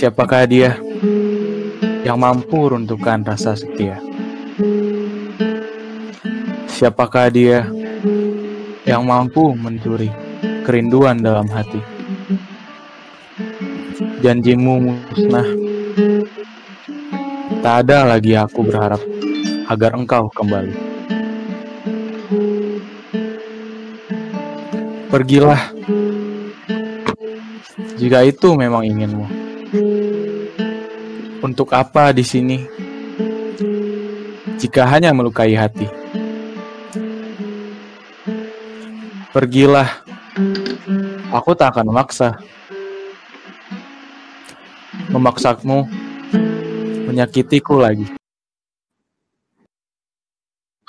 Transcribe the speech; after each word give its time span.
Siapakah 0.00 0.48
dia 0.48 0.80
yang 2.08 2.16
mampu 2.16 2.72
runtuhkan 2.72 3.20
rasa 3.20 3.52
setia? 3.52 4.00
Siapakah 6.72 7.28
dia 7.28 7.68
yang 8.88 9.04
mampu 9.04 9.52
mencuri 9.52 10.08
kerinduan 10.64 11.20
dalam 11.20 11.44
hati? 11.52 11.84
Janjimu 14.24 14.88
musnah. 14.88 15.48
Tak 17.60 17.84
ada 17.84 18.08
lagi 18.08 18.32
aku 18.40 18.64
berharap 18.64 19.04
agar 19.68 20.00
engkau 20.00 20.32
kembali. 20.32 20.74
Pergilah 25.12 25.60
jika 28.00 28.24
itu 28.24 28.48
memang 28.56 28.88
inginmu. 28.88 29.39
Untuk 31.40 31.70
apa 31.70 32.10
di 32.10 32.26
sini? 32.26 32.58
Jika 34.58 34.82
hanya 34.90 35.14
melukai 35.14 35.54
hati. 35.54 35.86
Pergilah. 39.30 39.86
Aku 41.30 41.54
tak 41.54 41.70
akan 41.78 41.94
memaksa. 41.94 42.34
Memaksamu 45.14 45.86
menyakitiku 47.06 47.78
lagi. 47.78 48.10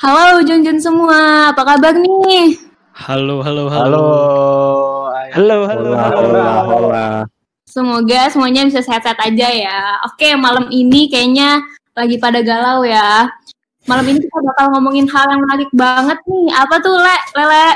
Halo 0.02 0.42
Junjun 0.42 0.82
semua, 0.82 1.54
apa 1.54 1.62
kabar 1.62 1.94
nih? 1.94 2.58
Halo, 2.98 3.46
halo, 3.46 3.70
halo. 3.70 4.02
Halo. 4.02 4.06
Halo, 5.32 5.58
halo, 5.70 5.90
Hola, 5.94 6.02
halo. 6.02 6.18
hola, 6.18 6.46
hola. 6.66 7.06
Semoga 7.72 8.28
semuanya 8.28 8.68
bisa 8.68 8.84
sehat-sehat 8.84 9.16
aja 9.32 9.48
ya. 9.48 9.80
Oke, 10.04 10.36
malam 10.36 10.68
ini 10.76 11.08
kayaknya 11.08 11.64
lagi 11.96 12.20
pada 12.20 12.44
galau 12.44 12.84
ya. 12.84 13.32
Malam 13.88 14.12
ini 14.12 14.20
kita 14.20 14.40
bakal 14.44 14.76
ngomongin 14.76 15.08
hal 15.08 15.32
yang 15.32 15.40
menarik 15.40 15.72
banget 15.72 16.20
nih. 16.28 16.52
Apa 16.52 16.84
tuh, 16.84 17.00
Le? 17.00 17.18
Lele? 17.32 17.68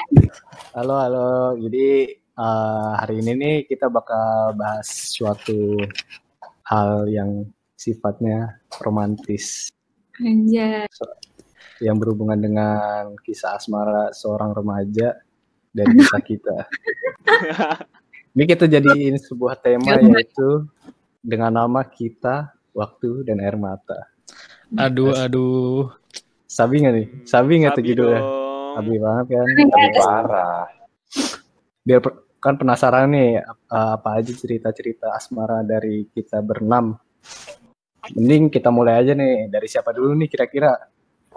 Halo, 0.75 0.99
halo. 0.99 1.31
Jadi 1.63 2.11
eh, 2.11 2.91
hari 2.99 3.23
ini 3.23 3.31
nih 3.39 3.55
kita 3.71 3.87
bakal 3.87 4.59
bahas 4.59 4.83
suatu 5.15 5.79
hal 6.67 7.07
yang 7.07 7.47
sifatnya 7.79 8.59
romantis 8.83 9.71
Anjay. 10.19 10.91
yang 11.79 11.95
berhubungan 11.95 12.43
dengan 12.43 13.15
kisah 13.23 13.55
asmara 13.55 14.11
seorang 14.11 14.51
remaja 14.51 15.15
dan 15.71 15.87
kisah 15.95 16.19
kita. 16.19 16.57
Ini 18.35 18.43
kita 18.51 18.67
jadiin 18.67 19.15
sebuah 19.15 19.55
tema 19.55 19.95
yaitu 19.95 20.67
dengan 21.23 21.55
nama 21.55 21.87
kita, 21.87 22.51
waktu, 22.75 23.23
dan 23.23 23.39
air 23.39 23.55
mata. 23.55 24.11
Aduh, 24.75 25.15
aduh. 25.15 25.87
Sabi 26.43 26.83
nggak 26.83 26.93
nih? 26.99 27.07
Sabi 27.23 27.63
nggak 27.63 27.79
tuh 27.79 27.79
Sabi 27.79 27.89
judulnya? 27.95 28.21
Sabi 28.75 28.93
banget 28.99 29.25
kan? 29.31 29.45
Tapi 29.47 29.87
parah. 29.95 30.63
Biar 31.87 31.99
per- 32.03 32.19
kan 32.43 32.59
penasaran 32.59 33.07
nih 33.15 33.39
uh, 33.71 33.95
apa 33.95 34.19
aja 34.19 34.35
cerita-cerita 34.35 35.15
asmara 35.15 35.63
dari 35.63 36.03
kita 36.11 36.43
berenam. 36.43 36.99
Mending 38.19 38.51
kita 38.51 38.67
mulai 38.67 38.99
aja 38.99 39.15
nih 39.15 39.47
dari 39.47 39.71
siapa 39.71 39.95
dulu 39.95 40.11
nih 40.11 40.27
kira-kira? 40.27 40.75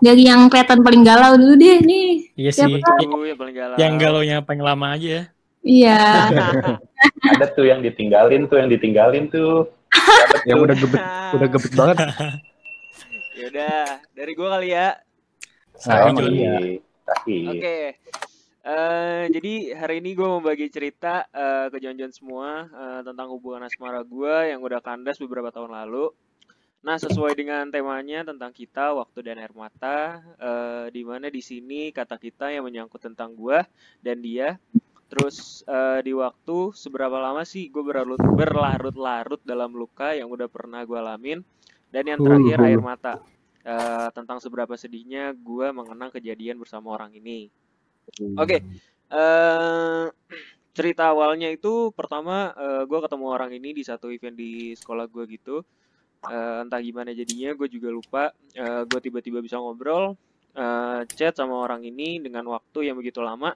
Dari 0.02 0.26
yang 0.26 0.50
kelihatan 0.50 0.82
paling 0.82 1.06
galau 1.06 1.38
dulu 1.38 1.54
deh 1.54 1.78
nih. 1.78 2.10
Iya 2.34 2.50
Siapa 2.50 2.74
sih. 2.74 3.06
Yang 3.06 3.38
paling 3.38 3.54
galau. 3.54 3.76
Yang 3.78 3.92
galonya 4.02 4.36
paling 4.42 4.62
lama 4.66 4.86
aja 4.98 5.08
ya. 5.08 5.22
Iya. 5.68 6.32
Ada 7.36 7.46
tuh 7.52 7.68
yang 7.68 7.84
ditinggalin 7.84 8.48
tuh, 8.48 8.56
yang 8.56 8.72
ditinggalin 8.72 9.28
tuh. 9.28 9.68
Yang 10.48 10.58
udah 10.68 10.76
gebet, 10.76 11.02
udah 11.36 11.48
gebet 11.48 11.72
banget. 11.76 11.96
Ya 13.38 13.46
udah, 13.54 14.02
dari 14.18 14.32
gua 14.34 14.58
kali 14.58 14.74
ya. 14.74 14.98
Sama 15.78 16.10
dulu. 16.10 16.34
iya. 16.34 16.82
Tapi 17.06 17.36
Oke. 17.46 17.78
Eh, 18.66 19.22
jadi 19.30 19.78
hari 19.78 20.02
ini 20.02 20.18
gue 20.18 20.26
mau 20.26 20.42
bagi 20.42 20.66
cerita 20.74 21.22
eh, 21.30 21.70
ke 21.70 21.78
Jonjon 21.78 22.10
semua 22.10 22.66
eh, 22.66 23.00
tentang 23.06 23.30
hubungan 23.30 23.62
asmara 23.62 24.02
gue 24.02 24.50
yang 24.50 24.58
udah 24.58 24.82
kandas 24.82 25.22
beberapa 25.22 25.54
tahun 25.54 25.70
lalu. 25.70 26.10
Nah, 26.82 26.98
sesuai 26.98 27.38
dengan 27.38 27.70
temanya 27.70 28.22
tentang 28.22 28.54
kita, 28.54 28.94
waktu 28.94 29.18
dan 29.26 29.38
air 29.38 29.50
mata, 29.50 30.18
eh, 30.34 30.86
di 30.94 31.06
mana 31.06 31.26
di 31.26 31.38
sini 31.38 31.94
kata 31.94 32.18
kita 32.18 32.54
yang 32.54 32.66
menyangkut 32.66 33.02
tentang 33.02 33.38
gue 33.38 33.62
dan 34.02 34.18
dia. 34.18 34.58
Terus 35.08 35.64
eh, 35.64 36.00
di 36.04 36.12
waktu 36.12 36.76
seberapa 36.76 37.16
lama 37.16 37.42
sih 37.42 37.72
gue 37.72 37.80
berlarut 37.80 38.20
berlarut-larut 38.20 39.40
dalam 39.44 39.72
luka 39.72 40.12
yang 40.12 40.28
udah 40.28 40.46
pernah 40.46 40.84
gue 40.84 40.96
alamin. 40.96 41.40
Dan 41.88 42.04
yang 42.04 42.20
terakhir 42.20 42.60
air 42.60 42.80
mata 42.84 43.16
Eh, 43.68 44.08
tentang 44.16 44.40
seberapa 44.40 44.72
sedihnya 44.80 45.36
gue 45.36 45.68
mengenang 45.76 46.08
kejadian 46.08 46.56
bersama 46.56 46.96
orang 46.96 47.12
ini. 47.12 47.52
Oke, 48.40 48.64
eh 49.12 50.04
cerita 50.78 51.12
awalnya 51.12 51.52
itu 51.52 51.92
pertama 51.92 52.54
gue 52.88 52.98
ketemu 53.02 53.26
orang 53.28 53.50
ini 53.52 53.76
di 53.76 53.84
satu 53.84 54.08
event 54.08 54.32
di 54.32 54.72
sekolah 54.72 55.04
gue 55.12 55.24
gitu. 55.36 55.60
Eh, 56.32 56.64
entah 56.64 56.80
gimana 56.80 57.12
jadinya, 57.12 57.52
gue 57.52 57.68
juga 57.68 57.92
lupa. 57.92 58.24
gue 58.88 59.00
tiba-tiba 59.04 59.44
bisa 59.44 59.60
ngobrol, 59.60 60.16
eh, 60.56 61.00
chat 61.12 61.36
sama 61.36 61.60
orang 61.60 61.84
ini 61.84 62.24
dengan 62.24 62.48
waktu 62.48 62.88
yang 62.88 62.96
begitu 62.96 63.20
lama, 63.20 63.52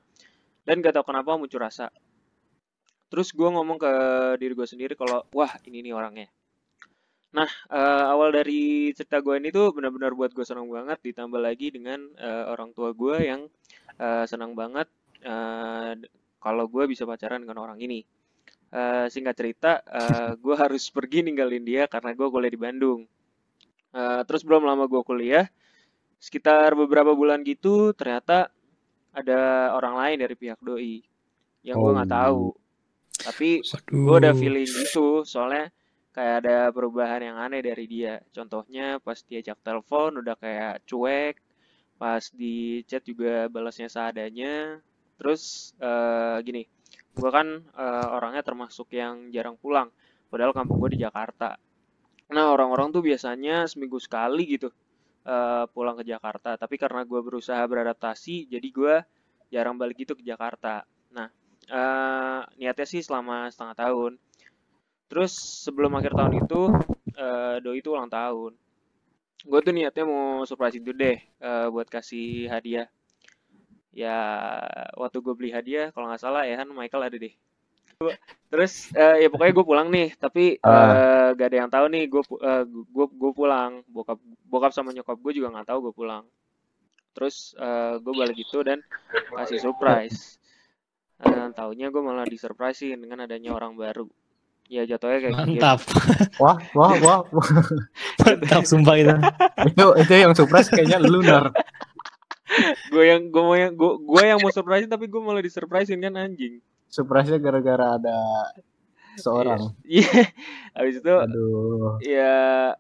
dan 0.63 0.83
gak 0.83 0.95
tahu 0.99 1.11
kenapa 1.11 1.35
muncul 1.39 1.63
rasa. 1.63 1.91
Terus 3.13 3.29
gue 3.37 3.45
ngomong 3.45 3.77
ke 3.77 3.93
diri 4.41 4.57
gue 4.57 4.65
sendiri 4.65 4.95
kalau, 4.97 5.27
wah 5.37 5.53
ini 5.69 5.85
nih 5.85 5.93
orangnya. 5.93 6.29
Nah, 7.33 7.49
eh, 7.49 8.05
awal 8.13 8.29
dari 8.33 8.93
cerita 8.93 9.21
gue 9.25 9.41
ini 9.41 9.49
tuh 9.49 9.73
benar-benar 9.73 10.13
buat 10.13 10.37
gue 10.37 10.45
senang 10.45 10.69
banget, 10.69 11.01
ditambah 11.01 11.41
lagi 11.41 11.73
dengan 11.73 12.01
eh, 12.17 12.45
orang 12.49 12.77
tua 12.77 12.93
gue 12.93 13.17
yang 13.25 13.49
eh, 14.01 14.25
senang 14.29 14.53
banget 14.53 14.89
eh, 15.25 15.93
kalau 16.41 16.65
gue 16.69 16.85
bisa 16.89 17.09
pacaran 17.09 17.41
dengan 17.41 17.65
orang 17.65 17.81
ini. 17.81 18.05
Eh, 18.73 19.07
singkat 19.13 19.37
cerita, 19.37 19.81
eh, 19.85 20.33
gue 20.37 20.55
harus 20.57 20.89
pergi 20.97 21.25
ninggalin 21.25 21.65
dia 21.65 21.85
karena 21.89 22.13
gue 22.17 22.29
kuliah 22.29 22.53
di 22.53 22.61
Bandung. 22.61 23.01
Eh, 23.93 24.23
terus 24.25 24.45
belum 24.45 24.65
lama 24.65 24.89
gue 24.89 25.01
kuliah, 25.05 25.45
sekitar 26.17 26.73
beberapa 26.77 27.13
bulan 27.13 27.45
gitu, 27.45 27.93
ternyata 27.93 28.49
ada 29.13 29.73
orang 29.77 29.95
lain 30.01 30.17
dari 30.25 30.35
pihak 30.37 30.61
doi 30.61 31.01
yang 31.63 31.77
gue 31.79 31.93
nggak 31.97 32.11
Oh. 32.11 32.17
tahu. 32.19 32.43
Tapi 33.23 33.49
Waduh. 33.63 34.03
gue 34.09 34.17
udah 34.25 34.35
feeling 34.35 34.67
gitu, 34.67 35.23
soalnya 35.23 35.71
kayak 36.13 36.35
ada 36.45 36.57
perubahan 36.75 37.23
yang 37.23 37.37
aneh 37.39 37.63
dari 37.63 37.85
dia. 37.87 38.19
Contohnya 38.35 38.99
pas 38.99 39.19
diajak 39.23 39.59
telepon 39.63 40.19
udah 40.21 40.35
kayak 40.37 40.83
cuek, 40.89 41.37
pas 42.01 42.23
di 42.35 42.83
chat 42.89 43.05
juga 43.07 43.47
balasnya 43.53 43.87
seadanya. 43.93 44.81
Terus 45.21 45.73
eh, 45.79 46.37
gini, 46.43 46.63
gue 47.15 47.31
kan 47.31 47.47
eh, 47.63 48.07
orangnya 48.11 48.43
termasuk 48.43 48.91
yang 48.97 49.31
jarang 49.31 49.55
pulang, 49.61 49.89
padahal 50.33 50.51
kampung 50.57 50.83
gue 50.83 50.99
di 50.99 51.01
Jakarta. 51.07 51.55
Nah 52.33 52.47
orang-orang 52.51 52.91
tuh 52.91 53.05
biasanya 53.05 53.69
seminggu 53.69 54.01
sekali 54.01 54.57
gitu 54.57 54.73
eh, 55.27 55.65
pulang 55.71 55.97
ke 55.99 56.05
Jakarta, 56.07 56.55
tapi 56.59 56.77
karena 56.79 57.03
gue 57.07 57.21
berusaha 57.23 57.63
beradaptasi, 57.67 58.51
jadi 58.51 58.69
gue 58.69 58.95
jarang 59.53 59.77
balik 59.77 60.03
gitu 60.07 60.17
ke 60.19 60.25
Jakarta. 60.25 60.83
Nah 61.15 61.29
eh, 61.71 62.41
niatnya 62.59 62.87
sih 62.89 63.03
selama 63.05 63.49
setengah 63.53 63.77
tahun. 63.79 64.13
Terus 65.13 65.33
sebelum 65.69 65.93
akhir 65.99 66.17
tahun 66.17 66.35
itu, 66.41 66.63
eh, 67.15 67.57
Doi 67.61 67.79
itu 67.85 67.93
ulang 67.93 68.09
tahun. 68.09 68.57
Gue 69.43 69.61
tuh 69.61 69.75
niatnya 69.75 70.05
mau 70.07 70.47
surprise 70.49 70.79
itu 70.79 70.91
deh, 70.95 71.19
eh, 71.21 71.67
buat 71.69 71.87
kasih 71.91 72.49
hadiah. 72.49 72.89
Ya, 73.93 74.17
waktu 74.97 75.21
gue 75.21 75.35
beli 75.37 75.51
hadiah, 75.53 75.93
kalau 75.93 76.09
nggak 76.09 76.23
salah 76.23 76.49
ya 76.49 76.57
kan 76.57 76.69
Michael 76.73 77.13
ada 77.13 77.17
deh. 77.21 77.35
Terus 78.53 78.93
eh, 78.93 79.25
ya 79.25 79.29
pokoknya 79.33 79.53
gue 79.57 79.67
pulang 79.67 79.89
nih, 79.89 80.09
tapi 80.21 80.61
eh, 80.61 81.29
gak 81.33 81.49
ada 81.49 81.57
yang 81.65 81.71
tahu 81.73 81.87
nih 81.89 82.05
gue 82.11 82.23
gue 82.69 83.07
gue 83.09 83.33
pulang. 83.33 83.81
Bokap 83.89 84.19
bokap 84.49 84.73
sama 84.77 84.93
nyokap 84.93 85.17
gue 85.17 85.33
juga 85.41 85.49
nggak 85.53 85.73
tahu 85.73 85.91
gue 85.91 85.95
pulang. 85.95 86.25
Terus 87.13 87.57
eh, 87.57 87.97
gue 88.01 88.13
balik 88.13 88.37
gitu 88.37 88.61
dan 88.61 88.85
kasih 89.37 89.61
surprise. 89.61 90.43
Eh, 91.23 91.49
taunya 91.55 91.89
gue 91.89 92.03
malah 92.03 92.27
disurprisein 92.27 92.99
dengan 92.99 93.25
adanya 93.25 93.55
orang 93.55 93.79
baru. 93.79 94.11
Ya 94.67 94.89
jatuhnya 94.89 95.19
kayak 95.21 95.35
gitu. 95.47 95.61
Mantap. 95.61 95.79
Wah, 96.43 96.57
wah, 96.73 96.93
wah, 96.99 97.21
wah. 97.29 97.47
Mantap 98.25 98.65
sumpah 98.65 98.97
itu. 98.99 99.15
itu 99.69 99.87
itu 100.01 100.13
yang 100.13 100.33
surprise 100.35 100.69
kayaknya 100.73 100.99
lunar. 100.99 101.53
gue 102.93 103.05
yang 103.05 103.33
gue 103.33 103.43
mau 103.43 103.57
yang 103.57 103.73
gue 103.73 103.93
gue 104.01 104.23
yang 104.29 104.39
mau 104.41 104.53
surprisein 104.53 104.91
tapi 104.91 105.09
gue 105.09 105.21
malah 105.21 105.45
disurprisein 105.45 106.01
kan 106.01 106.17
anjing. 106.17 106.59
Surprise-nya 106.93 107.41
gara-gara 107.41 107.97
ada 107.97 108.19
seorang. 109.17 109.73
Iya. 109.83 110.29
Habis 110.77 111.01
itu 111.01 111.09
Aduh. 111.13 111.97
ya 112.05 112.73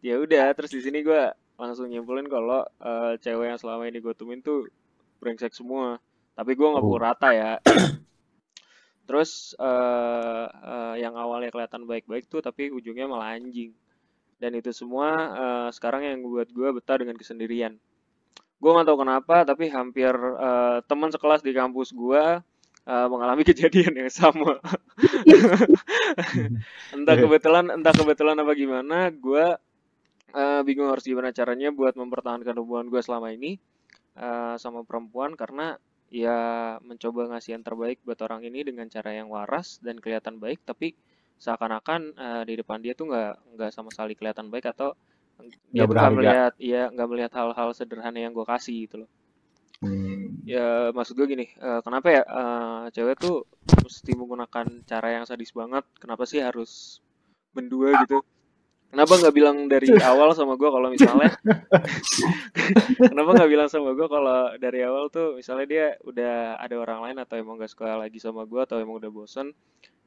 ya 0.00 0.14
udah 0.18 0.56
terus 0.56 0.72
di 0.72 0.80
sini 0.80 1.04
gue 1.04 1.22
langsung 1.60 1.86
nyimpulin 1.86 2.26
kalau 2.26 2.64
eh, 2.80 3.20
cewek 3.20 3.52
yang 3.52 3.60
selama 3.60 3.84
ini 3.86 4.00
gue 4.00 4.16
temuin 4.16 4.40
tuh 4.40 4.66
brengsek 5.20 5.52
semua. 5.52 6.00
Tapi 6.32 6.56
gue 6.56 6.64
nggak 6.64 6.80
Oh. 6.82 6.96
rata 6.96 7.28
ya. 7.30 7.52
terus 9.02 9.52
eh, 9.58 10.46
eh, 10.48 10.94
yang 11.02 11.12
awalnya 11.18 11.50
kelihatan 11.50 11.84
baik-baik 11.84 12.30
tuh 12.30 12.40
tapi 12.40 12.70
ujungnya 12.70 13.04
malah 13.04 13.34
anjing 13.34 13.74
dan 14.38 14.54
itu 14.54 14.70
semua 14.70 15.08
eh, 15.34 15.68
sekarang 15.74 16.06
yang 16.06 16.22
buat 16.22 16.48
gue 16.48 16.68
betah 16.70 17.02
dengan 17.02 17.18
kesendirian 17.18 17.76
gue 18.62 18.70
nggak 18.70 18.86
tahu 18.86 18.98
kenapa 19.02 19.42
tapi 19.42 19.68
hampir 19.68 20.14
eh, 20.16 20.78
teman 20.86 21.10
sekelas 21.10 21.42
di 21.42 21.50
kampus 21.50 21.90
gue 21.90 22.40
eh, 22.86 23.06
mengalami 23.08 23.42
kejadian 23.50 24.06
yang 24.06 24.12
sama. 24.12 24.58
Entah 26.94 27.16
kebetulan 27.16 27.70
entah 27.72 27.94
kebetulan 27.94 28.36
apa 28.38 28.52
gimana 28.54 29.08
gue 29.10 29.46
eh, 30.32 30.60
bingung 30.66 30.88
harus 30.90 31.04
gimana 31.04 31.30
caranya 31.30 31.70
buat 31.70 31.94
mempertahankan 31.94 32.56
hubungan 32.58 32.88
gue 32.88 33.00
selama 33.04 33.30
ini 33.32 33.58
eh, 34.18 34.54
sama 34.58 34.82
perempuan 34.82 35.34
karena 35.38 35.76
ya 36.12 36.76
mencoba 36.84 37.32
ngasih 37.32 37.56
yang 37.56 37.64
terbaik 37.64 38.04
buat 38.04 38.20
orang 38.20 38.44
ini 38.44 38.68
dengan 38.68 38.84
cara 38.92 39.16
yang 39.16 39.32
waras 39.32 39.80
dan 39.80 39.96
kelihatan 39.96 40.36
baik 40.36 40.60
tapi 40.60 40.92
seakan-akan 41.40 42.12
eh, 42.14 42.42
di 42.44 42.54
depan 42.60 42.84
dia 42.84 42.92
tuh 42.92 43.08
nggak 43.08 43.56
nggak 43.56 43.70
sama 43.72 43.88
sekali 43.88 44.12
kelihatan 44.12 44.52
baik 44.52 44.68
atau 44.76 44.92
dia 45.72 45.88
Nggak 45.88 46.12
melihat 46.14 46.52
ya 46.60 46.92
nggak 46.92 47.08
melihat 47.08 47.32
hal-hal 47.34 47.72
sederhana 47.72 48.20
yang 48.20 48.36
gue 48.36 48.44
kasih 48.44 48.86
gitu 48.86 48.96
loh 49.02 49.10
Hmm. 49.82 50.38
ya 50.46 50.94
maksud 50.94 51.18
gue 51.18 51.26
gini 51.26 51.50
eh, 51.58 51.80
kenapa 51.82 52.06
ya 52.14 52.22
eh, 52.22 52.82
cewek 52.94 53.18
tuh 53.18 53.50
mesti 53.82 54.14
menggunakan 54.14 54.66
cara 54.86 55.08
yang 55.10 55.24
sadis 55.26 55.50
banget? 55.50 55.82
Kenapa 55.98 56.22
sih 56.22 56.38
harus 56.38 57.02
berdua 57.50 58.06
gitu? 58.06 58.22
Kenapa 58.92 59.16
nggak 59.16 59.34
bilang 59.34 59.66
dari 59.66 59.88
awal 60.10 60.36
sama 60.36 60.54
gue 60.60 60.68
kalau 60.68 60.88
misalnya? 60.92 61.32
Kenapa 63.10 63.30
nggak 63.34 63.50
bilang 63.50 63.68
sama 63.72 63.96
gue 63.96 64.06
kalau 64.06 64.52
dari 64.60 64.84
awal 64.84 65.08
tuh 65.08 65.40
misalnya 65.40 65.66
dia 65.66 65.86
udah 66.04 66.60
ada 66.60 66.76
orang 66.76 67.00
lain 67.08 67.18
atau 67.24 67.40
emang 67.40 67.56
gak 67.56 67.72
suka 67.72 67.96
lagi 67.96 68.20
sama 68.20 68.44
gue 68.44 68.60
atau 68.60 68.76
emang 68.78 69.00
udah 69.00 69.10
bosen 69.10 69.56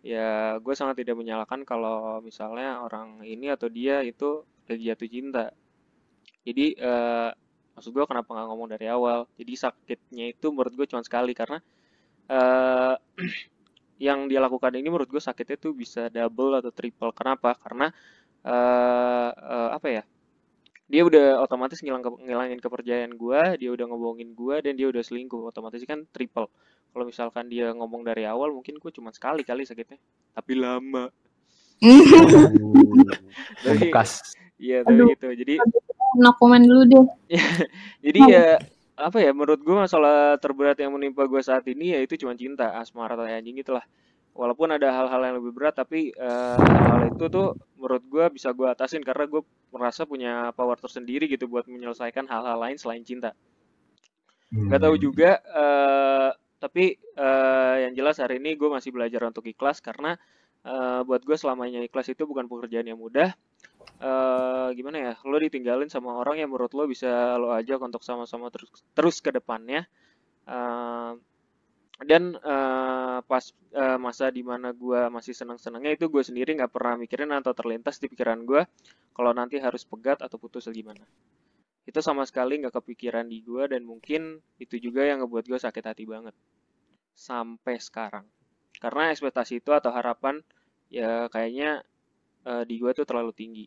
ya 0.06 0.62
gue 0.62 0.76
sangat 0.78 1.02
tidak 1.02 1.18
menyalahkan 1.18 1.66
kalau 1.66 2.22
misalnya 2.22 2.86
orang 2.86 3.26
ini 3.26 3.50
atau 3.50 3.74
dia 3.74 4.06
itu 4.06 4.46
lagi 4.70 4.86
jatuh 4.86 5.10
cinta. 5.10 5.46
Jadi 6.46 6.78
eh, 6.78 7.30
maksud 7.76 7.92
gue 7.92 8.06
kenapa 8.08 8.32
nggak 8.32 8.48
ngomong 8.48 8.68
dari 8.72 8.88
awal? 8.88 9.28
Jadi 9.36 9.54
sakitnya 9.60 10.26
itu 10.32 10.48
menurut 10.50 10.74
gue 10.74 10.88
cuma 10.88 11.04
sekali 11.04 11.36
karena 11.36 11.60
eh 12.32 12.96
yang 14.08 14.28
dia 14.28 14.44
lakukan 14.44 14.76
ini 14.76 14.88
menurut 14.92 15.08
gue 15.08 15.22
sakitnya 15.24 15.60
tuh 15.60 15.76
bisa 15.76 16.08
double 16.08 16.60
atau 16.64 16.72
triple. 16.72 17.12
Kenapa? 17.12 17.54
Karena 17.60 17.92
eh 18.48 19.32
eh, 19.36 19.70
apa 19.76 19.88
ya? 19.92 20.04
Dia 20.86 21.02
udah 21.02 21.42
otomatis 21.42 21.82
ngilang 21.82 22.06
ke- 22.06 22.22
ngilangin 22.30 22.62
kepercayaan 22.62 23.14
gue 23.18 23.42
dia 23.58 23.70
udah 23.74 23.86
ngebohongin 23.90 24.32
gue 24.38 24.56
dan 24.64 24.74
dia 24.80 24.88
udah 24.88 25.04
selingkuh. 25.04 25.52
Otomatis 25.52 25.84
kan 25.84 26.08
triple. 26.16 26.48
Kalau 26.96 27.04
misalkan 27.04 27.52
dia 27.52 27.76
ngomong 27.76 28.08
dari 28.08 28.24
awal 28.24 28.56
mungkin 28.56 28.80
gue 28.80 28.92
cuma 28.96 29.12
sekali 29.12 29.44
kali 29.44 29.68
sakitnya. 29.68 30.00
Tapi 30.32 30.54
lama. 30.56 31.12
Membekas. 33.68 34.24
iya 34.56 34.88
tapi 34.88 35.04
gitu. 35.12 35.28
Jadi 35.36 35.60
no 36.16 36.32
comment 36.40 36.64
dulu 36.64 36.84
deh. 36.88 37.06
Jadi 38.06 38.20
ya 38.32 38.60
apa 38.96 39.20
ya 39.20 39.36
menurut 39.36 39.60
gue 39.60 39.76
masalah 39.76 40.40
terberat 40.40 40.80
yang 40.80 40.96
menimpa 40.96 41.28
gue 41.28 41.42
saat 41.44 41.68
ini 41.68 41.92
ya 41.92 42.00
itu 42.00 42.16
cuma 42.16 42.32
cinta 42.32 42.80
asmara 42.80 43.20
tai 43.20 43.36
anjing 43.36 43.60
itulah 43.60 43.84
walaupun 44.32 44.72
ada 44.72 44.88
hal-hal 44.88 45.20
yang 45.20 45.36
lebih 45.40 45.52
berat 45.52 45.76
tapi 45.76 46.16
eh, 46.16 46.58
hal 46.60 47.12
itu 47.12 47.28
tuh 47.28 47.60
menurut 47.76 48.04
gue 48.08 48.26
bisa 48.40 48.56
gue 48.56 48.68
atasin 48.68 49.04
karena 49.04 49.28
gue 49.28 49.44
merasa 49.76 50.08
punya 50.08 50.56
power 50.56 50.80
tersendiri 50.80 51.28
gitu 51.28 51.52
buat 51.52 51.68
menyelesaikan 51.68 52.24
hal-hal 52.28 52.56
lain 52.56 52.80
selain 52.80 53.04
cinta. 53.04 53.36
Nggak 54.56 54.82
tahu 54.88 54.96
juga 54.96 55.44
eh, 55.44 56.30
tapi 56.60 56.96
eh, 56.96 57.76
yang 57.88 57.94
jelas 58.00 58.24
hari 58.24 58.40
ini 58.40 58.56
gue 58.56 58.72
masih 58.72 58.96
belajar 58.96 59.28
untuk 59.28 59.44
ikhlas 59.44 59.84
karena 59.84 60.16
eh, 60.64 61.00
buat 61.04 61.20
gue 61.20 61.36
selamanya 61.36 61.84
ikhlas 61.84 62.16
itu 62.16 62.24
bukan 62.24 62.48
pekerjaan 62.48 62.88
yang 62.88 63.00
mudah 63.00 63.36
eh 63.96 64.68
gimana 64.76 64.98
ya 65.00 65.14
lo 65.24 65.38
ditinggalin 65.40 65.88
sama 65.88 66.20
orang 66.20 66.44
yang 66.44 66.52
menurut 66.52 66.76
lo 66.76 66.84
bisa 66.84 67.40
lo 67.40 67.56
ajak 67.56 67.80
untuk 67.80 68.04
sama-sama 68.04 68.52
terus 68.52 68.70
terus 68.92 69.18
ke 69.24 69.32
depannya. 69.32 69.88
Eh, 70.46 71.14
dan 72.04 72.36
eh, 72.36 73.20
pas 73.24 73.46
eh, 73.72 73.98
masa 74.00 74.28
di 74.28 74.44
mana 74.44 74.76
gue 74.76 75.08
masih 75.08 75.32
senang-senangnya 75.32 75.96
itu 75.96 76.12
gue 76.12 76.24
sendiri 76.28 76.52
nggak 76.60 76.76
pernah 76.76 77.00
mikirin 77.00 77.32
atau 77.32 77.56
terlintas 77.56 78.04
di 78.04 78.12
pikiran 78.12 78.44
gue 78.44 78.68
kalau 79.16 79.32
nanti 79.32 79.64
harus 79.64 79.88
pegat 79.88 80.20
atau 80.20 80.36
putus 80.36 80.68
atau 80.68 80.76
gimana. 80.76 81.08
Itu 81.88 82.04
sama 82.04 82.28
sekali 82.28 82.60
nggak 82.60 82.76
kepikiran 82.84 83.32
di 83.32 83.40
gue 83.40 83.64
dan 83.72 83.88
mungkin 83.88 84.44
itu 84.60 84.76
juga 84.76 85.08
yang 85.08 85.24
ngebuat 85.24 85.48
gue 85.48 85.60
sakit 85.62 85.84
hati 85.88 86.04
banget. 86.04 86.36
Sampai 87.16 87.80
sekarang. 87.80 88.28
Karena 88.76 89.16
ekspektasi 89.16 89.64
itu 89.64 89.72
atau 89.72 89.96
harapan 89.96 90.44
ya 90.92 91.32
kayaknya 91.32 91.80
eh, 92.44 92.64
di 92.68 92.76
gue 92.76 92.92
tuh 92.92 93.08
terlalu 93.08 93.32
tinggi 93.32 93.66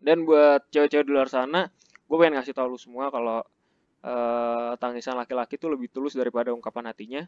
dan 0.00 0.24
buat 0.24 0.66
cewek-cewek 0.72 1.06
di 1.06 1.12
luar 1.12 1.28
sana 1.28 1.68
gue 2.08 2.16
pengen 2.18 2.40
ngasih 2.40 2.56
tau 2.56 2.66
lu 2.66 2.80
semua 2.80 3.12
kalau 3.12 3.44
eh, 4.02 4.72
tangisan 4.80 5.14
laki-laki 5.14 5.60
tuh 5.60 5.76
lebih 5.76 5.92
tulus 5.92 6.16
daripada 6.16 6.50
ungkapan 6.50 6.90
hatinya 6.90 7.22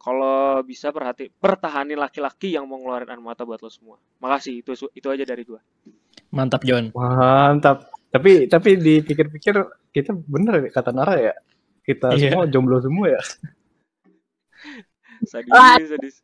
kalau 0.00 0.60
bisa 0.64 0.90
perhati 0.90 1.30
pertahanin 1.30 1.96
laki-laki 1.96 2.56
yang 2.56 2.66
mau 2.66 2.80
ngeluarin 2.80 3.08
air 3.08 3.20
mata 3.20 3.44
buat 3.44 3.60
lo 3.60 3.70
semua 3.70 3.96
makasih 4.18 4.64
itu 4.64 4.72
itu 4.92 5.08
aja 5.08 5.24
dari 5.24 5.44
gue 5.44 5.60
Mantap 6.34 6.66
John. 6.66 6.90
Mantap. 6.98 7.94
Tapi 8.10 8.50
tapi 8.50 8.74
dipikir-pikir 8.74 9.54
kita 9.94 10.18
bener 10.26 10.66
ya 10.66 10.70
kata 10.74 10.90
Nara 10.90 11.14
ya. 11.14 11.30
Kita 11.86 12.10
Iya. 12.10 12.34
semua 12.34 12.50
jomblo 12.50 12.82
semua 12.82 13.06
ya. 13.06 13.22
sadis 15.30 15.54
sadis 15.54 16.14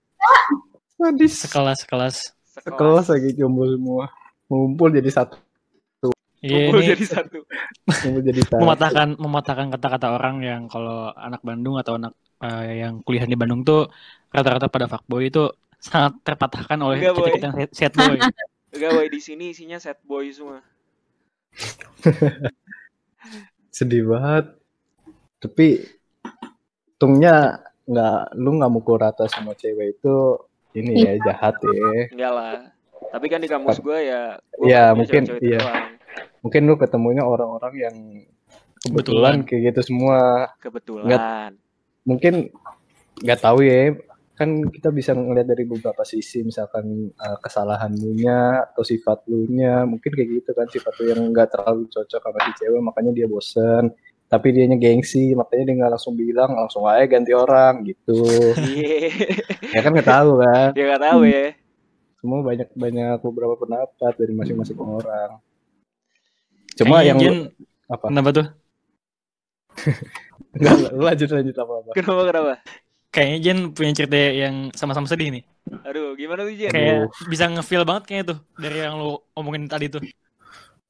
Sadis. 0.99 1.33
Sekelas 1.47 1.79
sekelas. 1.87 2.17
Sekelas 2.59 3.07
lagi 3.07 3.31
jomblo 3.39 3.71
semua. 3.71 4.11
Ngumpul 4.51 4.99
jadi 4.99 5.15
satu. 5.15 5.39
Iya 6.41 6.73
ini 6.73 6.81
jadi 6.97 7.05
satu 7.05 7.45
jadi 8.25 8.41
satu. 8.49 8.65
mematahkan 8.65 9.09
mematahkan 9.21 9.67
kata-kata 9.77 10.17
orang 10.17 10.41
yang 10.41 10.63
kalau 10.73 11.13
anak 11.13 11.45
Bandung 11.45 11.77
atau 11.77 12.01
anak 12.01 12.17
eh, 12.41 12.81
yang 12.81 13.05
kuliah 13.05 13.29
di 13.29 13.37
Bandung 13.37 13.61
tuh 13.61 13.93
rata-rata 14.33 14.73
pada 14.73 14.89
fuckboy 14.89 15.29
itu 15.29 15.53
sangat 15.77 16.17
terpatahkan 16.25 16.81
oleh 16.81 17.13
kita-kita 17.13 17.47
yang 17.53 17.57
sad- 17.69 17.75
sad 17.77 17.93
boy. 17.93 18.17
enggak 18.75 18.91
boy 18.97 19.07
di 19.13 19.21
sini 19.21 19.53
isinya 19.53 19.77
set 19.77 20.01
boy 20.09 20.33
semua 20.33 20.65
Sedih 23.75 24.07
banget. 24.07 24.57
Tapi 25.41 25.83
untungnya 26.97 27.65
nggak 27.89 28.37
lu 28.37 28.61
nggak 28.61 28.73
mukul 28.73 29.01
rata 29.01 29.25
sama 29.27 29.57
cewek 29.57 29.99
itu 29.99 30.37
ini 30.77 31.01
ya 31.01 31.17
jahat 31.27 31.59
ya. 31.65 32.13
enggak 32.13 32.33
lah 32.33 32.53
tapi 33.11 33.27
kan 33.27 33.41
di 33.41 33.49
kampus 33.49 33.79
gue 33.79 33.99
ya 34.01 34.39
Iya, 34.61 34.95
ketemunya 34.95 34.99
mungkin, 34.99 35.23
iya. 35.43 35.59
doang. 35.59 35.85
Mungkin 36.41 36.61
lu 36.65 36.75
ketemunya 36.75 37.23
orang-orang 37.23 37.75
yang 37.77 37.97
kebetulan 38.81 39.35
Kebetulan. 39.35 39.35
kayak 39.45 39.63
gitu 39.73 39.81
semua. 39.85 40.19
kebetulan 40.57 41.53
Mungkin 42.03 42.35
nggak 43.21 43.41
tahu 43.41 43.61
ya. 43.61 43.93
Kan 44.33 44.65
kita 44.67 44.89
bisa 44.89 45.13
ngeliat 45.13 45.45
dari 45.45 45.69
beberapa 45.69 46.01
sisi 46.01 46.41
misalkan 46.41 47.13
eh, 47.13 47.39
kesalahan 47.39 47.93
lu 47.93 48.17
nya 48.17 48.65
atau 48.73 48.81
sifat 48.81 49.29
lu 49.29 49.45
nya 49.53 49.85
mungkin 49.85 50.17
kayak 50.17 50.29
gitu 50.41 50.51
kan 50.57 50.65
sifat 50.67 50.97
lu 50.97 51.13
yang 51.13 51.21
nggak 51.29 51.53
terlalu 51.53 51.85
cocok 51.93 52.21
sama 52.25 52.39
si 52.49 52.53
cewek 52.57 52.81
makanya 52.81 53.13
dia 53.13 53.29
bosen 53.29 53.93
tapi 54.31 54.55
dianya 54.57 54.81
gengsi 54.81 55.37
makanya 55.37 55.69
dia 55.69 55.75
nggak 55.85 55.93
langsung 55.93 56.15
bilang 56.17 56.57
langsung 56.57 56.89
aja 56.89 57.05
ganti 57.05 57.37
orang 57.37 57.85
gitu 57.85 58.17
iya 58.73 59.13
ya 59.77 59.81
kan 59.85 59.93
nggak 59.93 60.09
tahu 60.09 60.31
kan 60.41 60.69
dia 60.73 60.85
nggak 60.89 61.05
tahu 61.05 61.21
ya 61.29 61.45
semua 62.21 62.45
banyak 62.45 62.69
banyak 62.77 63.19
beberapa 63.25 63.57
pendapat 63.57 64.13
dari 64.21 64.33
masing-masing 64.37 64.77
orang. 64.77 65.41
Cuma 66.77 67.01
yang 67.01 67.17
Jen, 67.17 67.49
apa? 67.89 68.13
Kenapa 68.13 68.31
tuh? 68.37 68.47
Enggak, 70.53 70.77
lanjut 71.09 71.29
lanjut 71.33 71.57
apa 71.57 71.73
apa? 71.81 71.91
Kenapa 71.97 72.23
kenapa? 72.29 72.53
Kayaknya 73.11 73.39
Jen 73.43 73.59
punya 73.73 73.93
cerita 73.97 74.17
yang 74.17 74.55
sama-sama 74.77 75.09
sedih 75.09 75.33
nih. 75.33 75.45
aduh 75.85 76.17
gimana 76.17 76.45
tuh 76.45 76.55
Jen 76.57 76.73
Kayak 76.73 77.09
bisa 77.29 77.45
nge-feel 77.49 77.85
banget 77.89 78.03
kayaknya 78.09 78.25
tuh 78.37 78.39
dari 78.61 78.79
yang 78.85 78.95
lu 79.01 79.17
omongin 79.33 79.65
tadi 79.65 79.89
tuh. 79.89 80.05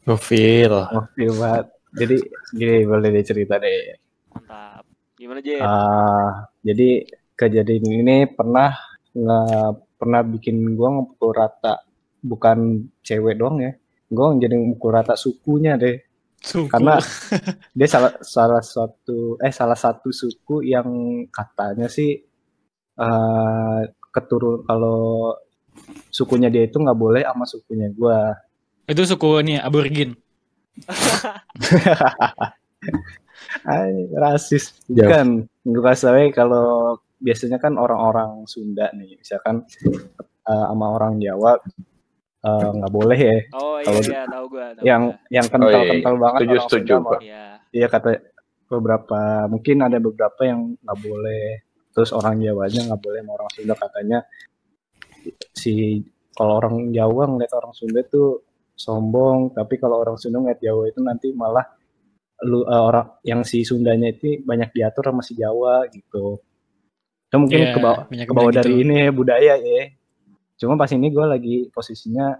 Gofil. 0.03 0.75
oh 0.75 1.07
feel 1.15 1.35
banget. 1.39 1.67
Jadi 1.95 2.17
gini 2.55 2.87
boleh 2.87 3.09
deh 3.15 3.25
cerita 3.25 3.55
deh. 3.63 3.95
Mantap. 4.35 4.83
Gimana 5.15 5.39
Jen 5.47 5.63
Ah, 5.63 6.51
jadi 6.67 7.07
kejadian 7.39 7.87
ini 8.03 8.17
pernah 8.29 8.75
nggak 9.15 9.90
pernah 10.01 10.25
bikin 10.25 10.57
gua 10.73 10.97
ngepukul 10.97 11.37
rata 11.37 11.85
bukan 12.25 12.89
cewek 13.05 13.37
doang 13.37 13.61
ya 13.61 13.77
gua 14.09 14.33
jadi 14.41 14.57
ngepukul 14.57 14.91
rata 14.97 15.15
sukunya 15.15 15.77
deh 15.77 16.01
Suku. 16.41 16.73
karena 16.73 16.97
dia 17.77 17.89
salah 17.89 18.17
salah 18.25 18.65
satu 18.65 19.37
eh 19.45 19.53
salah 19.53 19.77
satu 19.77 20.09
suku 20.09 20.65
yang 20.65 20.89
katanya 21.29 21.85
sih 21.85 22.17
eh 22.97 23.81
keturun 24.11 24.65
kalau 24.65 25.37
sukunya 26.09 26.49
dia 26.49 26.65
itu 26.65 26.81
nggak 26.81 26.97
boleh 26.97 27.23
sama 27.29 27.45
sukunya 27.45 27.93
gua 27.93 28.33
itu 28.91 29.07
suku 29.07 29.39
ini 29.47 29.55
aborigin. 29.63 30.19
Ay, 33.63 34.11
rasis 34.11 34.75
bukan 34.91 35.47
gue 35.63 35.83
kasih 35.83 36.11
ya 36.11 36.27
kalau 36.35 36.99
biasanya 37.21 37.61
kan 37.61 37.77
orang-orang 37.77 38.49
Sunda 38.49 38.89
nih, 38.97 39.21
misalkan 39.21 39.63
uh, 40.49 40.67
sama 40.73 40.87
orang 40.97 41.21
Jawa 41.21 41.61
eh, 42.41 42.71
nggak 42.73 42.93
uh, 42.93 42.97
boleh 42.97 43.21
ya. 43.21 43.39
Oh 43.55 43.77
iya, 43.79 43.85
Kalau 43.85 44.01
iya 44.01 44.23
tahu 44.25 44.45
gua. 44.49 44.67
Tahu 44.73 44.83
yang 44.83 45.03
gua. 45.13 45.29
yang 45.29 45.47
kental-kental 45.53 46.15
banget 46.17 46.41
Setuju, 46.41 46.51
orang 46.57 46.65
setuju, 46.67 46.93
Sunda. 46.97 47.19
Iya. 47.21 47.45
Iya 47.71 47.87
kata 47.87 48.11
beberapa 48.71 49.21
mungkin 49.47 49.77
ada 49.85 49.99
beberapa 50.01 50.43
yang 50.43 50.61
nggak 50.81 50.99
boleh. 51.05 51.47
Terus 51.91 52.11
orang 52.15 52.39
Jawanya 52.41 52.81
nggak 52.91 53.03
boleh 53.03 53.19
sama 53.21 53.33
orang 53.37 53.51
Sunda 53.53 53.75
katanya 53.77 54.19
si 55.53 56.01
kalau 56.33 56.57
orang 56.57 56.89
Jawa 56.95 57.23
ngeliat 57.29 57.53
orang 57.53 57.75
Sunda 57.77 58.01
tuh 58.09 58.49
sombong, 58.73 59.53
tapi 59.53 59.77
kalau 59.77 60.01
orang 60.01 60.17
Sunda 60.17 60.41
ngeliat 60.41 60.61
Jawa 60.65 60.89
itu 60.89 61.01
nanti 61.05 61.29
malah 61.37 61.67
lu 62.41 62.65
eh, 62.65 62.73
orang 62.73 63.21
yang 63.21 63.45
si 63.45 63.61
Sundanya 63.61 64.09
itu 64.09 64.41
banyak 64.41 64.73
diatur 64.73 65.13
sama 65.13 65.21
si 65.21 65.37
Jawa 65.37 65.85
gitu. 65.93 66.41
Itu 67.31 67.39
mungkin 67.39 67.63
Iya, 67.63 67.71
ke 67.71 67.79
bawah 67.79 68.05
ke 68.11 68.33
bawah 68.35 68.51
dari 68.51 68.75
gitu. 68.75 68.83
ini 68.83 68.95
ya, 69.07 69.11
budaya 69.15 69.55
ya. 69.55 69.95
Cuma 70.59 70.75
pas 70.75 70.91
ini 70.91 71.07
gue 71.15 71.23
lagi 71.23 71.57
posisinya 71.71 72.35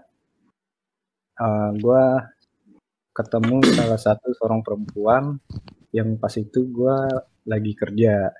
eh 1.31 1.69
gue 1.79 2.03
ketemu 3.15 3.63
salah 3.71 3.95
satu 3.95 4.35
seorang 4.35 4.59
perempuan 4.59 5.39
yang 5.95 6.19
pas 6.19 6.35
itu 6.35 6.67
gue 6.67 6.97
lagi 7.47 7.71
kerja. 7.71 8.35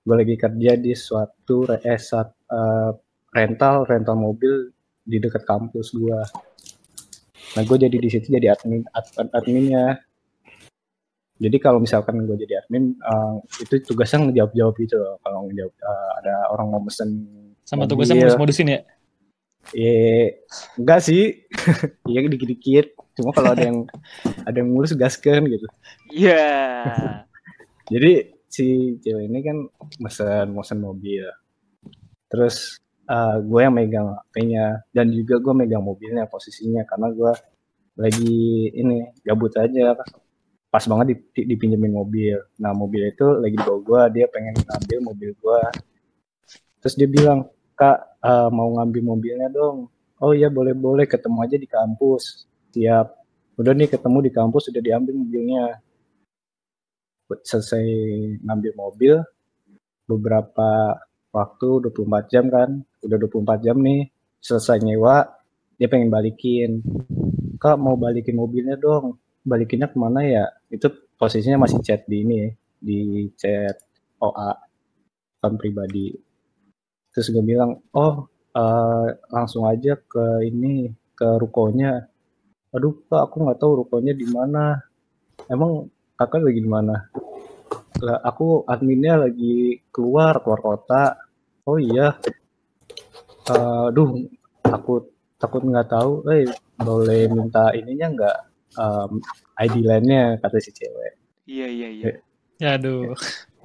Gue 0.00 0.14
lagi 0.16 0.40
kerja 0.40 0.80
di 0.80 0.96
suatu 0.96 1.68
eh, 1.68 2.00
sat- 2.00 2.40
eh, 2.48 2.90
rental 3.28 3.84
rental 3.84 4.16
mobil 4.16 4.72
di 5.04 5.20
dekat 5.20 5.44
kampus 5.44 5.92
gue. 5.92 6.20
Nah 7.52 7.62
gue 7.62 7.76
jadi 7.76 7.96
di 8.00 8.08
situ 8.08 8.32
jadi 8.32 8.56
admin 8.56 8.80
ad- 8.96 9.28
adminnya. 9.36 10.00
Jadi 11.38 11.56
kalau 11.62 11.78
misalkan 11.78 12.26
gue 12.26 12.34
jadi 12.34 12.66
admin 12.66 12.98
eh, 12.98 13.34
itu 13.62 13.78
tugasnya 13.86 14.26
ngejawab 14.26 14.52
jawab 14.58 14.74
gitu 14.82 14.96
loh. 14.98 15.14
Kalau 15.22 15.46
ngejawab 15.46 15.74
eh, 15.74 16.10
ada 16.22 16.34
orang 16.50 16.66
mau 16.74 16.82
mesen 16.82 17.10
Sama 17.62 17.86
mobil. 17.86 17.90
tugasnya 17.94 18.16
modus-modusin 18.26 18.74
ya. 18.74 18.80
Iya, 19.70 20.42
enggak 20.80 21.00
sih. 21.06 21.24
Iya 22.10 22.26
dikit-dikit. 22.26 22.86
Cuma 23.14 23.30
kalau 23.30 23.54
ada 23.54 23.62
yang 23.68 23.86
ada 24.42 24.56
yang 24.58 24.68
ngurus 24.74 24.98
gaskan 24.98 25.46
gitu. 25.46 25.66
Iya. 26.10 26.46
Jadi 27.92 28.34
si 28.50 28.96
cewek 28.98 29.28
ini 29.30 29.38
kan 29.44 29.56
mesen 30.02 30.56
mesen 30.58 30.78
mobil. 30.82 31.22
Terus 32.26 32.82
eh, 33.06 33.36
gue 33.46 33.60
yang 33.62 33.74
megang 33.78 34.10
HP-nya 34.10 34.82
dan 34.90 35.06
juga 35.14 35.38
gue 35.38 35.54
megang 35.54 35.86
mobilnya 35.86 36.26
posisinya 36.26 36.82
karena 36.82 37.14
gue 37.14 37.32
lagi 37.98 38.70
ini 38.74 39.06
gabut 39.26 39.54
aja 39.58 39.94
pas 40.68 40.84
banget 40.84 41.06
di- 41.16 41.24
di- 41.34 41.46
dipinjemin 41.54 41.92
mobil. 41.92 42.36
Nah 42.60 42.72
mobil 42.76 43.08
itu 43.08 43.26
lagi 43.42 43.56
di 43.56 43.64
bawah 43.64 43.82
gue, 43.88 44.02
dia 44.20 44.26
pengen 44.28 44.54
ngambil 44.56 44.98
mobil 45.08 45.30
gue. 45.32 45.60
Terus 46.80 46.94
dia 46.94 47.08
bilang, 47.10 47.48
kak 47.78 47.98
eh, 48.22 48.48
mau 48.52 48.68
ngambil 48.76 49.02
mobilnya 49.02 49.48
dong. 49.50 49.88
Oh 50.18 50.32
iya 50.34 50.50
boleh 50.50 50.74
boleh 50.74 51.06
ketemu 51.06 51.38
aja 51.44 51.56
di 51.56 51.68
kampus. 51.70 52.46
Siap. 52.74 53.06
Udah 53.58 53.72
nih 53.74 53.88
ketemu 53.90 54.18
di 54.26 54.30
kampus 54.34 54.70
sudah 54.70 54.82
diambil 54.82 55.14
mobilnya. 55.18 55.64
Selesai 57.28 57.84
ngambil 58.44 58.72
mobil 58.76 59.14
beberapa 60.08 60.96
waktu 61.32 61.68
24 61.90 62.32
jam 62.32 62.44
kan. 62.50 62.70
Udah 63.04 63.16
24 63.20 63.64
jam 63.64 63.76
nih 63.78 64.10
selesai 64.38 64.78
nyewa 64.82 65.26
dia 65.78 65.86
pengen 65.86 66.10
balikin. 66.10 66.82
Kak 67.62 67.78
mau 67.78 67.94
balikin 67.94 68.34
mobilnya 68.38 68.74
dong. 68.78 69.18
Balikinnya 69.46 69.86
ke 69.86 69.96
mana 69.98 70.20
ya? 70.26 70.46
Itu 70.68 70.88
posisinya 71.16 71.64
masih 71.64 71.80
chat 71.80 72.04
di 72.04 72.24
ini 72.24 72.34
ya, 72.44 72.50
di 72.78 72.98
chat 73.34 73.76
OA 74.20 74.52
kan 75.38 75.54
pribadi. 75.56 76.12
Terus 77.14 77.30
gue 77.32 77.44
bilang, 77.44 77.78
oh 77.96 78.28
eh, 78.52 79.08
langsung 79.32 79.64
aja 79.64 79.96
ke 79.96 80.44
ini 80.44 80.92
ke 81.16 81.28
rukonya. 81.40 82.06
Aduh 82.74 82.94
kak, 83.08 83.32
aku 83.32 83.36
nggak 83.48 83.58
tahu 83.58 83.72
rukonya 83.84 84.12
di 84.12 84.26
mana. 84.28 84.76
Emang 85.48 85.88
kakak 86.18 86.44
lagi 86.44 86.60
di 86.60 86.70
mana? 86.70 87.08
Lah, 87.98 88.18
aku 88.22 88.62
adminnya 88.68 89.18
lagi 89.26 89.82
keluar 89.90 90.38
keluar 90.44 90.60
kota. 90.60 91.16
Oh 91.66 91.80
iya. 91.80 92.14
Eh, 93.48 93.82
Aduh, 93.90 94.28
aku 94.62 95.08
takut 95.40 95.62
nggak 95.64 95.88
tahu. 95.88 96.28
Eh, 96.28 96.46
boleh 96.78 97.26
minta 97.32 97.72
ininya 97.74 98.06
nggak? 98.12 98.36
Em, 98.78 99.12
ID 99.58 99.74
lainnya 99.82 100.38
kata 100.38 100.62
si 100.62 100.70
cewek. 100.70 101.18
Iya 101.50 101.66
iya 101.66 101.88
iya. 101.90 102.06
Ya 102.58 102.78
aduh. 102.78 103.14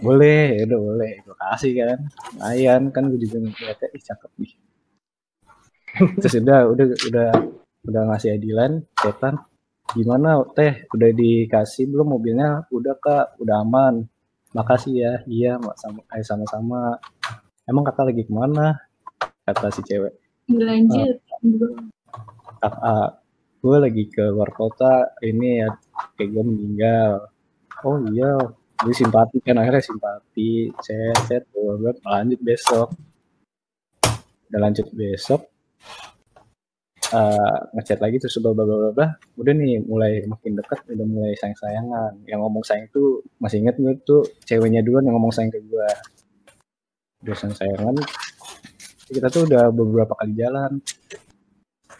Boleh, 0.01 0.57
ya 0.57 0.61
udah 0.65 0.79
boleh. 0.81 1.13
Gue 1.21 1.35
kasih 1.37 1.71
kan. 1.77 1.99
Lumayan 2.33 2.81
kan 2.89 3.03
gue 3.13 3.19
juga 3.21 3.37
ngeliatnya, 3.45 3.87
ih 3.93 4.03
cakep 4.03 4.31
nih. 4.41 4.53
Terus 6.21 6.33
udah, 6.41 6.59
udah, 6.73 6.85
udah, 7.09 7.29
udah 7.85 8.01
ngasih 8.09 8.37
adilan, 8.37 8.81
setan. 8.97 9.37
Gimana 9.93 10.41
teh, 10.57 10.89
udah 10.89 11.09
dikasih 11.13 11.85
belum 11.93 12.17
mobilnya? 12.17 12.65
Udah 12.73 12.97
kak, 12.97 13.37
udah 13.37 13.61
aman. 13.61 14.09
Makasih 14.53 14.93
ya, 14.93 15.13
iya 15.29 15.51
mak 15.61 15.77
sama, 15.77 16.01
ayo 16.13 16.23
sama-sama. 16.25 16.97
Emang 17.69 17.85
kakak 17.85 18.09
lagi 18.09 18.25
ke 18.25 18.33
mana? 18.33 18.77
Kata 19.45 19.69
si 19.69 19.81
cewek. 19.85 20.13
Lanjut. 20.49 21.21
Kak, 22.61 22.73
ah, 22.81 23.09
gue 23.63 23.77
lagi 23.79 24.03
ke 24.11 24.27
luar 24.27 24.51
kota, 24.51 25.15
ini 25.23 25.63
ya 25.63 25.71
kayak 26.19 26.29
gue 26.35 26.43
meninggal. 26.43 27.31
Oh 27.87 27.95
iya, 28.11 28.35
gue 28.83 28.91
simpati 28.91 29.39
kan 29.39 29.55
akhirnya 29.55 29.79
simpati, 29.79 30.67
set, 30.83 31.47
gue 31.47 31.95
lanjut 32.03 32.39
besok. 32.43 32.91
Udah 34.51 34.59
lanjut 34.67 34.91
besok, 34.91 35.47
eh 37.15 37.59
ngechat 37.71 38.03
lagi 38.03 38.19
terus 38.19 38.35
bla 38.43 38.51
bla 38.51 38.67
bla 38.67 38.91
bla. 38.91 39.07
Udah 39.39 39.53
nih 39.55 39.79
mulai 39.79 40.27
makin 40.27 40.59
dekat, 40.59 40.83
udah 40.91 41.07
mulai 41.07 41.31
sayang 41.39 41.55
sayangan. 41.55 42.19
Yang 42.27 42.39
ngomong 42.43 42.63
sayang 42.67 42.91
tuh 42.91 43.23
masih 43.39 43.63
inget 43.63 43.79
gue 43.79 43.95
tuh 44.03 44.27
ceweknya 44.43 44.83
duluan 44.83 45.07
yang 45.07 45.15
ngomong 45.15 45.31
sayang 45.31 45.55
ke 45.55 45.63
gue. 45.63 45.89
Udah 47.23 47.35
sayang 47.39 47.55
sayangan, 47.55 47.95
kita 49.07 49.27
tuh 49.31 49.47
udah 49.47 49.71
beberapa 49.71 50.19
kali 50.19 50.35
jalan. 50.35 50.83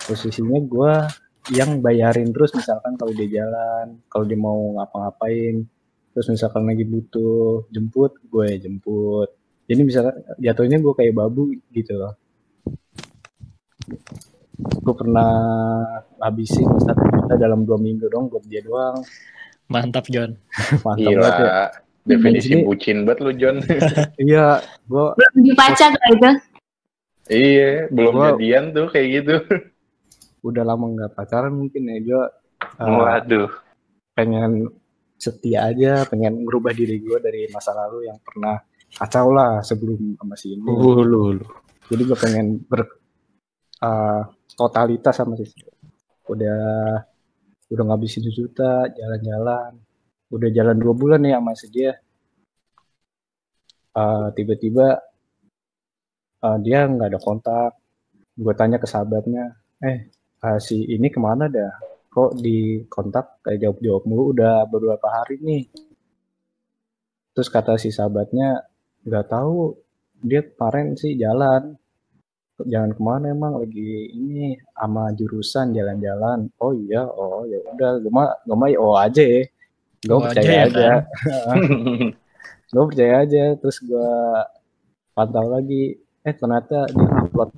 Posisinya 0.04 0.60
gue 0.60 1.23
yang 1.52 1.80
bayarin 1.80 2.32
terus 2.32 2.56
misalkan 2.56 2.96
kalau 2.96 3.12
dia 3.12 3.28
jalan, 3.28 4.00
kalau 4.08 4.24
dia 4.24 4.40
mau 4.40 4.80
ngapa-ngapain, 4.80 5.68
terus 6.12 6.28
misalkan 6.30 6.64
lagi 6.64 6.84
butuh 6.84 7.68
jemput, 7.68 8.16
gue 8.24 8.48
jemput. 8.58 9.28
Jadi 9.68 9.82
misalkan 9.84 10.16
jatuhnya 10.40 10.80
gue 10.80 10.94
kayak 10.94 11.12
babu 11.14 11.52
gitu 11.70 11.98
loh. 11.98 12.14
Gue 14.84 14.96
pernah 14.96 15.32
habisin 16.20 16.68
satu 16.80 17.04
juta 17.04 17.36
dalam 17.36 17.68
dua 17.68 17.76
minggu 17.76 18.08
dong 18.08 18.32
buat 18.32 18.44
dia 18.46 18.64
doang. 18.64 19.04
Mantap 19.68 20.08
John. 20.08 20.36
Mantap 20.86 21.12
banget 21.12 21.34
ya. 21.36 21.44
Gila. 21.44 21.66
Definisi 22.04 22.52
Ini- 22.52 22.68
bucin 22.68 22.98
banget 23.04 23.20
lu, 23.24 23.32
John. 23.36 23.58
Iya, 24.20 24.60
gue 24.86 25.06
Belum 25.16 25.36
dipacar 25.40 25.92
gitu. 25.96 26.30
iya, 27.32 27.88
belum 27.88 28.14
Wow. 28.14 28.24
jadian 28.36 28.76
tuh 28.76 28.88
kayak 28.92 29.08
gitu. 29.24 29.36
Udah 30.44 30.64
lama 30.68 30.86
nggak 30.92 31.12
pacaran 31.16 31.56
mungkin 31.56 31.88
ya 31.88 31.98
gue 32.04 32.24
Waduh. 32.80 33.50
pengen 34.14 34.68
setia 35.24 35.72
aja, 35.72 36.04
pengen 36.04 36.44
ngerubah 36.44 36.76
diri 36.76 37.00
gue 37.00 37.18
dari 37.24 37.48
masa 37.48 37.72
lalu 37.72 38.12
yang 38.12 38.20
pernah 38.20 38.60
kacau 38.94 39.32
lah 39.32 39.64
sebelum 39.64 40.20
sama 40.20 40.36
si 40.36 40.60
ini. 40.60 40.68
lu 40.68 41.02
lu. 41.08 41.40
Jadi 41.88 42.02
gue 42.04 42.18
pengen 42.20 42.60
ber 42.68 42.84
uh, 43.80 44.22
totalitas 44.60 45.16
sama 45.16 45.40
si. 45.40 45.48
Udah 46.28 47.00
udah 47.72 47.84
ngabisin 47.88 48.28
juta 48.30 48.92
jalan-jalan. 48.92 49.80
Udah 50.34 50.50
jalan 50.52 50.76
dua 50.76 50.94
bulan 50.94 51.20
nih 51.24 51.34
sama 51.40 51.52
si 51.56 51.68
dia. 51.72 51.96
Uh, 53.94 54.34
tiba-tiba 54.34 55.00
uh, 56.44 56.58
dia 56.60 56.84
nggak 56.84 57.10
ada 57.16 57.20
kontak. 57.22 57.72
Gue 58.34 58.54
tanya 58.58 58.82
ke 58.82 58.90
sahabatnya, 58.90 59.54
eh 59.86 60.10
uh, 60.44 60.60
si 60.60 60.84
ini 60.92 61.08
ke 61.08 61.20
mana 61.24 61.48
dah? 61.48 61.72
Kok 62.12 62.38
di 62.38 62.84
kontak 62.92 63.42
kayak 63.42 63.60
jawab-jawab 63.64 64.04
mulu. 64.06 64.24
Udah 64.36 64.68
beberapa 64.70 65.08
hari 65.10 65.40
nih. 65.42 65.64
Terus 67.34 67.50
kata 67.50 67.82
si 67.82 67.90
sahabatnya, 67.90 68.62
nggak 69.08 69.26
tahu 69.32 69.74
dia 70.22 70.46
kemarin 70.46 70.94
sih 70.94 71.18
jalan. 71.18 71.74
Jalan 72.62 72.94
ke 72.94 73.02
mana 73.02 73.34
emang? 73.34 73.58
Lagi 73.66 74.14
ini 74.14 74.54
sama 74.78 75.10
jurusan 75.18 75.74
jalan-jalan. 75.74 76.46
Oh 76.62 76.70
iya 76.78 77.02
oh 77.02 77.50
ya 77.50 77.58
udah. 77.74 77.92
Gue 77.98 78.14
mah 78.14 78.30
gue 78.46 78.54
mah 78.54 78.70
oh 78.78 78.94
aja 78.94 79.24
ya. 79.26 79.42
Gue 80.04 80.16
Oh 80.20 80.22
percaya 80.22 80.68
aja 80.68 80.80
ya 80.84 80.96
aja, 81.00 81.56
gue 82.76 82.84
percaya 82.92 83.14
aja. 83.26 83.44
Terus 83.58 83.78
gue 83.82 84.12
pantau 85.18 85.50
lagi. 85.50 85.98
Eh 86.24 86.36
ternyata 86.38 86.86
dia 86.94 87.08
ngupload 87.10 87.52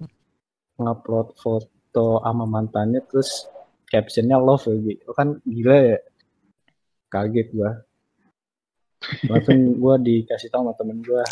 ngupload 0.79 1.27
foto 1.37 1.74
sama 1.95 2.45
mantannya 2.45 2.99
terus 3.05 3.47
captionnya 3.87 4.35
love 4.41 4.65
lagi 4.67 4.99
oh 5.07 5.15
kan 5.15 5.39
gila 5.45 5.77
ya. 5.95 5.99
Kaget 7.05 7.47
gue 7.53 7.71
langsung 9.29 9.59
gue 9.77 9.95
dikasih 10.01 10.49
tahu 10.49 10.65
sama 10.65 10.73
temen 10.75 10.99
gue 11.05 11.23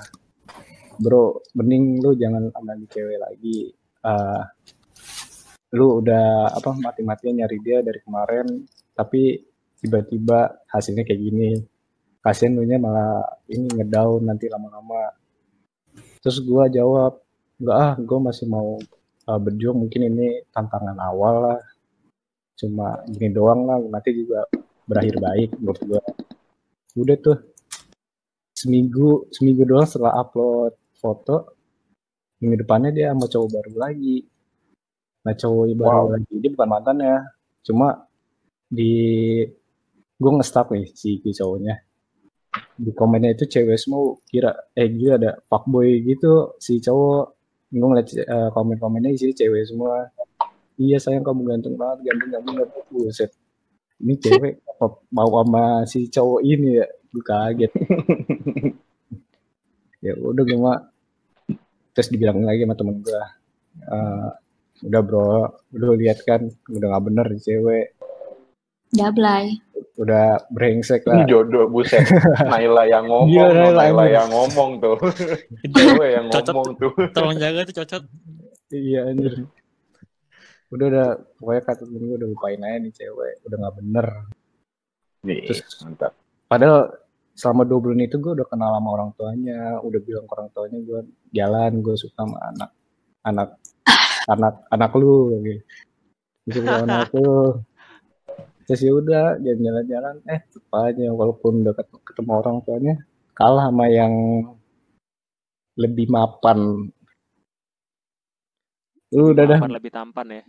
bro 1.02 1.42
mending 1.58 2.00
lu 2.00 2.14
jangan 2.14 2.54
ambil 2.54 2.86
cewek 2.88 3.18
lagi. 3.18 3.74
Eh, 4.04 4.44
lu 5.74 6.06
udah 6.06 6.54
apa 6.54 6.70
mati-matian 6.78 7.42
nyari 7.42 7.58
dia 7.66 7.82
dari 7.82 7.98
kemarin 8.06 8.46
tapi 8.94 9.42
tiba-tiba 9.82 10.64
hasilnya 10.70 11.04
kayak 11.04 11.22
gini. 11.22 11.52
Kasian 12.24 12.56
lu 12.56 12.64
nya 12.64 12.80
malah 12.80 13.20
ini 13.52 13.68
ngedown 13.68 14.24
nanti 14.24 14.48
lama-lama. 14.48 15.12
Terus 16.24 16.40
gua 16.46 16.72
jawab 16.72 17.20
enggak 17.60 17.78
ah 17.78 17.94
gua 18.00 18.20
masih 18.32 18.48
mau 18.48 18.80
uh, 19.28 19.40
berjuang 19.40 19.78
mungkin 19.88 20.02
ini 20.12 20.44
tantangan 20.52 20.98
awal 21.00 21.36
lah. 21.50 21.60
Cuma 22.54 23.02
gini 23.10 23.34
doang 23.34 23.66
lah 23.66 23.78
nanti 23.82 24.14
juga 24.14 24.46
berakhir 24.88 25.18
baik 25.20 25.50
menurut 25.60 25.82
gua. 25.88 26.02
Udah 27.00 27.18
tuh. 27.20 27.40
Seminggu 28.54 29.28
seminggu 29.34 29.68
doang 29.68 29.84
setelah 29.90 30.24
upload 30.24 30.78
foto 30.96 31.58
minggu 32.44 32.64
depannya 32.68 32.92
dia 32.92 33.08
sama 33.16 33.28
cowok 33.32 33.50
baru 33.56 33.74
lagi. 33.80 34.18
Nah 35.24 35.34
cowok 35.36 35.64
baru 35.80 36.00
Wow. 36.08 36.14
lagi 36.20 36.34
dia 36.40 36.52
bukan 36.52 36.70
mantannya 36.70 37.16
cuma 37.64 38.08
di 38.68 38.94
gue 40.20 40.32
nge-stop 40.40 40.76
nih 40.76 40.88
si, 40.92 41.24
si 41.24 41.32
cowoknya. 41.32 41.76
Di 42.76 42.92
komennya 42.92 43.34
itu 43.34 43.48
cewek 43.48 43.80
semua 43.80 44.20
kira 44.28 44.52
eh 44.76 44.88
gila 44.92 45.16
ada 45.16 45.32
fuckboy 45.48 46.04
gitu 46.04 46.60
si 46.60 46.84
cowok 46.84 47.43
gue 47.74 47.88
ngeliat 47.90 48.08
eh, 48.14 48.50
komen-komennya 48.54 49.12
isi 49.18 49.34
cewek 49.34 49.66
semua. 49.66 50.06
Iya 50.78 50.98
sayang 51.02 51.26
kamu 51.26 51.42
ganteng 51.50 51.76
banget 51.78 52.14
ganteng 52.14 52.30
ganteng 52.38 52.56
ganteng 52.62 52.86
buset. 52.94 53.32
Ini 53.98 54.14
cewek 54.22 54.54
apa 54.78 54.86
mau 55.10 55.30
sama 55.42 55.66
si 55.90 56.06
cowok 56.06 56.42
ini 56.46 56.78
ya? 56.78 56.88
Gue 57.10 57.24
kaget. 57.26 57.72
Ya 60.04 60.14
udah 60.20 60.44
gue 60.44 60.60
mah 60.60 60.80
terus 61.96 62.10
dibilang 62.10 62.44
lagi 62.44 62.66
sama 62.66 62.76
temen 62.76 63.00
gue 63.00 63.22
"Eh, 63.88 64.30
udah 64.84 65.02
bro 65.06 65.48
udah 65.72 65.90
lihat 65.96 66.20
kan 66.28 66.42
udah 66.68 66.88
nggak 66.92 67.06
bener 67.08 67.26
di 67.32 67.40
cewek 67.40 67.96
Jablay. 68.94 69.58
udah 69.94 70.42
brengsek 70.50 71.02
Ini 71.04 71.10
lah 71.12 71.26
jodoh 71.26 71.66
buset. 71.68 72.02
Naila 72.50 72.82
yang 72.84 73.06
ngomong, 73.06 73.30
Iya, 73.30 73.46
Naila 73.48 73.78
Naila 73.80 74.04
yang- 74.08 74.32
ngomong 74.32 74.70
tuh. 74.80 74.98
Cewek 75.76 76.10
yang 76.12 76.26
Cocok. 76.28 76.50
ngomong 76.52 76.72
tuh. 76.76 76.92
tolong 77.12 77.38
jaga 77.38 77.62
tuh 77.64 77.76
cocok. 77.76 78.04
iya 78.70 79.06
anjir 79.06 79.46
udah 80.68 80.86
udah 80.88 81.08
pokoknya 81.36 81.62
kata 81.64 81.82
temen 81.84 82.02
gue 82.04 82.18
udah 82.18 82.26
lupain 82.28 82.58
aja 82.60 82.78
nih 82.80 82.90
cewek 82.92 83.34
udah 83.44 83.58
nggak 83.60 83.76
bener 83.78 84.08
Nih, 85.24 85.46
Terus- 85.46 85.78
mantap. 85.80 86.18
padahal 86.44 86.90
selama 87.32 87.62
dua 87.64 87.80
bulan 87.80 88.02
itu 88.02 88.18
gue 88.18 88.34
udah 88.34 88.48
kenal 88.48 88.74
sama 88.74 88.90
orang 88.92 89.14
tuanya 89.14 89.78
udah 89.80 90.00
bilang 90.00 90.26
ke 90.26 90.34
orang 90.34 90.50
tuanya 90.50 90.80
gue 90.80 91.00
jalan 91.30 91.72
gue 91.80 91.94
suka 91.94 92.18
sama 92.20 92.38
anak 92.44 92.70
anak 93.22 93.50
anak 94.26 94.54
anak 94.68 94.92
lu 94.94 95.38
gitu 96.44 96.60
sama 96.60 96.82
anak 96.84 97.10
lu 97.14 97.62
terus 98.66 98.82
ya 98.84 98.92
udah 98.96 99.24
jalan-jalan. 99.40 100.16
Eh 100.28 100.40
rupanya 100.56 101.10
walaupun 101.12 101.54
udah 101.64 101.74
ket- 101.76 102.04
ketemu 102.08 102.32
orang 102.40 102.58
tuanya 102.66 102.96
kalah 103.34 103.70
sama 103.70 103.90
yang 103.90 104.14
lebih 105.78 106.06
mapan. 106.10 106.90
Lu 109.14 109.34
udah 109.34 109.46
dah. 109.46 109.60
Tampan 109.62 109.74
lebih 109.74 109.92
tampan 109.94 110.28
ya. 110.30 110.44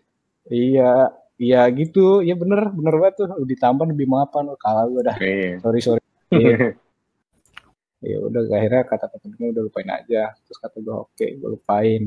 iya 0.53 0.93
iya 1.41 1.61
gitu. 1.73 2.21
Iya 2.21 2.37
bener 2.37 2.69
bener 2.73 2.95
banget 3.01 3.15
tuh. 3.25 3.29
Lebih 3.41 3.57
tampan 3.61 3.89
lebih 3.93 4.09
mapan. 4.09 4.53
Kalah 4.61 4.85
gue 4.89 5.03
dah. 5.05 5.17
Nih. 5.21 5.61
sorry 5.61 5.81
sorry. 5.81 6.03
Iya. 6.33 6.77
ya 8.13 8.21
udah 8.21 8.41
akhirnya 8.53 8.83
kata 8.85 9.07
temennya 9.17 9.49
udah 9.57 9.63
lupain 9.65 9.89
aja. 9.89 10.23
Terus 10.45 10.59
kata 10.61 10.77
gue 10.81 10.95
oke 10.95 11.27
gue 11.41 11.49
lupain. 11.49 12.03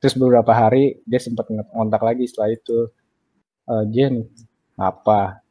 Terus 0.00 0.14
beberapa 0.18 0.52
hari 0.56 1.00
dia 1.04 1.20
sempat 1.20 1.46
ngontak 1.48 2.02
lagi 2.02 2.24
setelah 2.24 2.50
itu. 2.56 2.88
"Eh, 3.68 3.84
Jen 3.92 4.26
apa 4.80 5.41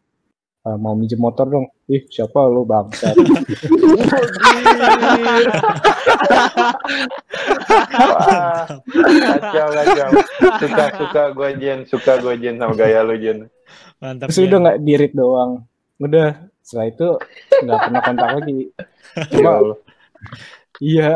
Eh, 0.62 0.78
mau 0.78 0.94
minjem 0.94 1.18
motor 1.18 1.50
dong 1.50 1.66
ih 1.90 2.06
siapa 2.06 2.46
lu 2.46 2.62
bangsa 2.64 3.10
kacau 8.32 9.68
kacau. 9.72 10.10
Suka 10.60 10.86
suka 10.98 11.24
gue 11.32 11.50
Jen, 11.58 11.80
suka 11.86 12.14
gue 12.20 12.34
Jen 12.38 12.56
sama 12.58 12.74
gaya 12.74 13.02
lu 13.02 13.16
Jen. 13.18 13.48
Mantap. 13.98 14.30
terus 14.30 14.42
udah 14.44 14.58
nggak 14.60 14.80
dirit 14.82 15.14
doang 15.14 15.62
udah 15.98 16.34
setelah 16.60 16.88
itu 16.90 17.08
nggak 17.62 17.80
pernah 17.80 18.02
kontak 18.02 18.30
lagi 18.34 18.58
Ya 19.14 19.24
cuma 19.32 19.50
Allah. 19.56 19.78
iya 20.82 21.12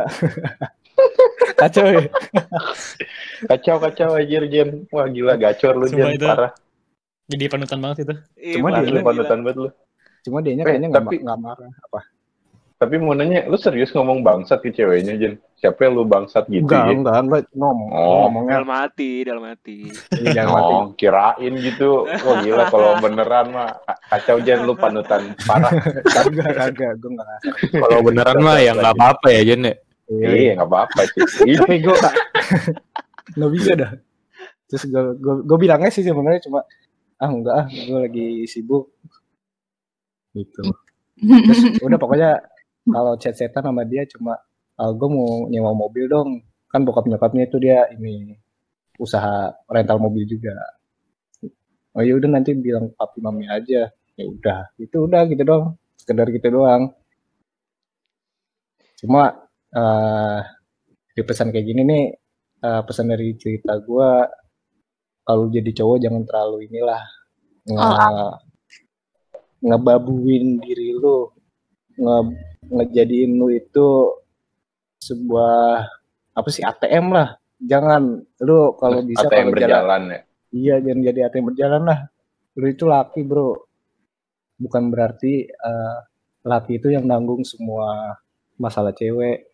kacau 1.60 1.86
ya 1.90 2.06
Kacau 3.46 3.76
kacau 3.78 4.10
aja 4.16 4.38
Jen. 4.44 4.88
Wah 4.90 5.06
gila 5.06 5.36
gacor 5.36 5.74
lu 5.76 5.86
Jen, 5.86 6.16
itu. 6.16 6.24
parah. 6.24 6.54
Jadi 7.26 7.44
panutan 7.48 7.80
banget 7.80 7.98
itu. 8.02 8.14
Iya, 8.36 8.54
Cuma 8.56 8.68
dia- 8.72 8.86
Lu 8.88 9.02
panutan 9.02 9.40
banget 9.42 9.58
lu. 9.60 9.70
cuma 10.22 10.42
dia 10.42 10.52
Eh, 10.52 10.58
kayaknya 10.60 10.88
nggak 10.90 11.04
tapi- 11.04 11.22
nggak 11.22 11.40
marah 11.40 11.70
apa 11.82 12.02
Tapi 12.76 12.96
mau 12.98 13.14
nanya, 13.14 13.46
lu 13.46 13.56
serius 13.56 13.88
ngomong 13.90 14.20
bangsat 14.20 14.60
ke 14.60 14.68
ceweknya 14.70 15.16
Jen? 15.16 15.34
Siapa 15.56 15.80
yang 15.82 15.96
lu 15.96 16.04
bangsat 16.04 16.44
gitu 16.46 16.66
enggak 16.66 16.84
Jen? 16.84 16.98
enggak 17.00 17.18
enggak 17.24 17.42
ngomong 17.54 17.90
Oh. 17.90 18.28
ngomongnya 18.28 18.60
Dalam 18.60 18.74
hati, 18.76 19.12
dalam 19.24 19.44
hati. 19.46 19.78
Iya, 20.12 20.30
jangan 20.36 20.52
mati 20.52 20.74
Oh, 20.74 20.84
kirain 20.94 21.54
gitu. 21.58 21.90
Wah 22.04 22.36
gila 22.38 22.64
kalau 22.68 23.00
beneran 23.00 23.46
mah 23.50 23.70
kacau 24.08 24.38
Jen 24.40 24.60
lu 24.62 24.74
panutan 24.76 25.22
parah. 25.42 25.72
kagak 26.20 26.52
kagak 26.54 26.92
gue 26.98 27.10
nggak 27.12 27.26
ngasih 27.26 27.52
Kalau 27.80 28.00
beneran 28.02 28.38
mah 28.40 28.58
ya 28.60 28.72
nggak 28.74 28.94
apa-apa 28.94 29.28
ya 29.30 29.42
Jen 29.46 29.62
ya. 29.64 29.76
Iya, 30.06 30.52
nggak 30.56 30.68
apa-apa 30.68 31.00
sih. 31.08 31.22
Iya. 31.48 31.58
tapi 31.62 31.76
gue 31.80 31.96
nggak 33.36 33.52
bisa 33.52 33.72
dah 33.74 33.92
terus 34.66 34.84
gue 34.84 35.02
gue 35.16 35.36
gue 35.44 35.58
bilangnya 35.58 35.90
sih 35.90 36.02
sebenarnya 36.02 36.42
cuma 36.42 36.60
ah 37.22 37.30
enggak 37.32 37.56
ah 37.56 37.68
gue 37.72 38.00
lagi 38.00 38.28
sibuk. 38.48 38.92
Gitu. 40.36 40.64
Terus 41.20 41.80
udah 41.80 42.00
pokoknya 42.00 42.32
kalau 42.86 43.14
chat-chatan 43.16 43.64
sama 43.72 43.84
dia 43.88 44.04
cuma 44.06 44.36
ah, 44.76 44.92
gue 44.92 45.10
mau 45.10 45.48
nyewa 45.48 45.72
mobil 45.72 46.12
dong. 46.12 46.44
Kan 46.68 46.84
bokap 46.84 47.08
nyokapnya 47.08 47.48
itu 47.48 47.58
dia 47.62 47.88
ini 47.96 48.36
usaha 49.00 49.56
rental 49.72 50.00
mobil 50.00 50.28
juga. 50.28 50.56
Oh 51.96 52.04
ya 52.04 52.20
udah 52.20 52.28
nanti 52.28 52.52
bilang 52.52 52.92
papi 52.92 53.24
mami 53.24 53.48
aja. 53.48 53.88
Ya 54.20 54.26
udah 54.28 54.76
itu 54.76 55.08
udah 55.08 55.24
gitu 55.32 55.44
doang. 55.48 55.80
Sekedar 55.96 56.28
gitu 56.36 56.48
doang. 56.52 56.92
Cuma 59.00 59.48
eh 59.72 60.40
di 61.16 61.24
pesan 61.24 61.56
kayak 61.56 61.64
gini 61.64 61.82
nih 61.88 62.06
eh, 62.60 62.82
pesan 62.84 63.08
dari 63.08 63.32
cerita 63.40 63.80
gua 63.80 64.28
kalau 65.26 65.50
jadi 65.50 65.72
cowok 65.74 65.98
jangan 66.06 66.24
terlalu 66.30 66.70
inilah 66.70 67.02
nge 67.66 67.90
ngebabuin 69.66 70.62
diri 70.62 70.94
lu 70.94 71.34
nge 71.98 72.18
ngejadiin 72.70 73.32
lu 73.40 73.50
itu 73.50 73.88
sebuah 75.02 75.86
apa 76.36 76.50
sih 76.50 76.62
ATM 76.66 77.14
lah. 77.14 77.38
Jangan 77.62 78.22
lu 78.46 78.76
kalau 78.78 79.02
bisa 79.02 79.26
Atau 79.26 79.38
yang 79.38 79.50
kalau 79.50 79.58
jalan 79.58 79.70
berjalan 79.72 80.02
ya. 80.06 80.20
iya 80.54 80.76
jangan 80.82 81.02
jadi 81.02 81.20
ATM 81.30 81.46
berjalan 81.54 81.84
lah. 81.86 82.00
Lu 82.60 82.66
itu 82.70 82.84
laki 82.86 83.22
bro. 83.26 83.52
Bukan 84.62 84.84
berarti 84.94 85.46
eh, 85.50 85.98
laki 86.46 86.78
itu 86.80 86.88
yang 86.94 87.06
nanggung 87.10 87.42
semua 87.48 88.14
masalah 88.62 88.94
cewek. 88.94 89.50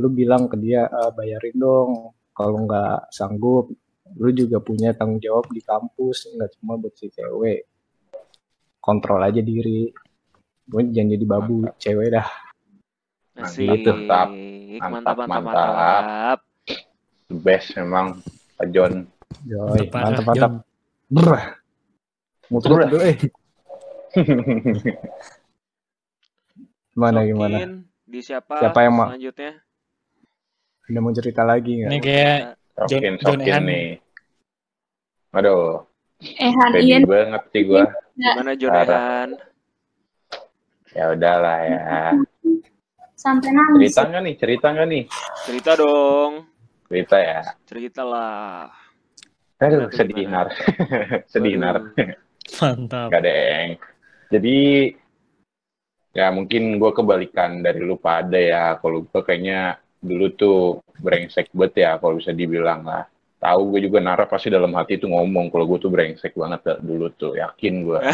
Lu 0.00 0.08
bilang 0.10 0.48
ke 0.48 0.56
dia 0.58 0.88
"Eh, 0.88 1.10
bayarin 1.14 1.56
dong. 1.56 1.90
Kalau 2.32 2.64
nggak 2.64 3.12
sanggup 3.12 3.68
lu 4.14 4.28
juga 4.30 4.58
punya 4.58 4.92
tanggung 4.92 5.18
jawab 5.18 5.48
di 5.48 5.60
kampus 5.60 6.28
nggak 6.30 6.50
cuma 6.54 6.76
buat 6.76 6.92
si 6.92 7.08
cewek 7.08 7.64
kontrol 8.78 9.18
aja 9.18 9.38
diri 9.38 9.88
gue 10.64 10.82
jangan 10.86 11.10
jadi 11.10 11.24
babu 11.24 11.56
cewek 11.76 12.12
dah 12.12 12.28
Asik. 13.34 13.64
Mantap, 13.64 14.28
Mantap, 14.28 14.28
mantap, 14.92 15.16
mantap, 15.16 15.40
mantap. 15.42 15.72
mantap. 15.72 16.38
The 17.26 17.36
best 17.38 17.68
memang 17.74 18.20
Pak 18.54 18.68
John. 18.68 18.92
Joy, 19.42 19.88
mantap 19.88 20.24
mantap. 20.26 20.52
Brr. 21.08 21.40
muter 22.48 22.68
dulu 22.84 22.98
eh 23.00 23.16
gimana 26.92 27.24
gimana 27.24 27.56
Sokin, 27.56 27.72
Di 28.04 28.20
siapa, 28.20 28.54
Siapa 28.60 28.78
yang 28.82 28.92
mau- 28.92 29.08
selanjutnya? 29.08 29.52
udah 30.82 31.00
mau 31.00 31.12
cerita 31.14 31.42
lagi 31.42 31.72
nggak 31.74 31.88
Ini 31.88 31.98
kayak 31.98 32.38
Sokin, 32.72 33.20
John 33.20 33.36
sokin 33.40 33.48
Ehan. 33.48 33.62
nih. 33.68 33.86
Aduh, 35.32 35.84
Ehan 36.20 36.68
baby 36.72 36.88
Ian 36.88 37.02
banget 37.04 37.42
sih 37.52 37.62
gua. 37.68 37.84
Gimana 38.16 38.52
Parah. 38.52 38.56
Jonehan? 38.60 39.28
Ya 40.92 41.04
udahlah 41.08 41.58
ya. 41.64 41.80
sampai 43.16 43.50
nangis. 43.54 43.94
Cerita 43.94 44.02
nggak 44.08 44.22
nih? 44.22 44.34
Cerita 44.36 44.66
nggak 44.74 44.88
nih? 44.88 45.02
Cerita 45.46 45.70
dong. 45.78 46.32
Cerita 46.90 47.16
ya. 47.16 47.40
Cerita 47.64 48.02
lah. 48.04 48.68
Aduh, 49.62 49.86
sedih 49.94 50.26
gimana? 50.26 50.50
nar. 50.50 50.58
sedih 51.32 51.54
nar. 51.54 51.76
Mantap. 52.58 53.08
Gak 53.14 53.22
deng. 53.22 53.68
Jadi 54.28 54.58
ya 56.12 56.28
mungkin 56.34 56.76
gue 56.82 56.90
kebalikan 56.92 57.62
dari 57.62 57.80
lu 57.80 57.94
pada 57.96 58.36
ya. 58.36 58.76
Kalau 58.82 59.06
gue 59.06 59.22
kayaknya 59.22 59.78
dulu 60.02 60.26
tuh 60.34 60.82
brengsek 60.98 61.54
banget 61.54 61.86
ya 61.86 61.90
kalau 62.02 62.18
bisa 62.18 62.34
dibilang 62.34 62.82
lah. 62.82 63.06
Tahu 63.42 63.74
gue 63.74 63.90
juga 63.90 63.98
Nara 63.98 64.26
pasti 64.26 64.50
dalam 64.50 64.74
hati 64.74 64.98
tuh 64.98 65.10
ngomong 65.10 65.50
kalau 65.50 65.66
gue 65.66 65.78
tuh 65.82 65.90
brengsek 65.90 66.34
banget 66.34 66.60
dah 66.62 66.78
dulu 66.78 67.10
tuh, 67.14 67.38
yakin 67.38 67.74
gue. 67.86 68.00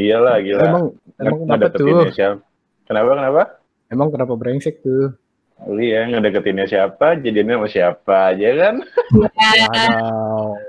Iyalah 0.00 0.40
gila. 0.40 0.62
Emang 0.64 0.84
emang 1.20 1.38
kenapa 1.44 1.68
tuh? 1.74 1.84
ngedeketinnya 1.84 2.12
siapa? 2.16 2.40
Kenapa 2.88 3.08
kenapa? 3.12 3.42
Emang 3.90 4.08
kenapa 4.08 4.32
brengsek 4.38 4.80
tuh? 4.80 5.12
Oh 5.60 5.76
iya 5.76 6.08
ngedeketinnya 6.08 6.64
siapa, 6.64 7.20
jadinya 7.20 7.60
sama 7.60 7.68
siapa 7.68 8.32
aja 8.32 8.48
kan? 8.56 8.74
Wow. 9.12 10.56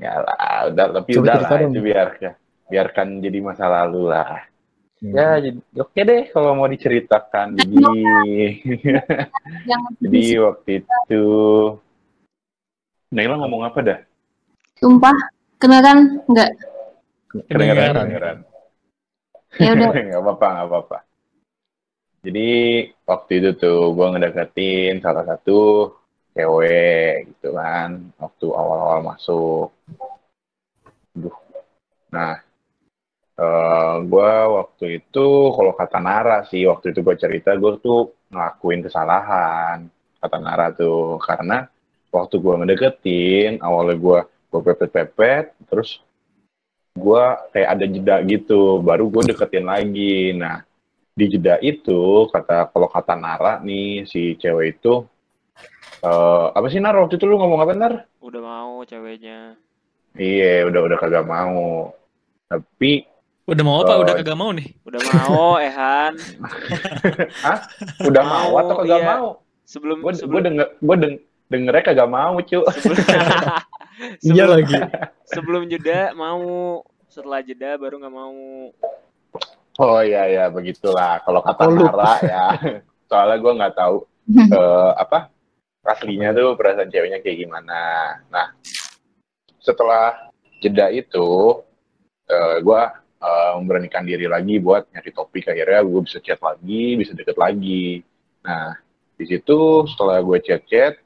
Ya 0.00 0.16
lah, 0.16 0.72
udah 0.72 0.86
tapi 0.96 1.12
Coba 1.12 1.24
udah 1.28 1.36
lah 1.44 1.60
itu 1.60 1.80
biarkan 1.84 2.32
biarkan 2.72 3.20
jadi 3.20 3.38
masa 3.44 3.68
lalu 3.68 4.08
lah. 4.08 4.48
Hmm. 5.00 5.16
Ya, 5.16 5.40
jadi 5.40 5.58
oke 5.80 6.00
deh 6.04 6.22
kalau 6.28 6.52
mau 6.52 6.68
diceritakan. 6.68 7.56
Jadi, 7.56 7.76
Jangan 9.64 9.92
jadi 10.04 10.22
waktu 10.44 10.70
itu, 10.84 11.24
Naila 13.08 13.40
ngomong 13.40 13.64
apa 13.64 13.78
dah? 13.80 14.00
sumpah 14.76 15.12
kedengeran 15.60 16.24
nggak? 16.24 16.50
Kedengeran, 17.48 17.94
Kedengeran. 17.96 18.36
Ya 19.60 19.70
udah. 19.76 19.88
Nggak 20.08 20.22
apa-apa, 20.24 20.46
nggak 20.46 20.68
apa-apa. 20.68 20.98
Jadi 22.20 22.48
waktu 23.04 23.32
itu 23.40 23.50
tuh 23.56 23.92
gue 23.92 24.06
ngedeketin 24.12 25.00
salah 25.00 25.24
satu 25.24 25.90
cewek 26.32 27.28
gitu 27.28 27.56
kan, 27.56 28.12
waktu 28.16 28.46
awal-awal 28.52 29.00
masuk. 29.04 29.68
Duh. 31.16 31.34
Nah, 32.12 32.40
eh 33.40 33.94
gue 34.04 34.32
waktu 34.60 35.00
itu 35.00 35.26
kalau 35.56 35.72
kata 35.72 35.98
Nara 35.98 36.44
sih, 36.44 36.68
waktu 36.68 36.92
itu 36.92 37.00
gue 37.00 37.16
cerita 37.16 37.56
gue 37.56 37.80
tuh 37.80 38.12
ngelakuin 38.28 38.84
kesalahan. 38.84 39.88
Kata 40.20 40.36
Nara 40.36 40.68
tuh, 40.76 41.16
karena 41.24 41.64
waktu 42.12 42.36
gue 42.36 42.54
ngedeketin, 42.60 43.64
awalnya 43.64 43.96
gue 43.96 44.20
gue 44.50 44.60
pepet-pepet, 44.60 45.56
terus 45.72 46.04
gue 46.92 47.24
kayak 47.56 47.68
ada 47.70 47.84
jeda 47.88 48.16
gitu, 48.28 48.84
baru 48.84 49.08
gue 49.08 49.32
deketin 49.32 49.64
lagi. 49.64 50.36
Nah, 50.36 50.60
di 51.16 51.24
jeda 51.32 51.56
itu, 51.64 52.28
kata 52.28 52.68
kalau 52.68 52.88
kata 52.92 53.14
Nara 53.16 53.62
nih, 53.64 54.04
si 54.04 54.36
cewek 54.36 54.76
itu, 54.76 55.08
eh 56.04 56.46
apa 56.52 56.66
sih 56.68 56.82
Nar, 56.82 57.00
waktu 57.00 57.16
itu 57.16 57.24
lu 57.24 57.40
ngomong 57.40 57.60
apa 57.64 57.72
Nar? 57.72 57.94
Udah 58.20 58.42
mau 58.44 58.84
ceweknya. 58.84 59.56
Iya, 60.18 60.66
udah 60.68 60.80
udah 60.90 60.98
kagak 60.98 61.24
mau. 61.24 61.94
Tapi 62.50 63.06
Udah 63.50 63.62
mau 63.66 63.82
apa? 63.82 63.92
Oh. 63.92 64.02
Udah 64.06 64.14
kagak 64.14 64.38
mau 64.38 64.50
nih. 64.54 64.68
Udah 64.86 65.00
mau, 65.02 65.58
Ehan. 65.58 66.12
udah 68.08 68.22
Mau, 68.22 68.46
mau, 68.46 68.50
atau 68.56 68.74
kagak 68.80 68.94
iya. 68.96 69.08
mau? 69.10 69.28
Sebelum 69.66 69.96
Gue 69.98 70.10
gue 70.10 70.14
sebelum 70.16 70.42
denger 70.42 70.66
gue 70.78 70.96
deng 70.96 71.14
dengernya 71.50 71.82
kagak 71.84 72.08
mau 72.08 72.34
cu. 72.38 72.58
sebelum, 72.78 72.98
Iya 74.22 74.44
sebelum- 74.46 74.50
lagi. 74.54 74.78
sebelum 75.26 75.62
jeda 75.66 76.00
mau, 76.14 76.42
setelah 77.06 77.40
jeda 77.40 77.74
baru 77.74 77.98
nggak 77.98 78.14
mau. 78.14 78.38
Oh 79.76 80.00
iya 80.00 80.28
ya 80.28 80.44
begitulah 80.46 81.18
kalau 81.20 81.40
kata 81.40 81.62
Oh, 81.64 81.72
Nara 81.72 82.12
ya. 82.22 82.44
Soalnya 83.06 83.36
gue 83.36 83.52
nggak 83.58 83.74
tahu 83.74 83.96
eh, 84.30 84.90
apa 84.94 85.26
aslinya 85.82 86.30
tuh 86.30 86.54
perasaan 86.54 86.86
ceweknya 86.86 87.18
kayak 87.18 87.38
gimana. 87.40 87.80
Nah 88.28 88.54
setelah 89.58 90.30
jeda 90.60 90.86
itu 90.88 91.58
eh, 92.26 92.56
gue 92.60 92.82
eh, 93.20 93.52
memberanikan 93.60 94.02
diri 94.08 94.26
lagi 94.26 94.56
buat 94.58 94.88
nyari 94.90 95.10
topik 95.12 95.44
akhirnya 95.52 95.80
gue 95.84 96.00
bisa 96.04 96.18
chat 96.24 96.40
lagi, 96.40 96.84
bisa 96.96 97.12
deket 97.12 97.36
lagi. 97.36 98.00
Nah 98.44 98.76
di 99.20 99.24
situ 99.28 99.84
setelah 99.84 100.24
gue 100.24 100.38
chat-chat 100.40 100.96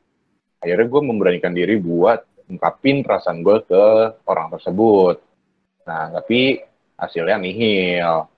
akhirnya 0.63 0.87
gue 0.87 1.03
memberanikan 1.03 1.53
diri 1.53 1.77
buat 1.83 2.23
ungkapin 2.49 3.03
perasaan 3.03 3.43
gue 3.43 3.59
ke 3.67 3.85
orang 4.31 4.49
tersebut. 4.55 5.17
Nah 5.89 6.15
tapi 6.15 6.63
hasilnya 6.97 7.37
nihil. 7.43 8.31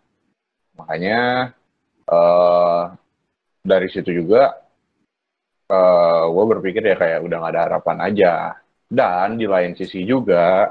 Makanya 0.80 1.52
eh 2.06 2.82
dari 3.66 3.88
situ 3.92 4.10
juga 4.14 4.56
eh 5.70 6.24
gue 6.32 6.44
berpikir 6.56 6.82
ya 6.86 6.96
kayak 6.96 7.20
udah 7.26 7.36
gak 7.42 7.52
ada 7.52 7.62
harapan 7.68 7.98
aja. 8.02 8.34
Dan 8.86 9.34
di 9.36 9.46
lain 9.50 9.74
sisi 9.74 10.06
juga 10.06 10.70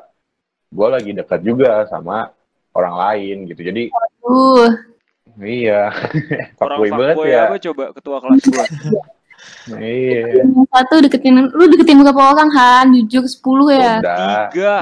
gue 0.71 0.87
lagi 0.87 1.11
dekat 1.11 1.41
juga 1.43 1.83
sama 1.91 2.31
orang 2.75 2.95
lain 2.95 3.38
gitu. 3.47 3.61
Jadi 3.63 3.83
Uh, 4.25 4.73
iya, 5.38 5.93
Orang 6.61 6.81
fuckboy 6.81 6.89
banget 6.89 7.15
ya. 7.29 7.41
apa 7.45 7.57
coba 7.61 7.83
ketua 7.93 8.17
kelas 8.17 8.41
gua. 8.49 8.65
Iya, 9.77 10.41
satu 10.65 10.95
deketin 11.01 11.45
lu 11.45 11.63
deketin 11.69 12.01
berapa 12.01 12.33
orang 12.33 12.49
Han? 12.49 12.88
Jujur 13.05 13.21
10 13.21 13.77
ya. 13.77 13.93
udah. 14.01 14.49
Tiga. 14.49 14.75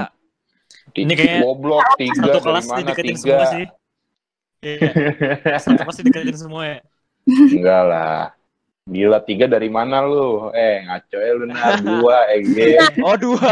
Ti- 0.93 1.03
Ini 1.03 1.13
kayak 1.13 1.36
goblok 1.41 1.84
tiga 1.97 2.21
Satu 2.21 2.39
kelas 2.39 2.65
mana 2.69 2.79
dideketin 2.79 3.15
tiga? 3.15 3.19
semua 3.19 3.45
sih. 3.49 3.65
Iya. 4.63 4.89
Satu 5.63 5.75
kelas 5.84 5.97
dideketin 5.99 6.38
semua 6.39 6.63
ya. 6.63 6.79
Enggak 7.27 7.84
lah. 7.84 8.21
Gila 8.84 9.19
tiga 9.19 9.47
dari 9.47 9.67
mana 9.67 10.03
lu? 10.03 10.51
Eh 10.51 10.84
ngaco 10.84 11.17
ya 11.17 11.32
lu 11.34 11.43
nah 11.47 11.75
dua 11.79 12.17
eh 12.32 12.39
Oh 12.99 13.15
dua. 13.15 13.51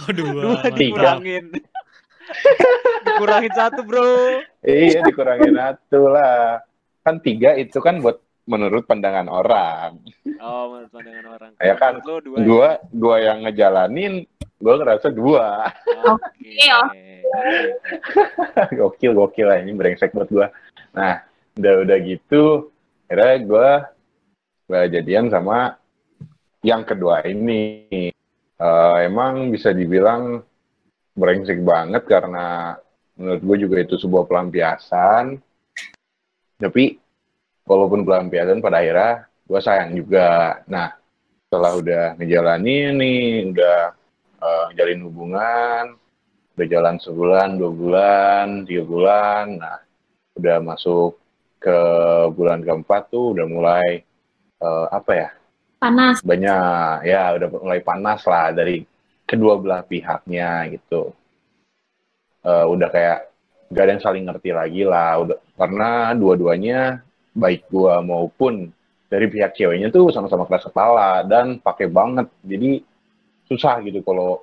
Oh, 0.00 0.10
dua. 0.10 0.42
Dua 0.56 0.62
dikurangin. 0.70 1.44
Dikurangin 3.06 3.52
satu 3.54 3.80
bro. 3.82 4.40
Iya 4.64 5.00
dikurangin 5.06 5.54
satu 5.56 6.00
lah. 6.10 6.62
Kan 7.02 7.18
tiga 7.24 7.56
itu 7.56 7.80
kan 7.80 7.98
buat 8.04 8.20
menurut 8.48 8.84
pandangan 8.86 9.30
orang. 9.30 10.00
Oh 10.42 10.74
menurut 10.74 10.90
pandangan 10.90 11.26
orang. 11.38 11.50
Ya 11.62 11.74
kan, 11.78 12.02
lo 12.02 12.18
dua. 12.20 12.36
Gua 12.42 12.70
gua 12.90 13.16
yang 13.22 13.38
ngejalanin, 13.46 14.26
gua 14.58 14.74
ngerasa 14.80 15.08
dua. 15.14 15.70
Oke. 16.10 16.66
oh. 16.74 16.90
gokil 18.78 19.12
gokil 19.14 19.46
lah 19.46 19.62
ini 19.62 19.72
brengsek 19.76 20.10
buat 20.10 20.28
gua. 20.28 20.50
Nah 20.96 21.22
udah 21.54 21.74
udah 21.86 21.98
gitu, 22.02 22.74
akhirnya 23.06 23.36
gua 23.46 23.68
gua 24.66 24.80
jadian 24.90 25.30
sama 25.30 25.78
yang 26.66 26.82
kedua 26.82 27.22
ini. 27.24 28.10
Eh, 28.60 28.96
emang 29.08 29.48
bisa 29.48 29.72
dibilang 29.72 30.44
brengsek 31.20 31.60
banget 31.60 32.02
karena 32.08 32.80
menurut 33.20 33.42
gue 33.44 33.56
juga 33.68 33.76
itu 33.84 34.00
sebuah 34.00 34.24
pelampiasan. 34.24 35.36
Tapi 36.56 36.96
walaupun 37.68 38.08
pelampiasan 38.08 38.64
pada 38.64 38.80
akhirnya 38.80 39.28
gue 39.44 39.60
sayang 39.60 39.92
juga. 39.92 40.60
Nah 40.64 40.96
setelah 41.44 41.76
udah 41.76 42.04
ngejalanin 42.16 42.96
nih, 42.96 43.52
udah 43.52 43.80
eh, 44.40 44.66
jalin 44.80 45.04
hubungan, 45.04 45.84
udah 46.56 46.66
jalan 46.66 46.96
sebulan, 46.96 47.48
dua 47.60 47.70
bulan, 47.72 48.46
tiga 48.64 48.84
bulan, 48.88 49.44
nah 49.60 49.78
udah 50.40 50.56
masuk 50.64 51.20
ke 51.60 51.78
bulan 52.32 52.64
keempat 52.64 53.12
tuh 53.12 53.36
udah 53.36 53.44
mulai 53.44 54.00
eh, 54.64 54.86
apa 54.88 55.12
ya 55.12 55.28
Panas. 55.80 56.20
banyak 56.24 57.08
ya 57.08 57.22
udah 57.36 57.48
mulai 57.60 57.80
panas 57.84 58.20
lah 58.24 58.52
dari 58.52 58.84
kedua 59.30 59.54
belah 59.62 59.86
pihaknya 59.86 60.66
gitu. 60.74 61.14
Eh, 62.42 62.66
udah 62.66 62.88
kayak 62.90 63.18
gak 63.70 63.84
ada 63.86 63.92
yang 63.94 64.02
saling 64.02 64.24
ngerti 64.26 64.50
lagi 64.50 64.82
lah. 64.82 65.22
Udah 65.22 65.38
karena 65.54 66.10
dua-duanya 66.18 67.06
baik 67.30 67.70
gua 67.70 68.02
maupun 68.02 68.74
dari 69.06 69.30
pihak 69.30 69.54
ceweknya 69.54 69.94
tuh 69.94 70.10
sama-sama 70.10 70.50
keras 70.50 70.66
kepala 70.66 71.22
dan 71.22 71.62
pakai 71.62 71.86
banget. 71.86 72.26
Jadi 72.42 72.82
susah 73.46 73.78
gitu 73.86 74.02
kalau 74.02 74.42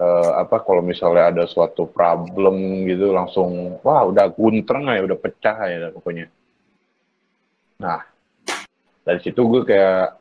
eh, 0.00 0.32
apa 0.40 0.64
kalau 0.64 0.80
misalnya 0.80 1.28
ada 1.28 1.44
suatu 1.44 1.84
problem 1.84 2.88
gitu 2.88 3.12
langsung 3.12 3.76
wah 3.84 4.08
udah 4.08 4.32
guntreng 4.32 4.88
ya 4.88 5.04
udah 5.04 5.18
pecah 5.20 5.56
ya 5.68 5.92
pokoknya. 5.92 6.32
Nah 7.76 8.00
dari 9.04 9.20
situ 9.20 9.40
gue 9.42 9.62
kayak 9.68 10.16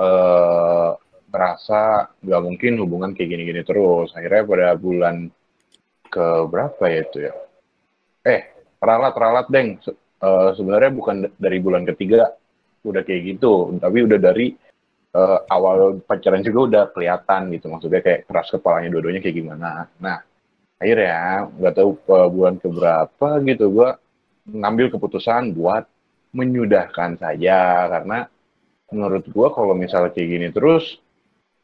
eh 0.00 0.90
ngerasa 1.30 2.10
nggak 2.26 2.42
mungkin 2.42 2.72
hubungan 2.82 3.10
kayak 3.14 3.30
gini-gini 3.30 3.62
terus. 3.62 4.10
Akhirnya 4.12 4.42
pada 4.44 4.68
bulan 4.74 5.30
ke 6.10 6.26
berapa 6.50 6.84
ya 6.90 7.00
itu 7.06 7.18
ya? 7.30 7.34
Eh, 8.26 8.40
ralat 8.82 9.14
ralat 9.14 9.46
deng. 9.48 9.78
Se- 9.80 9.94
eh, 9.96 10.50
sebenarnya 10.58 10.90
bukan 10.92 11.16
dari 11.38 11.58
bulan 11.62 11.86
ketiga 11.86 12.34
udah 12.82 13.02
kayak 13.06 13.38
gitu, 13.38 13.78
tapi 13.78 13.98
udah 14.04 14.18
dari 14.18 14.46
eh, 15.10 15.38
awal 15.50 16.02
pacaran 16.02 16.42
juga 16.42 16.60
udah 16.66 16.84
kelihatan 16.94 17.50
gitu. 17.54 17.66
Maksudnya 17.70 18.02
kayak 18.02 18.26
keras 18.26 18.50
kepalanya 18.50 18.90
dua-duanya 18.94 19.22
kayak 19.22 19.36
gimana. 19.38 19.70
Nah, 20.02 20.18
akhirnya 20.82 21.46
nggak 21.54 21.74
tahu 21.78 21.90
eh, 21.96 22.28
bulan 22.28 22.54
ke 22.58 22.68
berapa 22.68 23.28
gitu 23.46 23.64
gue 23.70 23.88
ngambil 24.50 24.86
keputusan 24.96 25.54
buat 25.54 25.86
menyudahkan 26.30 27.18
saja 27.18 27.86
karena 27.90 28.26
menurut 28.90 29.26
gua 29.30 29.54
kalau 29.54 29.74
misalnya 29.74 30.10
kayak 30.14 30.28
gini 30.30 30.48
terus 30.50 30.98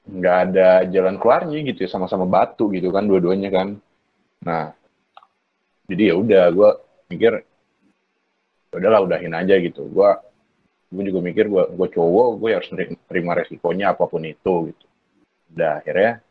nggak 0.07 0.37
ada 0.51 0.69
jalan 0.87 1.19
keluarnya 1.19 1.59
gitu 1.67 1.83
ya 1.83 1.91
sama-sama 1.91 2.25
batu 2.25 2.71
gitu 2.71 2.95
kan 2.95 3.07
dua-duanya 3.07 3.51
kan. 3.51 3.69
Nah 4.47 4.71
jadi 5.91 6.11
ya 6.11 6.15
udah 6.19 6.45
gua 6.55 6.71
mikir 7.11 7.43
"Ya 8.71 8.75
udahlah 8.79 9.03
udahin 9.03 9.35
aja 9.35 9.55
gitu. 9.59 9.87
Gua 9.91 10.19
gue 10.87 11.03
juga 11.11 11.19
mikir 11.19 11.51
gue 11.51 11.65
gue 11.75 11.89
cowok 11.99 12.29
gue 12.39 12.51
harus 12.55 12.71
neri- 12.71 13.03
terima 13.11 13.35
resikonya 13.35 13.91
apa 13.91 14.07
pun 14.07 14.23
itu 14.23 14.71
gitu. 14.71 14.87
Udah 15.51 15.83
akhirnya 15.83 16.23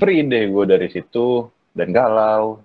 free 0.00 0.24
deh 0.24 0.48
gue 0.48 0.64
dari 0.64 0.88
situ 0.88 1.44
dan 1.76 1.92
galau. 1.92 2.64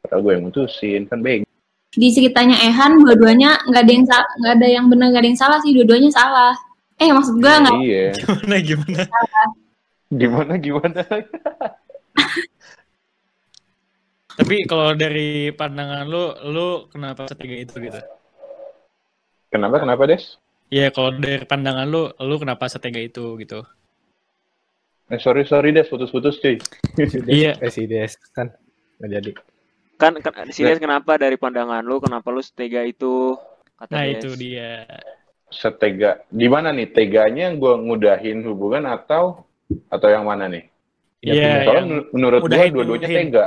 Padahal 0.00 0.20
gue 0.24 0.32
yang 0.32 0.44
mutusin 0.48 1.04
kan 1.04 1.20
bego. 1.20 1.44
Di 1.90 2.08
ceritanya 2.14 2.56
Ehan, 2.62 3.02
dua-duanya 3.02 3.66
nggak 3.66 3.82
ada 3.82 3.92
yang 3.92 4.06
nggak 4.06 4.54
ada 4.56 4.68
yang 4.70 4.86
benar, 4.88 5.06
nggak 5.10 5.22
ada 5.26 5.30
yang 5.34 5.40
salah 5.40 5.58
sih, 5.58 5.74
dua-duanya 5.74 6.08
salah. 6.14 6.54
Eh 7.00 7.10
maksud 7.10 7.40
gue 7.40 7.48
nggak 7.48 7.76
iya 7.80 8.12
Gimana 8.12 8.56
gimana? 8.60 9.02
gimana 10.12 10.52
gimana 10.60 11.00
Tapi 14.30 14.56
kalau 14.64 14.96
dari 14.96 15.52
pandangan 15.52 16.04
lu, 16.08 16.32
lu 16.48 16.68
kenapa 16.88 17.28
setega 17.28 17.56
itu 17.56 17.76
gitu? 17.80 18.00
kenapa 19.50 19.82
kenapa 19.82 20.06
des 20.06 20.38
Ya 20.70 20.88
kalau 20.94 21.10
dari 21.18 21.42
pandangan 21.42 21.88
lu, 21.88 22.14
lu 22.14 22.34
kenapa 22.38 22.70
setega 22.70 23.00
itu 23.02 23.34
gitu? 23.40 23.64
eh 25.10 25.18
sorry 25.18 25.42
sorry 25.42 25.74
des 25.74 25.90
putus-putus 25.90 26.38
cuy 26.38 26.54
Iya. 27.26 27.58
Eh 27.58 27.70
si 27.74 27.90
Des 27.90 28.14
kan 28.30 28.46
nggak 29.02 29.10
jadi. 29.10 29.30
Kan, 29.98 30.12
kan 30.22 30.46
serius 30.54 30.78
kenapa 30.78 31.18
dari 31.18 31.34
pandangan 31.34 31.82
lu 31.82 31.98
kenapa 31.98 32.30
lu 32.30 32.38
setega 32.38 32.86
itu? 32.86 33.34
Kata 33.74 33.90
Nah 33.90 34.06
Des. 34.06 34.22
itu 34.22 34.30
dia. 34.38 34.86
Setega 35.50 36.22
di 36.30 36.46
mana 36.46 36.70
nih 36.70 36.88
teganya 36.90 37.50
gue 37.52 37.72
ngudahin 37.76 38.46
hubungan 38.46 38.86
atau 38.86 39.42
atau 39.90 40.08
yang 40.08 40.24
mana 40.24 40.46
nih 40.46 40.64
Iya. 41.20 41.68
soalnya 41.68 41.74
yang- 41.76 41.88
menur- 41.90 42.08
menurut 42.16 42.40
gue 42.48 42.66
dua-duanya 42.72 43.08
tega 43.10 43.44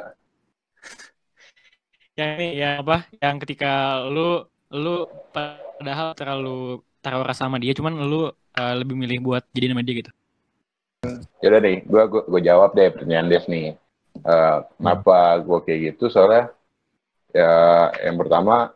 yang 2.20 2.30
ini 2.38 2.48
yang 2.62 2.74
apa 2.86 2.98
yang 3.18 3.36
ketika 3.42 3.72
lu 4.06 4.46
lu 4.70 5.10
padahal 5.34 6.14
terlalu 6.14 6.58
taruh 7.02 7.26
rasa 7.26 7.50
sama 7.50 7.58
dia 7.58 7.74
cuman 7.74 7.98
lu 8.06 8.30
uh, 8.30 8.74
lebih 8.78 8.94
milih 8.94 9.20
buat 9.26 9.44
jadi 9.52 9.74
nama 9.74 9.82
dia 9.82 10.06
gitu 10.06 10.12
Yaudah 11.44 11.60
nih, 11.60 11.84
gue 11.84 12.04
gua, 12.08 12.24
gua 12.24 12.40
jawab 12.40 12.80
deh 12.80 12.88
pertanyaan 12.88 13.28
Des 13.28 13.44
nih. 13.52 13.76
Eh, 14.24 14.58
kenapa 14.80 15.36
gue 15.44 15.60
kayak 15.60 15.80
gitu? 15.92 16.08
Soalnya 16.08 16.48
ya 17.36 17.52
yang 18.08 18.16
pertama, 18.16 18.72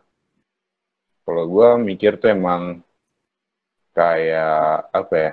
kalau 1.23 1.47
gue 1.47 1.69
mikir 1.87 2.19
tuh 2.19 2.35
emang 2.35 2.83
kayak 3.97 4.93
apa 4.93 5.15
ya? 5.17 5.31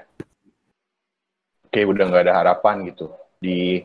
Kayak 1.69 1.89
udah 1.93 2.05
nggak 2.09 2.25
ada 2.25 2.35
harapan 2.41 2.77
gitu 2.89 3.13
di 3.37 3.85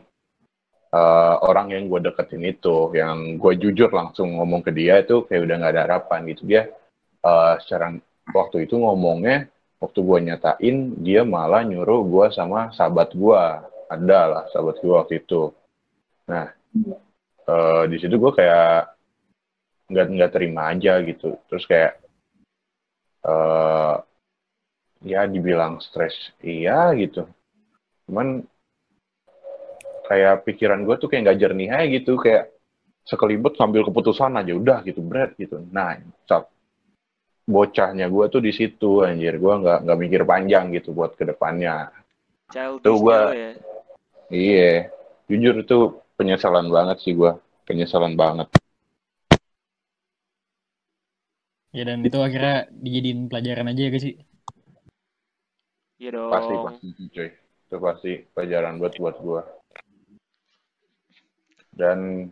eh, 0.96 1.34
orang 1.44 1.76
yang 1.76 1.84
gue 1.92 2.00
deketin 2.08 2.44
itu, 2.48 2.76
yang 2.96 3.36
gue 3.36 3.52
jujur 3.60 3.92
langsung 3.92 4.40
ngomong 4.40 4.64
ke 4.64 4.72
dia 4.72 5.04
itu 5.04 5.28
kayak 5.28 5.44
udah 5.44 5.56
nggak 5.60 5.72
ada 5.76 5.82
harapan 5.84 6.20
gitu. 6.32 6.48
Dia 6.48 6.72
eh, 7.20 7.54
secara 7.60 7.92
waktu 8.32 8.64
itu 8.64 8.80
ngomongnya 8.80 9.52
waktu 9.80 10.00
gue 10.04 10.18
nyatain 10.28 10.76
dia 11.00 11.24
malah 11.24 11.64
nyuruh 11.64 12.04
gue 12.04 12.26
sama 12.36 12.68
sahabat 12.76 13.16
gue 13.16 13.42
ada 13.90 14.20
lah 14.28 14.44
sahabat 14.52 14.76
gue 14.78 14.92
waktu 14.92 15.14
itu 15.24 15.50
nah 16.28 16.52
eh, 17.48 17.82
di 17.88 17.96
situ 17.98 18.14
gue 18.20 18.32
kayak 18.36 18.92
nggak 19.90 20.06
nggak 20.14 20.32
terima 20.36 20.70
aja 20.70 21.00
gitu 21.02 21.34
terus 21.50 21.64
kayak 21.66 21.98
eh 23.26 23.96
ya 25.00 25.24
dibilang 25.24 25.80
stres 25.80 26.14
iya 26.44 26.92
gitu. 26.96 27.24
Cuman 28.04 28.44
kayak 30.10 30.42
pikiran 30.44 30.82
gue 30.84 30.96
tuh 31.00 31.08
kayak 31.08 31.22
nggak 31.30 31.38
jernih 31.40 31.68
aja 31.70 31.86
gitu 31.88 32.18
kayak 32.20 32.52
sekelibet 33.06 33.56
sambil 33.56 33.86
keputusan 33.86 34.36
aja 34.36 34.52
udah 34.52 34.78
gitu 34.84 35.00
berat 35.00 35.32
gitu. 35.40 35.62
Nah 35.72 35.96
saat 36.28 36.50
bocahnya 37.48 38.06
gue 38.12 38.24
tuh 38.28 38.42
di 38.44 38.52
situ 38.52 39.00
anjir. 39.06 39.40
Gue 39.40 39.54
nggak 39.56 39.88
nggak 39.88 39.98
mikir 39.98 40.22
panjang 40.28 40.74
gitu 40.76 40.92
buat 40.92 41.16
ke 41.16 41.24
depannya 41.24 41.88
Childish 42.50 42.82
Tuh, 42.82 42.98
lu 42.98 43.14
ya. 43.32 43.52
iya. 44.28 44.72
Jujur 45.30 45.62
itu 45.62 45.78
penyesalan 46.18 46.66
banget 46.68 46.98
sih 47.06 47.14
gue 47.14 47.32
penyesalan 47.64 48.18
banget. 48.18 48.50
Ya 51.70 51.86
dan 51.86 52.02
itu 52.02 52.18
akhirnya 52.18 52.66
dijadiin 52.74 53.30
pelajaran 53.30 53.70
aja 53.70 53.82
ya 53.86 53.90
guys 53.94 54.02
sih 54.02 54.18
Iya 56.00 56.10
dong. 56.16 56.32
pasti 56.32 56.54
pasti 56.64 56.86
cuy 57.12 57.28
itu 57.70 57.76
pasti 57.76 58.12
pelajaran 58.32 58.80
buat 58.80 58.94
buat 58.96 59.16
gue 59.20 59.42
dan 61.76 62.26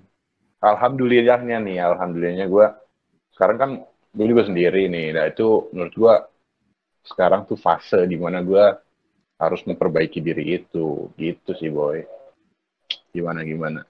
alhamdulillahnya 0.65 1.61
nih 1.61 1.79
alhamdulillahnya 1.85 2.49
gue 2.49 2.67
sekarang 3.37 3.57
kan 3.61 3.71
gue 4.17 4.27
juga 4.27 4.49
sendiri 4.49 4.89
nih 4.89 5.13
nah 5.13 5.29
itu 5.29 5.69
menurut 5.77 5.95
gue 5.95 6.15
sekarang 7.13 7.45
tuh 7.45 7.61
fase 7.61 8.09
di 8.09 8.17
mana 8.17 8.41
gue 8.41 8.65
harus 9.39 9.61
memperbaiki 9.69 10.19
diri 10.25 10.65
itu 10.65 11.13
gitu 11.21 11.53
sih 11.53 11.69
boy 11.69 12.03
gimana 13.13 13.45
gimana 13.45 13.85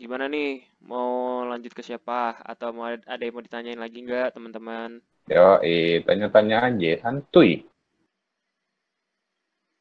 Gimana 0.00 0.32
nih? 0.32 0.64
Mau 0.88 1.44
lanjut 1.44 1.76
ke 1.76 1.84
siapa? 1.84 2.40
Atau 2.40 2.72
mau 2.72 2.88
ada 2.88 3.04
ada 3.04 3.20
yang 3.20 3.36
mau 3.36 3.44
ditanyain 3.44 3.76
lagi 3.76 4.00
nggak 4.00 4.32
teman-teman? 4.32 4.96
Yo, 5.28 5.60
eh, 5.60 6.00
tanya-tanya 6.08 6.72
aja, 6.72 7.04
santuy. 7.04 7.68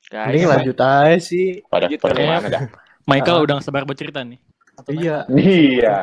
Guys, 0.05 0.31
Ini 0.31 0.41
lanjut 0.43 0.77
aja 0.79 1.17
sih. 1.19 1.59
Pada 1.67 1.85
Lanjut 1.85 1.99
pada 1.99 2.13
kali 2.13 2.23
ya. 2.23 2.29
mana 2.31 2.47
dah? 2.47 2.61
Michael 3.03 3.37
Ah. 3.37 3.43
udah 3.43 3.55
sabar 3.59 3.83
bercerita 3.83 4.21
nih 4.21 4.39
Atau 4.73 4.95
Iya, 4.95 5.27
Iya, 5.27 5.99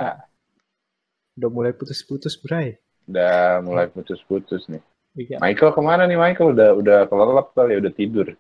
udah 1.35 1.49
mulai 1.49 1.73
putus-putus, 1.73 2.37
Bray. 2.37 2.77
udah 3.07 3.63
mulai 3.63 3.87
putus-putus 3.87 4.69
nih. 4.69 4.83
Iya. 5.17 5.41
Michael 5.41 5.73
ke 5.73 5.81
mana 5.81 6.05
nih 6.05 6.15
Michael? 6.15 6.53
Udah 6.53 6.71
udah 6.73 6.99
kelelap 7.07 7.49
kali, 7.53 7.79
udah 7.79 7.89
tidur. 7.91 8.37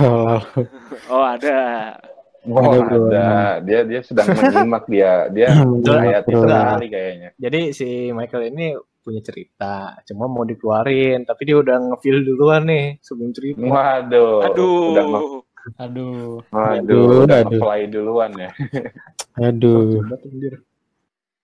Oh 0.00 0.40
ada. 1.20 1.98
Oh, 2.42 2.58
Ada, 2.58 2.80
bro. 2.82 3.06
ada. 3.06 3.28
Dia 3.60 3.80
dia 3.82 4.00
sedang 4.00 4.26
menyimak 4.30 4.86
dia. 4.86 5.30
Dia 5.30 5.52
sekali 6.26 6.86
kayaknya. 6.88 7.28
Jadi 7.36 7.60
si 7.70 7.88
Michael 8.10 8.50
ini 8.50 8.74
punya 9.02 9.20
cerita, 9.20 9.98
cuma 10.06 10.30
mau 10.30 10.46
dikeluarin, 10.46 11.26
tapi 11.26 11.42
dia 11.44 11.58
udah 11.58 11.76
ngefeel 11.90 12.22
duluan 12.22 12.62
nih 12.64 13.02
sebelum 13.02 13.34
cerita. 13.34 13.58
Waduh. 13.60 14.46
Aduh. 14.46 14.78
Udah 14.94 15.04
nge- 15.04 15.42
aduh 15.78 16.42
waduh, 16.50 16.74
Aduh, 16.82 17.22
udah 17.22 17.38
aduh. 17.42 17.50
nge-fly 17.54 17.80
duluan 17.86 18.30
ya. 18.34 18.50
Aduh. 19.46 20.02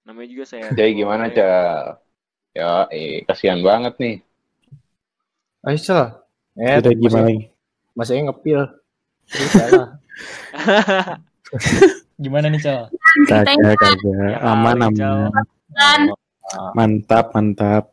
Namanya 0.02 0.28
juga 0.30 0.44
saya. 0.46 0.70
Jadi 0.72 0.90
gimana, 0.96 1.28
Cal? 1.30 2.02
Ya, 2.50 2.86
eh, 2.90 3.22
kasihan 3.22 3.62
banget 3.62 3.94
nih. 4.00 4.16
Ayo, 5.62 5.78
Cel. 5.78 6.02
Eh, 6.56 6.78
Udah 6.82 6.92
gimana 6.94 7.26
lagi? 7.30 7.50
Masih 7.94 8.26
ngepil. 8.26 8.60
Gimana 12.18 12.46
nih 12.50 12.60
Cal 12.60 12.90
Kagak, 13.30 13.76
kagak. 13.78 14.34
Aman, 14.42 14.76
Cal. 14.98 15.30
aman. 15.30 16.00
Kan 16.48 16.72
Mantap, 16.72 17.26
mantap. 17.30 17.84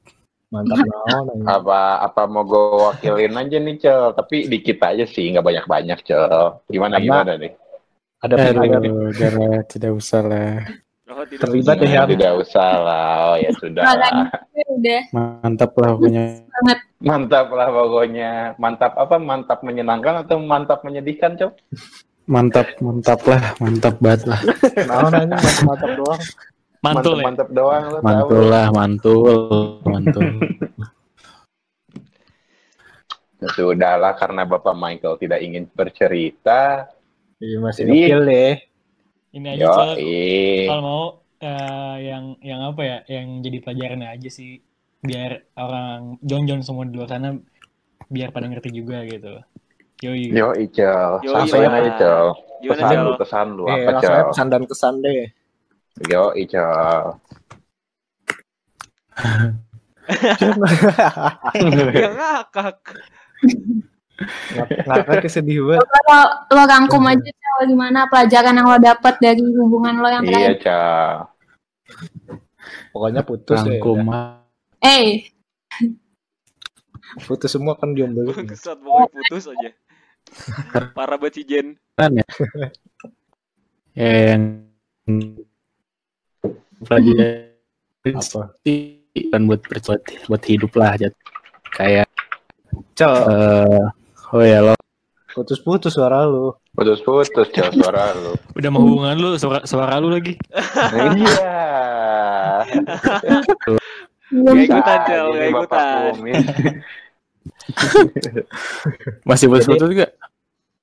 Mantap 0.48 0.78
naon. 0.88 1.26
Apa 1.44 1.80
apa 2.02 2.22
mau 2.26 2.44
gue 2.44 2.64
wakilin 2.86 3.36
aja 3.36 3.58
nih, 3.58 3.76
Cel? 3.78 4.12
Tapi 4.12 4.48
dikit 4.48 4.80
aja 4.82 5.04
sih, 5.04 5.30
nggak 5.30 5.44
banyak-banyak, 5.44 6.00
Cel. 6.02 6.62
Gimana 6.66 6.96
Karena- 6.96 7.06
gimana 7.06 7.32
nih? 7.38 7.52
Ada 8.26 8.36
lah, 9.30 9.62
tidak 9.70 9.92
usah 9.94 10.22
lah. 10.24 10.58
Oh, 11.06 11.22
tidak 11.24 11.46
Terlibat 11.46 11.78
usah. 11.78 11.88
ya? 11.88 12.02
Tidak 12.10 12.32
usah 12.36 12.70
lah. 12.82 13.06
Oh 13.22 13.36
ya 13.38 13.52
sudah. 13.56 13.84
Udah 13.86 15.02
Mantap 15.14 15.72
lah 15.78 15.90
pokoknya. 15.94 16.24
Mantap 16.98 17.48
lah 17.54 17.68
pokoknya. 17.70 18.32
Mantap 18.58 18.94
apa? 18.98 19.16
Mantap 19.16 19.60
menyenangkan 19.62 20.26
atau 20.26 20.42
mantap 20.42 20.82
menyedihkan, 20.82 21.38
Cok? 21.38 21.54
Mantap, 22.26 22.66
mantap 22.82 23.22
lah. 23.30 23.54
Mantap 23.62 23.96
banget 24.02 24.26
lah. 24.26 24.40
naon 24.90 25.14
anjing 25.14 25.30
mantap-mantap 25.38 25.92
doang. 25.94 26.22
Mantul 26.86 27.16
ya 27.18 27.26
Mantap 27.26 27.50
doang 27.50 27.84
lo 27.90 27.98
Mantul 28.00 28.44
lah, 28.46 28.66
mantul. 28.70 29.36
Mantul. 29.82 30.28
Sudahlah 33.46 34.14
karena 34.16 34.42
Bapak 34.44 34.74
Michael 34.74 35.16
tidak 35.18 35.40
ingin 35.40 35.70
bercerita. 35.70 36.90
Iya 37.38 37.58
masih 37.60 37.84
Jadi- 37.84 37.94
ngepil 37.94 38.22
deh. 38.26 38.54
ini 39.36 39.48
aja 39.52 39.60
Yo, 39.60 39.72
kalau 40.66 40.82
mau 40.82 41.04
eh, 41.38 41.96
yang 42.08 42.40
yang 42.40 42.64
apa 42.64 42.82
ya 42.82 42.98
yang 43.12 43.44
jadi 43.44 43.58
pelajaran 43.60 44.08
aja 44.08 44.30
sih 44.32 44.64
biar 45.04 45.44
orang 45.54 46.16
John 46.24 46.48
John 46.48 46.64
semua 46.64 46.88
di 46.88 46.96
luar 46.96 47.12
sana 47.12 47.36
biar 48.08 48.32
pada 48.32 48.48
ngerti 48.48 48.72
juga 48.72 49.04
gitu 49.04 49.44
yoi 50.00 50.32
Yo, 50.32 50.56
Icel. 50.56 51.20
Yoi 51.20 51.36
Sampai 51.52 51.68
aja, 51.68 51.92
Cel. 52.00 52.26
Gimana 52.64 52.80
Pesan 52.80 52.96
lu, 52.98 53.12
pesan 53.20 53.48
lu. 53.52 53.64
Eh, 53.66 53.76
Apa, 53.76 53.92
langsung 53.92 54.08
aja 54.08 54.16
Cel? 54.16 54.30
pesan 54.32 54.48
dan 54.48 54.64
kesan 54.64 54.94
deh. 55.04 55.24
Yo, 56.04 56.36
Icel. 56.36 57.16
Ya 61.96 62.10
ngakak. 62.12 62.78
Ngakak 64.88 65.28
sedih 65.32 65.64
banget. 65.64 65.88
lo 65.88 66.20
lo 66.52 66.62
rangkum 66.68 67.04
aja 67.08 67.32
Cel, 67.32 67.60
gimana 67.72 68.08
pelajaran 68.12 68.60
yang 68.60 68.68
lo 68.68 68.80
dapet 68.80 69.16
dari 69.24 69.40
hubungan 69.40 69.96
lo 70.04 70.08
yang 70.12 70.24
Iya, 70.28 70.32
terakhir 70.32 70.56
Cel. 70.60 71.12
Pokoknya 72.92 73.22
putus 73.24 73.60
deh. 73.64 73.80
Rangkum. 73.80 74.08
udah. 74.12 74.44
eh 74.84 75.32
Putus 77.24 77.56
semua 77.56 77.80
kan 77.80 77.96
jomblo. 77.96 78.36
Bangsat 78.36 78.76
pokoknya 78.84 79.08
putus 79.16 79.44
aja. 79.48 79.70
Parah 80.92 81.16
banget 81.16 81.40
si 81.40 81.44
Jen. 81.48 81.80
kan 81.96 82.12
ya 82.12 82.28
yang 83.96 84.68
pelajaran 86.84 87.56
Apa? 88.12 88.42
kan 89.32 89.42
buat 89.48 89.62
buat 89.64 90.02
buat 90.28 90.44
hidup 90.44 90.72
lah 90.76 91.00
jat. 91.00 91.16
kayak 91.76 92.08
Cel, 92.96 93.12
eh 93.12 93.86
oh 94.36 94.44
ya 94.44 94.60
lo 94.64 94.76
putus-putus 95.36 95.92
suara 95.92 96.24
lu. 96.24 96.56
Putus-putus, 96.72 97.52
Cel, 97.52 97.68
suara 97.76 98.16
lu. 98.16 98.40
Udah 98.56 98.70
mau 98.72 98.80
hubungan 98.88 99.20
lu, 99.20 99.36
suara, 99.36 99.68
suara 99.68 100.00
lu 100.00 100.08
lagi. 100.08 100.40
Iya. 100.96 101.60
Gak 104.32 104.56
ikutan, 104.64 104.80
Bisa 104.80 104.96
Cel. 105.12 105.26
Gak 105.36 105.48
ikutan. 105.52 106.12
Kumis. 106.16 106.40
masih 109.28 109.46
putus-putus 109.52 109.88
juga 109.92 110.08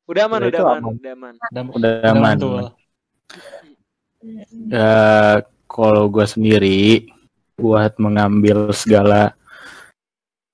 Udah 0.04 0.28
aman, 0.28 0.44
Udah 0.44 0.48
udah 0.52 0.60
itu 0.60 0.64
aman, 0.68 0.76
aman. 0.76 0.92
udah 0.92 1.12
aman. 1.16 1.34
Udah, 1.40 1.62
udah 1.72 1.90
udah 1.96 2.10
aman. 2.12 2.36
Kalau 5.72 6.12
gue 6.12 6.26
sendiri 6.28 7.08
buat 7.56 7.96
mengambil 7.96 8.68
segala 8.76 9.32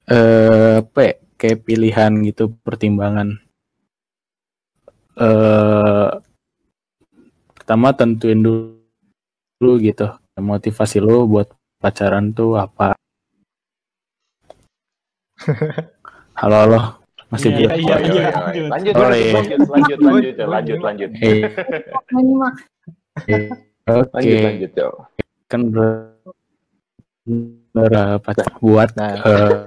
eh 0.06 0.78
apa 0.80 1.00
ya, 1.02 1.14
kayak 1.34 1.66
pilihan 1.66 2.12
gitu 2.24 2.54
pertimbangan 2.62 3.36
eh 5.18 6.08
pertama 7.58 7.90
tentuin 7.92 8.38
dulu, 8.40 8.78
dulu 9.58 9.72
gitu 9.82 10.06
motivasi 10.38 11.02
lo 11.02 11.26
buat 11.26 11.50
pacaran 11.82 12.30
tuh 12.32 12.54
apa 12.56 12.94
halo 16.40 16.56
halo 16.64 16.80
masih 17.28 17.50
Iya, 17.52 17.58
belum? 17.58 17.68
iya, 17.68 17.74
Oh, 17.74 17.76
iya, 17.76 17.98
iya, 17.98 17.98
lanjut. 17.98 18.22
iya. 18.56 18.68
Lanjut, 18.72 18.94
Oh, 18.94 19.02
lanjut, 19.04 19.18
iya. 19.20 19.34
lanjut, 19.36 19.60
lanjut, 19.68 19.98
lanjut, 20.00 20.32
Cel, 20.38 20.48
lanjut, 20.48 20.78
lanjut. 20.80 21.10
Eh, 21.20 21.44
Ini 22.16 22.32
oke 23.90 24.12
Lanjut, 24.12 24.38
lanjut, 24.42 24.70
Cel. 24.72 24.92
kan 25.46 25.60
ber- 25.68 26.12
berapa 27.70 28.30
buat 28.58 28.88
Nah, 28.94 29.12
eh. 29.16 29.64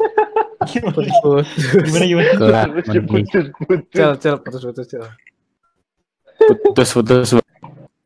Gimana 0.62 2.06
gimana? 2.06 2.32
kelar 2.38 2.68
Putus, 2.70 3.02
putus, 3.02 3.46
putus. 3.56 3.90
Cel, 3.92 4.12
cel. 4.18 4.36
putus-putus 4.38 4.88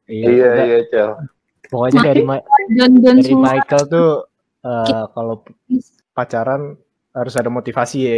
Iya, 0.06 0.28
udah. 0.30 0.64
iya, 0.64 0.80
Cel. 0.88 1.10
Pokoknya 1.66 2.00
dari 2.06 2.22
Ma- 2.22 2.46
John 2.72 2.92
John 3.00 3.18
dari. 3.18 3.34
Michael 3.34 3.84
tuh 3.88 4.10
eh, 4.62 5.04
kalau 5.10 5.36
pacaran 6.12 6.78
harus 7.12 7.34
ada 7.34 7.50
motivasi 7.50 8.00
ya. 8.02 8.18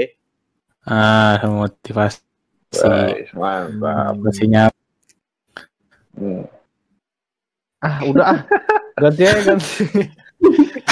ah 0.84 1.38
motivasi 1.44 2.22
Guys, 2.70 3.32
mantap. 3.32 4.16
motivasinya 4.16 4.64
Hmm. 6.14 6.44
Ah, 7.82 8.02
udah 8.06 8.26
ah. 8.26 8.40
Ganti 8.98 9.22
aja 9.26 9.42
ganti. 9.46 9.86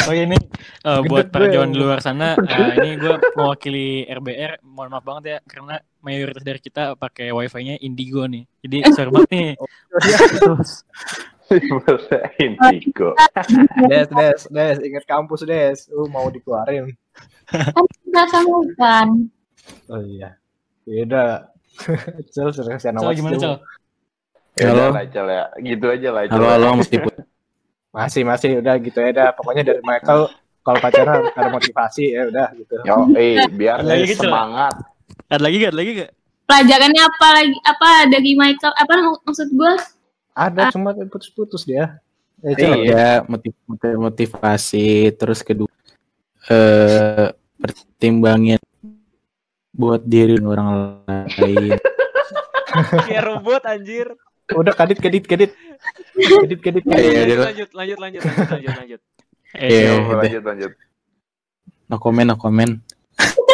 Oh 0.06 0.13
iya 0.13 0.26
nih, 0.26 0.41
eh, 0.86 1.02
buat 1.06 1.30
para 1.30 1.45
jawan 1.50 1.69
di 1.69 1.78
luar 1.78 2.02
sana, 2.02 2.34
eh, 2.34 2.82
ini 2.82 2.98
gue 2.98 3.13
mewakili 3.38 4.10
RBR, 4.10 4.58
mohon 4.65 4.89
maaf 4.89 5.06
banget 5.06 5.24
ya, 5.26 5.38
karena 5.45 5.78
mayoritas 6.02 6.41
dari 6.41 6.58
kita 6.58 6.98
pakai 6.98 7.30
wifi-nya 7.30 7.78
Indigo 7.78 8.26
nih. 8.26 8.41
Jadi 8.65 8.78
sorry 8.98 9.13
banget 9.13 9.30
nih. 9.34 9.50
Terus, 10.41 10.82
Indigo. 12.41 13.13
Des, 13.89 14.10
des, 14.10 14.39
des, 14.50 14.78
ingat 14.82 15.06
kampus 15.06 15.45
des. 15.45 15.78
Lu 15.93 16.10
mau 16.10 16.26
dikeluarin. 16.34 16.89
Kita 17.45 18.21
sambungkan. 18.34 19.30
Oh 19.93 20.02
iya. 20.02 20.41
Beda. 20.89 21.54
Cel, 22.34 22.50
Cel, 22.50 22.98
dulu. 22.98 23.38
Cel? 23.38 23.56
Ya 24.56 24.72
Halo. 24.72 24.88
udah 24.88 24.89
lah, 24.94 25.04
Cel 25.06 25.28
ya. 25.28 25.44
Gitu 25.58 25.86
aja 25.86 26.10
lah, 26.10 26.22
halo 26.26 26.48
halo 26.48 26.65
masih 26.80 27.00
putus 27.02 27.26
Masih, 27.96 28.22
masih 28.24 28.50
udah 28.60 28.76
gitu 28.78 29.00
ya 29.00 29.12
dah. 29.12 29.30
Pokoknya 29.32 29.63
dari 29.65 29.82
Michael 29.82 30.28
kalau 30.62 30.80
pacaran 30.80 31.22
ada 31.30 31.48
motivasi 31.50 32.06
ya 32.10 32.22
udah 32.26 32.48
gitu. 32.54 32.76
Yo, 32.82 32.96
eh, 33.13 33.48
biar 33.50 33.80
Lagi, 33.80 34.04
nih 34.04 34.15
Cel. 34.15 34.24
semangat. 34.26 34.74
Ada 35.28 35.41
lagi 35.41 35.56
gak? 35.58 35.70
Ada 35.70 35.78
lagi 35.78 35.91
gak? 35.96 36.12
Pelajarannya 36.46 37.04
apa 37.04 37.28
lagi? 37.34 37.56
Apa 37.62 37.89
dari 38.06 38.32
Michael? 38.34 38.74
Apa 38.76 38.94
mak- 39.02 39.24
maksud 39.24 39.48
gue? 39.50 39.74
Ada 40.32 40.62
cuma 40.70 40.91
putus-putus 41.06 41.63
dia. 41.63 42.00
Eh, 42.44 42.52
Iya. 42.54 42.76
ya 42.84 43.08
motiv- 43.26 43.56
motiv- 43.65 43.98
motivasi 43.98 44.88
terus 45.12 45.39
kedua 45.41 45.72
eh 46.46 47.32
pertimbangin 47.58 48.62
buat 49.72 49.98
diri 50.00 50.38
orang 50.38 51.02
lain 51.08 51.74
Kayak 53.08 53.24
robot 53.26 53.63
anjir. 53.65 54.13
Udah 54.51 54.73
kadit, 54.73 54.99
kadit, 54.99 55.25
kadit. 55.25 55.51
Kadit, 56.13 56.60
kadit, 56.62 56.84
Iya, 56.86 56.93
kadit. 56.93 57.01
iya, 57.01 57.13
lanjut, 57.17 57.34
udah. 57.34 57.45
lanjut, 57.49 57.69
lanjut, 57.73 57.97
lanjut, 57.97 58.21
lanjut, 58.21 58.49
lanjut, 58.51 58.73
lanjut. 58.77 59.01
Eh, 59.55 59.69
Iya. 59.71 59.89
Yo, 59.89 60.13
lanjut, 60.13 60.43
lanjut. 60.43 60.71
no 61.86 61.95
comment 61.97 62.27
no 62.27 62.36
comment 62.36 62.73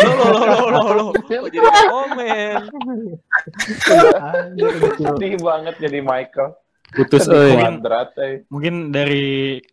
Lo, 0.02 0.12
lo, 0.18 0.26
lo, 0.34 0.66
lo, 0.66 0.82
lo, 0.82 0.92
lo. 0.98 1.06
Jadi 1.30 1.58
komen? 1.62 2.58
Sedih 4.98 5.34
banget 5.38 5.76
jadi 5.80 6.00
Michael. 6.02 6.50
putus 6.92 7.24
Sedih 7.24 7.56
oi 7.56 7.56
kuadrat, 7.56 8.10
eh. 8.20 8.34
Mungkin 8.52 8.92
dari 8.92 9.24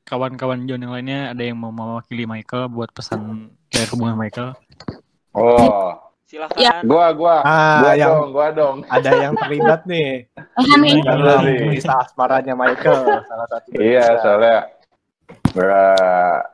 kawan-kawan 0.04 0.68
John 0.68 0.85
yang 0.85 0.94
lainnya 0.94 1.35
ada 1.35 1.42
yang 1.42 1.59
mau 1.59 1.72
mewakili 1.72 2.28
Michael 2.28 2.70
buat 2.70 2.94
pesan 2.94 3.50
dari 3.66 3.87
hubungan 3.90 4.14
Michael. 4.14 4.54
Oh, 5.35 5.98
Silahkan. 6.29 6.61
Ya. 6.61 6.85
gua, 6.85 7.09
gua. 7.17 7.41
Ah, 7.41 7.81
gua 7.81 7.93
yang 7.97 8.12
dong, 8.12 8.29
gua 8.37 8.49
dong. 8.53 8.77
ada 9.01 9.11
yang 9.17 9.33
terlibat 9.33 9.81
nih. 9.88 10.29
Gimana, 10.61 11.01
dalam 11.17 11.41
nih? 11.49 11.81
kisah 11.81 12.05
asmaranya 12.05 12.53
Michael 12.53 13.25
salah 13.25 13.47
satu 13.49 13.69
Iya, 13.81 14.07
soalnya 14.21 14.59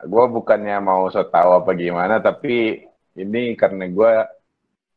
gua 0.07 0.25
bukannya 0.31 0.79
mau 0.79 1.11
so 1.11 1.27
tahu 1.27 1.59
apa 1.59 1.75
gimana, 1.75 2.23
tapi 2.23 2.87
ini 3.19 3.51
karena 3.59 3.91
gua 3.91 4.23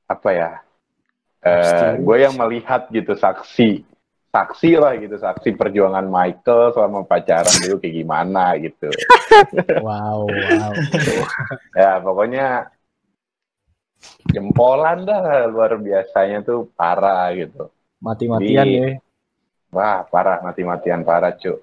apa 0.06 0.30
ya? 0.30 0.50
Eh, 1.42 1.54
Pasti. 1.58 2.02
gue 2.02 2.16
yang 2.18 2.34
melihat 2.34 2.90
gitu 2.90 3.14
saksi, 3.14 3.86
saksi 4.34 4.70
lah 4.74 4.98
gitu, 4.98 5.14
saksi 5.22 5.54
perjuangan 5.54 6.06
Michael 6.06 6.74
selama 6.74 7.06
pacaran 7.06 7.54
dulu 7.62 7.78
kayak 7.78 7.94
gimana 7.94 8.58
gitu. 8.58 8.90
wow 9.86 10.26
wow 10.26 10.72
Ya 11.78 12.02
pokoknya 12.02 12.74
jempolan 14.28 15.02
dah 15.02 15.22
luar 15.46 15.76
biasanya 15.76 16.40
tuh 16.40 16.70
parah 16.72 17.32
gitu. 17.32 17.68
mati-matian 17.98 18.64
Di- 18.64 18.76
ya 18.76 18.88
Wah 19.68 20.00
parah 20.02 20.40
mati-matian 20.40 21.02
parah 21.02 21.34
cu. 21.34 21.60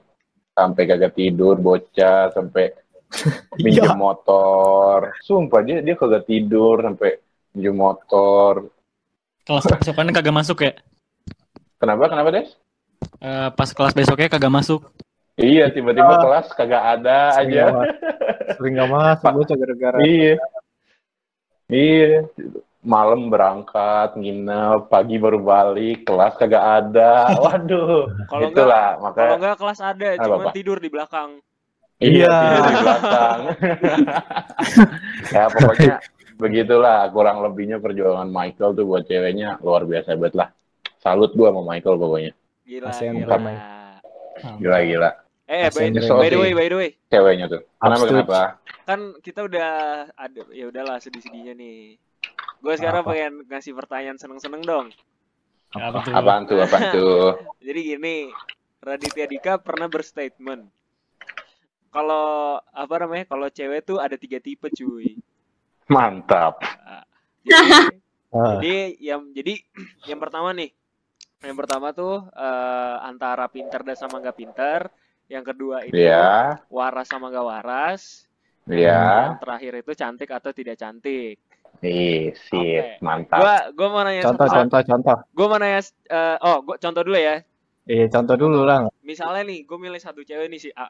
Sampai 0.51 0.85
kagak 0.85 1.13
tidur 1.13 1.57
bocah 1.57 2.29
sampai 2.29 2.69
minjem 3.57 3.81
Iya. 3.83 3.95
motor. 3.95 5.15
Sumpah 5.19 5.61
dia 5.61 5.79
dia 5.79 5.95
kagak 5.95 6.23
tidur 6.23 6.79
sampai 6.79 7.17
minjem 7.51 7.73
motor. 7.73 8.69
Kelas 9.41 9.65
besokannya 9.65 10.11
kagak 10.11 10.35
masuk 10.35 10.57
ya? 10.61 10.73
Kenapa? 11.75 12.07
Kenapa 12.07 12.29
Des? 12.31 12.49
Eh, 13.17 13.49
pas 13.51 13.69
kelas 13.69 13.93
besoknya 13.93 14.27
kagak 14.27 14.53
masuk. 14.53 14.85
Iya 15.35 15.67
tiba-tiba 15.67 16.07
Ah. 16.09 16.21
kelas 16.21 16.47
kagak 16.53 16.83
ada 16.95 17.19
sering 17.33 17.51
aja. 17.51 17.63
gak 17.67 17.87
sering 18.55 18.73
gak 18.75 18.89
masuk 18.89 19.27
bocah 19.35 19.55
gara-gara 19.55 19.97
Iya. 19.99 20.35
Iya. 21.69 22.29
Malam 22.85 23.33
berangkat, 23.33 24.13
nginep, 24.13 24.93
pagi 24.93 25.17
baru 25.17 25.41
balik, 25.41 26.05
kelas 26.05 26.37
kagak 26.37 26.61
ada. 26.61 27.33
Waduh. 27.43 28.05
Kalau 28.29 28.45
enggak, 28.45 28.61
Itulah 28.61 28.87
kalau 28.93 29.01
makanya 29.01 29.35
enggak 29.41 29.57
kelas 29.57 29.79
ada, 29.81 30.07
Ah, 30.13 30.25
cuma 30.29 30.53
tidur 30.53 30.77
di 30.77 30.89
belakang. 30.93 31.29
Iya, 31.97 32.13
Iya. 32.13 32.35
tidur 32.37 32.61
di 32.61 32.75
belakang. 32.77 33.39
ya 35.33 35.43
pokoknya 35.49 35.95
begitulah 36.37 36.99
kurang 37.09 37.41
lebihnya 37.41 37.81
perjuangan 37.81 38.29
Michael 38.29 38.77
tuh 38.77 38.85
buat 38.85 39.03
ceweknya 39.09 39.57
luar 39.65 39.89
biasa 39.89 40.13
banget 40.13 40.35
lah. 40.37 40.49
Salut 41.01 41.33
gua 41.33 41.49
sama 41.49 41.65
Michael 41.65 41.97
pokoknya. 41.97 42.31
Gila, 42.69 42.89
gila. 42.93 43.37
Gila 44.61 44.79
gila. 44.85 45.11
Eh, 45.45 45.69
by, 45.69 45.93
Kasian 45.93 46.17
by 46.17 46.29
the 46.33 46.39
way, 46.41 46.51
by 46.57 46.65
the 46.65 46.77
way, 46.77 46.89
Ceweknya 47.13 47.45
tuh. 47.45 47.61
Kenapa 47.77 48.01
Upstage. 48.01 48.11
kenapa? 48.25 48.41
kan 48.85 48.99
kita 49.21 49.39
udah 49.45 49.69
ada 50.13 50.41
ya 50.53 50.65
udahlah 50.69 50.97
sedih-sedihnya 50.97 51.53
nih. 51.53 51.97
Gue 52.61 52.73
sekarang 52.77 53.05
Apa? 53.05 53.13
pengen 53.13 53.33
ngasih 53.49 53.73
pertanyaan 53.77 54.17
seneng-seneng 54.17 54.65
dong. 54.65 54.89
Apa 55.73 56.01
tuh? 56.01 56.13
Apaan 56.17 56.41
tuh? 56.49 56.57
Apaan 56.61 56.83
tuh? 56.97 57.37
Jadi 57.61 57.79
gini, 57.93 58.33
Raditya 58.81 59.25
Dika 59.29 59.61
pernah 59.61 59.85
berstatement 59.85 60.65
kalau 61.95 62.59
apa 62.59 62.95
namanya? 63.07 63.25
Kalau 63.31 63.47
cewek 63.47 63.87
tuh 63.87 63.97
ada 64.03 64.19
tiga 64.19 64.43
tipe, 64.43 64.67
cuy. 64.67 65.15
Mantap. 65.87 66.59
Jadi, 67.47 67.71
jadi 68.59 68.75
yang 68.99 69.31
jadi 69.31 69.53
yang 70.11 70.19
pertama 70.19 70.51
nih, 70.51 70.75
yang 71.39 71.55
pertama 71.55 71.95
tuh 71.95 72.27
eh, 72.35 72.95
antara 72.99 73.47
pinter 73.47 73.79
dan 73.87 73.95
sama 73.95 74.19
nggak 74.19 74.35
pinter. 74.35 74.91
Yang 75.25 75.43
kedua 75.53 75.77
itu 75.85 75.97
Iya, 75.97 76.61
waras 76.69 77.07
sama 77.09 77.33
nggak 77.33 77.45
waras. 77.45 78.29
iya. 78.69 79.33
Yang 79.33 79.41
terakhir 79.41 79.73
itu 79.81 79.91
cantik 79.93 80.29
atau 80.29 80.51
tidak 80.53 80.77
cantik. 80.77 81.37
Ih, 81.83 82.31
sip, 82.33 82.55
Oke. 82.55 83.03
mantap. 83.03 83.37
Gua 83.41 83.55
gua 83.75 83.87
mau 83.91 84.01
nanya 84.05 84.23
Contoh, 84.23 84.47
satu- 84.47 84.57
contoh, 84.63 84.81
contoh. 84.85 85.17
Gua 85.35 85.45
mau 85.49 85.59
nanya 85.59 85.81
eh, 86.07 86.37
oh, 86.39 86.57
gua 86.63 86.75
contoh 86.79 87.01
dulu 87.03 87.17
ya. 87.19 87.43
Iya, 87.85 88.05
contoh 88.09 88.35
dulu 88.39 88.65
lah. 88.65 88.89
Misalnya 89.05 89.45
nih, 89.45 89.61
gue 89.61 89.77
milih 89.77 90.01
satu 90.01 90.25
cewek 90.25 90.49
nih 90.49 90.57
si 90.57 90.69
A. 90.73 90.89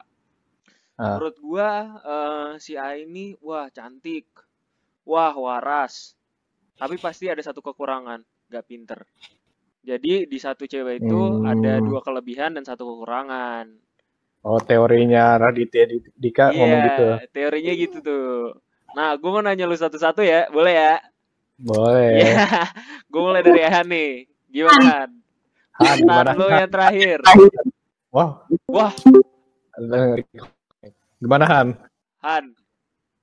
Menurut 1.20 1.36
gua 1.44 1.68
eh, 2.00 2.50
si 2.56 2.72
A 2.72 2.96
ini 2.96 3.36
wah 3.44 3.68
cantik. 3.68 4.24
Wah, 5.04 5.36
waras. 5.36 6.16
Tapi 6.76 6.96
pasti 6.96 7.28
ada 7.28 7.40
satu 7.40 7.60
kekurangan, 7.60 8.20
gak 8.48 8.64
pinter. 8.64 9.00
Jadi 9.80 10.26
di 10.26 10.38
satu 10.40 10.66
cewek 10.66 10.98
itu 10.98 11.20
Hmm. 11.20 11.46
ada 11.46 11.78
dua 11.78 12.00
kelebihan 12.02 12.56
dan 12.56 12.64
satu 12.64 12.82
kekurangan. 12.84 13.70
Oh, 14.46 14.62
teorinya 14.62 15.34
Raditya 15.36 15.90
Dika 16.14 16.54
ngomong 16.54 16.70
Iya, 16.72 16.86
gitu. 16.86 17.06
teorinya 17.34 17.72
gitu 17.74 17.96
tuh. 17.98 18.54
Nah, 18.94 19.12
gue 19.12 19.26
mau 19.26 19.42
nanya 19.42 19.66
lu 19.66 19.74
satu-satu 19.74 20.22
ya, 20.22 20.46
boleh 20.48 20.70
ya? 20.72 20.94
Boleh. 21.58 22.22
Iya, 22.22 22.46
gue 23.10 23.20
mulai 23.20 23.42
dari 23.42 23.60
Han 23.60 23.86
nih. 23.86 24.12
Gimana 24.46 24.82
Han? 24.86 25.10
Han, 25.76 25.96
gimana? 25.98 26.30
Lu 26.32 26.46
yang 26.46 26.70
terakhir. 26.70 27.18
Wah, 28.08 28.46
Wah, 28.66 28.94
gimana 31.18 31.44
Han? 31.44 31.68
Han. 32.22 32.44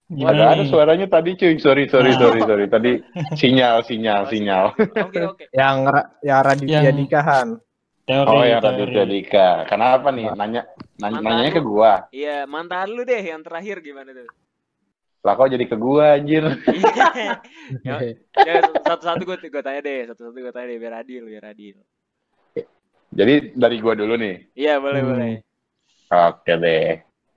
Gimana 0.06 0.36
Ada 0.36 0.44
ada 0.54 0.64
suaranya 0.68 1.08
tadi 1.08 1.34
cuy. 1.34 1.56
Sorry, 1.58 1.88
sorry, 1.88 2.14
Nah. 2.14 2.20
sorry, 2.20 2.40
sorry. 2.44 2.66
Tadi 2.68 2.92
sinyal, 3.40 3.82
sinyal, 3.82 4.22
Oh, 4.22 4.30
sinyal. 4.30 4.66
Oke, 4.78 5.20
oke. 5.26 5.44
Yang 5.50 5.78
Ra- 5.88 6.10
yang 6.22 6.40
Raditya 6.44 6.80
Yang- 6.84 6.98
Dika 7.00 7.20
Han. 7.24 7.48
Teori, 8.04 8.28
Oh 8.28 8.44
ya 8.44 8.60
teori. 8.60 8.84
Raditya 8.84 9.06
Dika. 9.08 9.48
Kenapa 9.64 10.12
nih? 10.12 10.28
Nanya, 10.36 10.68
nanya 11.00 11.20
Mantan 11.20 11.24
nanyanya 11.24 11.52
ke 11.56 11.62
gua. 11.64 11.94
Iya, 12.12 12.44
mantan 12.44 12.92
lu 12.92 13.08
deh 13.08 13.24
yang 13.24 13.40
terakhir 13.40 13.80
gimana 13.80 14.12
tuh? 14.12 14.28
Lah 15.24 15.40
kok 15.40 15.48
jadi 15.48 15.64
ke 15.64 15.78
gua 15.80 16.20
anjir. 16.20 16.44
ya, 17.88 17.96
ya, 18.44 18.56
satu-satu 18.84 19.24
gue 19.24 19.38
gue 19.48 19.64
tanya 19.64 19.80
deh, 19.80 20.02
satu-satu 20.12 20.36
gue 20.36 20.52
tanya 20.52 20.68
deh 20.68 20.78
biar 20.84 20.94
adil, 21.00 21.24
biar 21.32 21.46
adil. 21.48 21.80
Jadi 23.14 23.56
dari 23.56 23.76
gua 23.80 23.96
dulu 23.96 24.20
nih. 24.20 24.52
Iya, 24.52 24.84
boleh, 24.84 25.00
Hmm. 25.00 25.10
boleh. 25.16 25.34
Oke 26.12 26.54
deh. 26.60 26.90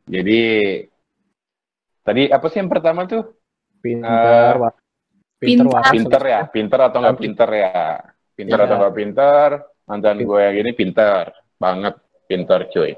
Jadi 0.02 0.40
tadi 2.02 2.22
apa 2.26 2.46
sih 2.50 2.58
yang 2.58 2.70
pertama 2.70 3.06
tuh? 3.06 3.22
Pinter, 3.78 4.50
Eh, 4.50 4.58
wa- 4.58 4.74
pinter. 5.38 5.70
Pinter 5.94 6.22
ya, 6.26 6.40
pinter 6.50 6.80
atau 6.82 6.98
nggak 6.98 7.18
pinter 7.22 7.48
ya? 7.54 8.02
Pinter 8.34 8.58
Iya. 8.58 8.64
atau 8.66 8.76
nggak 8.82 8.96
pinter? 8.98 9.48
Mantan 9.86 10.18
gue 10.18 10.40
yang 10.42 10.56
ini 10.66 10.70
pinter 10.74 11.30
banget, 11.56 11.94
pinter 12.26 12.66
cuy. 12.70 12.92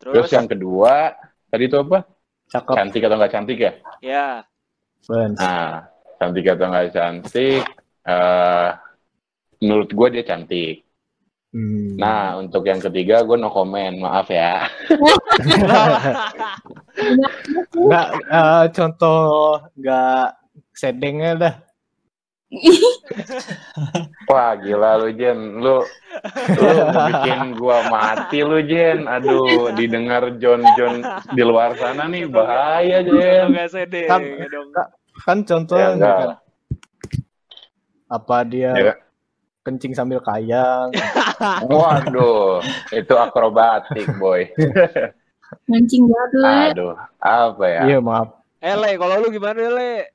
Terus 0.00 0.26
Terus, 0.26 0.32
yang 0.32 0.48
kedua 0.48 1.12
tadi 1.52 1.68
itu 1.68 1.76
apa? 1.76 2.08
Cakep. 2.48 2.74
Cantik 2.74 3.02
atau 3.04 3.16
nggak 3.20 3.32
cantik 3.32 3.58
ya? 3.60 3.72
ya, 4.00 4.28
Ben. 5.08 5.32
Nah, 5.36 5.88
cantik 6.16 6.44
atau 6.48 6.66
nggak 6.68 6.92
cantik? 6.92 7.62
eh 8.02 8.70
menurut 9.62 9.90
gue 9.94 10.08
dia 10.18 10.24
cantik. 10.26 10.82
Hmm. 11.52 12.00
Nah, 12.00 12.40
untuk 12.40 12.64
yang 12.64 12.80
ketiga 12.80 13.20
gue 13.22 13.36
no 13.36 13.52
comment, 13.52 13.92
maaf 14.00 14.32
ya. 14.32 14.66
Nggak, 17.76 18.08
eh, 18.24 18.64
contoh 18.72 19.60
nggak 19.76 20.26
sedengnya 20.72 21.30
dah. 21.36 21.54
Wah, 24.24 24.52
gila 24.54 24.96
lu 24.98 25.08
Jen, 25.12 25.38
lu 25.58 25.80
lu 26.52 26.68
bikin 27.02 27.40
gua 27.54 27.88
mati 27.88 28.40
lu 28.40 28.60
Jen. 28.60 29.04
Aduh, 29.04 29.72
didengar 29.72 30.36
John 30.36 30.60
John 30.74 31.00
di 31.28 31.42
luar 31.42 31.74
sana 31.74 32.06
nih 32.06 32.24
bahaya 32.26 33.00
Jen. 33.00 33.50
nggak 33.50 33.68
sedih, 33.68 34.06
Kan- 34.06 34.24
dong. 34.46 34.68
Kan 35.18 35.38
contohnya 35.42 35.88
Ya 35.90 35.96
kan. 35.98 36.28
Apa 38.06 38.36
dia 38.44 38.72
Ya. 38.74 38.94
kencing 39.62 39.92
sambil 39.92 40.20
kayang? 40.20 40.92
Waduh, 41.64 42.60
itu 42.90 43.14
akrobatik 43.14 44.08
boy. 44.16 44.44
Mancing 45.64 46.04
jadul. 46.04 46.44
Aduh, 46.44 46.92
apa 47.18 47.64
ya? 47.66 47.80
Iya 47.86 47.98
maaf. 47.98 48.40
Eh, 48.56 48.72
Le, 48.72 48.94
kalau 48.94 49.18
lu 49.18 49.28
gimana, 49.28 49.58
Le? 49.58 50.12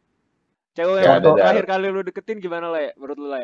Cewek 0.77 0.99
Ya, 0.99 1.05
yang 1.09 1.17
ada. 1.19 1.29
terakhir 1.33 1.65
kali 1.65 1.85
lu 1.89 2.01
deketin 2.03 2.37
gimana, 2.37 2.69
Le? 2.69 2.93
Menurut 2.93 3.17
lu, 3.17 3.27
Le? 3.27 3.43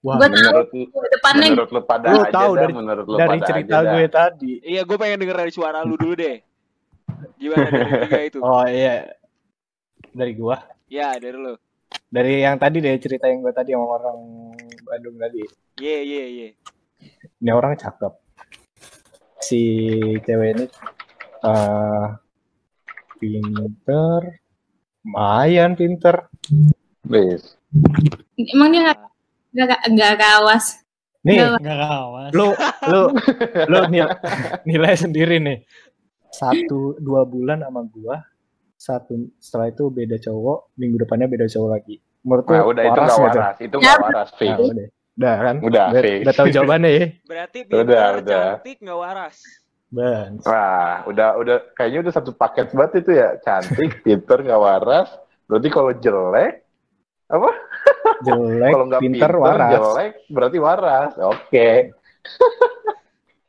Wah, 0.00 0.14
Gue 0.14 0.28
tahu 0.28 0.38
Menurut 0.38 0.68
lu, 0.70 0.82
depannya 1.10 1.46
menurut 1.50 1.70
lu 1.70 1.80
pada 1.82 2.06
Lu 2.06 2.18
aja 2.20 2.30
tahu 2.30 2.50
dah, 2.52 2.60
dari- 2.60 2.74
menurut 2.76 3.04
lu 3.04 3.16
dari 3.16 3.30
pada 3.32 3.44
cerita 3.44 3.74
aja 3.74 3.88
gue 3.90 4.04
dah. 4.04 4.12
tadi. 4.12 4.52
Iya, 4.62 4.80
gue 4.84 4.96
pengen 4.96 5.18
denger 5.18 5.36
dari 5.36 5.50
suara 5.50 5.78
lu 5.80 5.96
dulu 5.96 6.14
deh. 6.14 6.36
Gimana 7.34 7.66
dari 7.66 7.90
tiga 8.04 8.20
itu? 8.22 8.38
Oh 8.38 8.64
iya. 8.64 8.96
Dari 10.12 10.32
gua. 10.32 10.56
Ya, 10.86 11.16
dari 11.16 11.34
lu. 11.34 11.56
Dari 12.06 12.34
yang 12.38 12.54
tadi 12.54 12.78
deh 12.78 12.94
cerita 12.96 13.26
yang 13.26 13.40
gue 13.40 13.50
tadi 13.50 13.72
sama 13.72 13.98
orang 13.98 14.18
Bandung 14.84 15.16
tadi. 15.16 15.42
Ye, 15.76 15.96
ye, 16.04 16.22
ye. 16.36 16.48
Ini 17.34 17.50
orang 17.50 17.74
cakep. 17.74 18.12
Si 19.38 19.60
cewek 20.20 20.48
ini 20.52 20.64
eh 21.42 22.06
pinter, 23.16 24.20
lumayan 25.04 25.72
pinter. 25.72 26.26
Please. 27.00 27.60
emang 28.34 28.72
dia 28.72 28.80
nggak 28.82 29.00
nggak 29.52 29.80
nggak 29.92 30.12
kawas. 30.16 30.64
Nih, 31.20 31.40
Nggak, 31.40 31.60
Nggak 31.60 31.78
kawas. 31.80 32.30
lu 32.32 32.46
lu 32.84 33.00
lu 33.70 33.78
nilai, 33.88 34.12
nilai 34.64 34.94
sendiri 34.94 35.36
nih 35.38 35.58
satu 36.28 36.98
dua 36.98 37.22
bulan 37.22 37.60
sama 37.60 37.80
gua 37.86 38.20
satu 38.74 39.14
setelah 39.38 39.70
itu 39.70 39.86
beda 39.86 40.18
cowok 40.18 40.74
minggu 40.74 40.98
depannya 40.98 41.24
beda 41.26 41.46
cowok 41.46 41.70
lagi 41.70 41.96
menurut 42.20 42.44
Nah, 42.46 42.64
udah 42.66 42.82
itu 42.82 42.90
waras 42.90 43.08
nggak 43.08 43.16
tuh? 43.16 43.40
waras, 43.40 43.56
itu 43.58 43.76
nggak 43.78 43.98
waras, 43.98 44.28
fix. 44.34 44.50
Nah, 44.50 44.58
udah 44.58 44.86
udah 45.14 45.34
kan 45.38 45.54
Udah, 45.62 45.86
udah, 45.88 46.02
udah 46.20 46.34
tahu 46.34 46.48
jawabannya 46.50 46.90
ya 46.90 47.04
Berarti 47.22 47.58
Udah, 47.62 47.78
pintar, 47.78 48.12
udah. 48.18 48.44
cantik, 48.58 48.76
nggak 48.80 48.98
waras. 48.98 49.36
Ban 49.94 50.42
Wah, 50.42 51.06
udah 51.06 51.38
udah 51.38 51.56
kayaknya 51.72 52.04
udah 52.04 52.12
satu 52.12 52.34
paket 52.34 52.74
banget 52.74 53.06
itu 53.06 53.14
ya. 53.14 53.38
Cantik, 53.38 53.90
pinter, 54.04 54.42
nggak 54.42 54.58
waras. 54.58 55.08
Berarti 55.46 55.68
kalau 55.68 55.92
jelek, 55.94 56.54
jelek 58.20 58.72
kalau 58.74 58.84
nggak 58.86 59.00
pinter, 59.00 59.30
pinter, 59.30 59.32
waras 59.38 59.70
jelek, 59.72 60.12
berarti 60.26 60.58
waras. 60.58 61.12
Oke. 61.16 61.68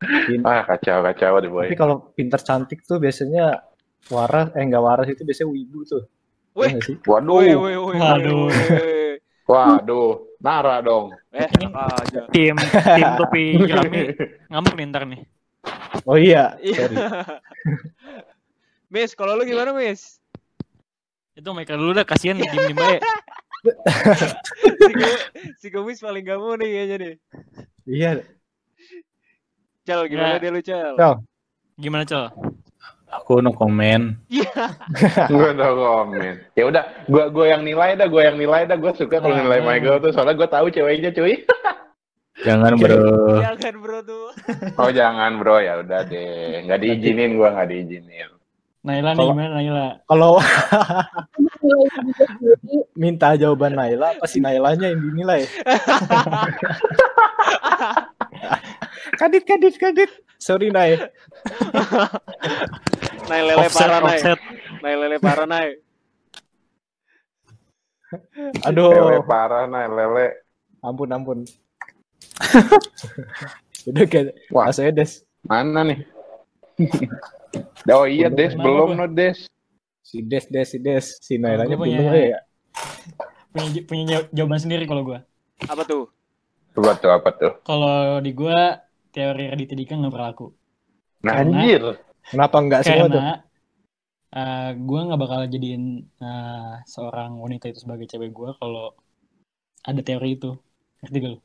Pin- 0.06 0.44
Ah, 0.48 0.62
kacau 0.62 1.02
kacau 1.02 1.40
deh 1.40 1.50
boy. 1.50 1.66
tapi 1.66 1.76
kalau 1.76 2.14
pinter 2.14 2.38
cantik 2.38 2.84
tuh 2.84 3.00
biasanya 3.00 3.64
waras 4.08 4.54
eh 4.54 4.62
nggak 4.62 4.84
waras 4.84 5.08
itu 5.08 5.24
biasanya 5.24 5.50
wibu 5.50 5.82
tuh 5.82 6.04
Wih. 6.54 6.72
Iya 6.72 6.80
sih 6.84 6.96
Waduh, 7.04 7.36
Woi, 7.36 7.52
woi, 7.52 7.76
woi, 7.76 7.96
Waduh. 8.00 8.48
waduh, 9.46 10.12
Nara 10.40 10.80
dong. 10.80 11.12
Eh, 11.32 11.48
aja. 11.68 12.22
Tim 12.30 12.56
tim 12.60 13.08
topi 13.16 13.44
jerami 13.62 14.14
ngamuk 14.48 14.74
nih 14.74 14.86
ntar 14.88 15.04
nih. 15.04 15.22
Oh 16.04 16.18
iya 16.18 16.60
Iya. 16.60 16.76
sorry 16.82 16.96
Miss, 18.94 19.12
kalau 19.12 19.34
lu 19.34 19.44
gimana, 19.44 19.72
Miss? 19.72 20.20
Itu 21.34 21.52
Michael 21.52 21.80
dulu 21.80 21.92
dah 21.94 22.04
kasihan 22.04 22.36
diem 22.36 22.48
diem 22.48 22.72
baik. 22.72 23.02
Si, 25.58 25.68
Gomis 25.68 26.00
paling 26.00 26.24
gak 26.24 26.38
mau 26.38 26.56
nih 26.56 26.70
kayaknya 26.70 26.96
nih. 26.98 27.14
iya 27.84 28.12
Cal, 29.84 30.08
gimana 30.08 30.38
Ya. 30.38 30.40
dia 30.40 30.50
lu, 30.50 30.62
Cal? 30.62 30.94
Cal. 30.96 31.14
Gimana 31.76 32.04
col? 32.04 32.32
Aku 33.12 33.38
no 33.38 33.52
comment. 33.52 34.16
Iya. 34.28 34.76
Gue 35.28 35.52
udah 35.52 35.72
komen. 35.72 36.34
Ya 36.54 36.64
udah, 36.66 36.84
gua 37.06 37.28
gua 37.30 37.46
yang 37.48 37.62
nilai 37.62 37.94
dah, 37.94 38.08
gua 38.08 38.22
yang 38.24 38.36
nilai 38.36 38.64
dah. 38.64 38.76
Gua 38.76 38.92
suka 38.92 39.20
kalau 39.20 39.36
Nah, 39.36 39.44
nilai 39.44 39.60
nah. 39.60 39.68
Michael 39.72 40.00
tuh, 40.00 40.12
soalnya 40.12 40.36
gua 40.36 40.48
tahu 40.48 40.68
ceweknya 40.70 41.12
cuy. 41.12 41.44
Jangan 42.36 42.76
bro. 42.76 43.00
Jangan 43.40 43.76
bro 43.80 44.00
tuh. 44.02 44.28
Oh 44.76 44.92
jangan 44.92 45.40
bro, 45.40 45.58
ya 45.58 45.80
udah 45.80 46.04
deh. 46.04 46.64
Nggak 46.64 46.80
diizinin 46.82 47.36
gua 47.36 47.54
nggak 47.54 47.70
diizinin. 47.70 48.30
Naila 48.86 49.10
nih 49.12 49.18
Kalau- 49.18 49.34
gimana 49.34 49.52
Naila? 49.52 49.88
kalau 50.06 50.32
minta 53.02 53.34
jawaban 53.34 53.74
Naila 53.74 54.14
apa 54.14 54.26
si 54.30 54.38
Nailanya 54.38 54.94
yang 54.94 55.02
dinilai 55.02 55.42
kadit 59.18 59.42
kadit 59.42 59.74
kadit 59.76 60.12
sorry 60.38 60.70
Nay 60.70 61.02
Nai 63.26 63.42
lele 63.42 63.66
Offset 63.66 63.90
parah. 63.90 64.02
Nai 64.86 64.94
lele 64.94 65.18
parah, 65.18 65.48
Nai. 65.50 65.70
Lele 68.14 68.70
aduh 68.70 69.26
parah 69.26 69.66
nah 69.66 69.90
lele. 69.90 70.46
ampun 70.80 71.10
ampun 71.10 71.40
udah 73.90 74.06
kayak 74.06 74.34
Wah. 74.50 74.68
Mas 74.68 74.80
Edes 74.82 75.12
Mana 75.46 75.86
nih? 75.86 76.00
oh 77.88 78.06
iya 78.10 78.28
Des, 78.28 78.58
belum 78.58 78.98
no 78.98 79.06
Des. 79.08 79.46
si 80.02 80.26
Des 80.26 80.46
Des 80.50 80.66
si 80.66 80.78
Des 80.82 81.06
si 81.22 81.38
Nailanya 81.38 81.78
gua 81.78 81.86
punya- 81.86 82.02
belum 82.02 82.14
ya 82.34 82.40
Punya 83.56 83.82
punya 83.88 84.04
jaw- 84.10 84.30
jawaban 84.36 84.60
sendiri 84.60 84.84
kalau 84.84 85.08
gua. 85.08 85.24
Apa 85.64 85.88
tuh? 85.88 86.12
Coba 86.76 86.92
tuh 87.00 87.08
apa 87.08 87.30
tuh? 87.32 87.54
Kalau 87.64 88.20
di 88.20 88.36
gua 88.36 88.84
teori 89.16 89.48
Raditya 89.48 89.80
Dika 89.80 89.96
nggak 89.96 90.12
berlaku. 90.12 90.52
Nah, 91.24 91.40
anjir. 91.40 91.96
kenapa 92.28 92.56
enggak 92.60 92.82
semua 92.84 93.08
tuh 93.08 93.16
Karena 93.16 93.34
eh 94.36 94.70
gue 94.76 95.00
nggak 95.08 95.22
bakal 95.22 95.40
jadiin 95.48 95.84
eh, 96.20 96.74
seorang 96.84 97.40
wanita 97.40 97.72
itu 97.72 97.88
sebagai 97.88 98.04
cewek 98.12 98.36
gue 98.36 98.52
kalau 98.60 98.92
ada 99.88 100.02
teori 100.04 100.36
itu 100.36 100.52
ngerti 101.00 101.18
gak 101.24 101.32
lu? 101.32 101.40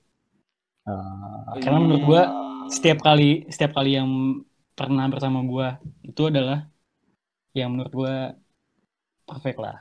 Ah, 0.89 1.59
Karena 1.61 1.79
menurut 1.83 2.05
gua 2.05 2.23
setiap 2.71 3.05
kali 3.05 3.45
setiap 3.53 3.77
kali 3.77 3.99
yang 4.01 4.41
pernah 4.73 5.05
bersama 5.13 5.45
gua 5.45 5.77
itu 6.01 6.33
adalah 6.33 6.67
yang 7.53 7.75
menurut 7.77 7.93
gua 7.93 8.15
perfect 9.29 9.59
lah. 9.61 9.79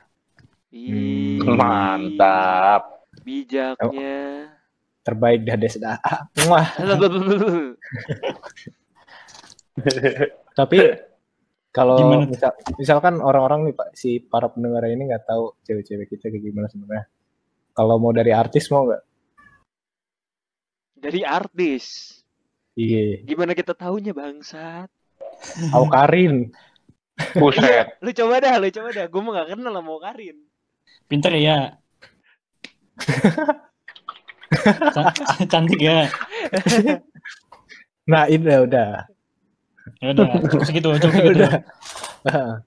Ih, 0.70 1.42
Mantap. 1.42 3.02
Bijaknya. 3.26 4.54
terbaik 5.00 5.42
dah 5.48 5.56
Desda. 5.56 5.96
Wah, 6.46 6.68
tapi 10.58 10.78
kalau 11.70 12.26
misal, 12.26 12.52
misalkan 12.76 13.22
orang-orang 13.22 13.70
nih 13.70 13.74
Pak, 13.74 13.88
si 13.94 14.18
para 14.20 14.50
pendengar 14.50 14.84
ini 14.90 15.06
nggak 15.06 15.24
tahu 15.26 15.54
cewek-cewek 15.62 16.06
kita 16.10 16.28
kayak 16.28 16.42
gimana 16.42 16.66
sebenarnya. 16.66 17.06
Kalau 17.70 17.96
mau 18.02 18.10
dari 18.10 18.34
artis 18.34 18.68
mau 18.74 18.86
nggak? 18.90 19.02
Dari 21.00 21.24
artis. 21.24 22.16
Iya, 22.76 23.24
Gimana 23.26 23.56
kita 23.56 23.74
tahunya 23.74 24.12
bangsat? 24.14 24.88
Au 25.72 25.88
Karin. 25.88 26.52
Buset. 27.36 27.96
Lu 28.04 28.12
coba 28.12 28.40
dah, 28.40 28.56
lu 28.60 28.68
coba 28.72 28.88
dah. 28.92 29.06
Gue 29.08 29.20
mah 29.20 29.32
gak 29.42 29.48
kenal 29.56 29.72
sama 29.74 29.94
Karin. 30.00 30.36
Pinter 31.08 31.32
ya. 31.36 31.76
Ca- 34.94 35.14
Cantik 35.48 35.80
ya. 35.80 36.08
Nah, 38.08 38.26
ini 38.28 38.42
udah, 38.44 38.58
udah. 38.66 38.90
Ya 40.00 40.06
udah, 40.16 40.24
cukup 40.48 40.64
segitu, 40.64 40.88
cukup 40.96 41.12
segitu. 41.12 41.30
Udah. 41.36 42.60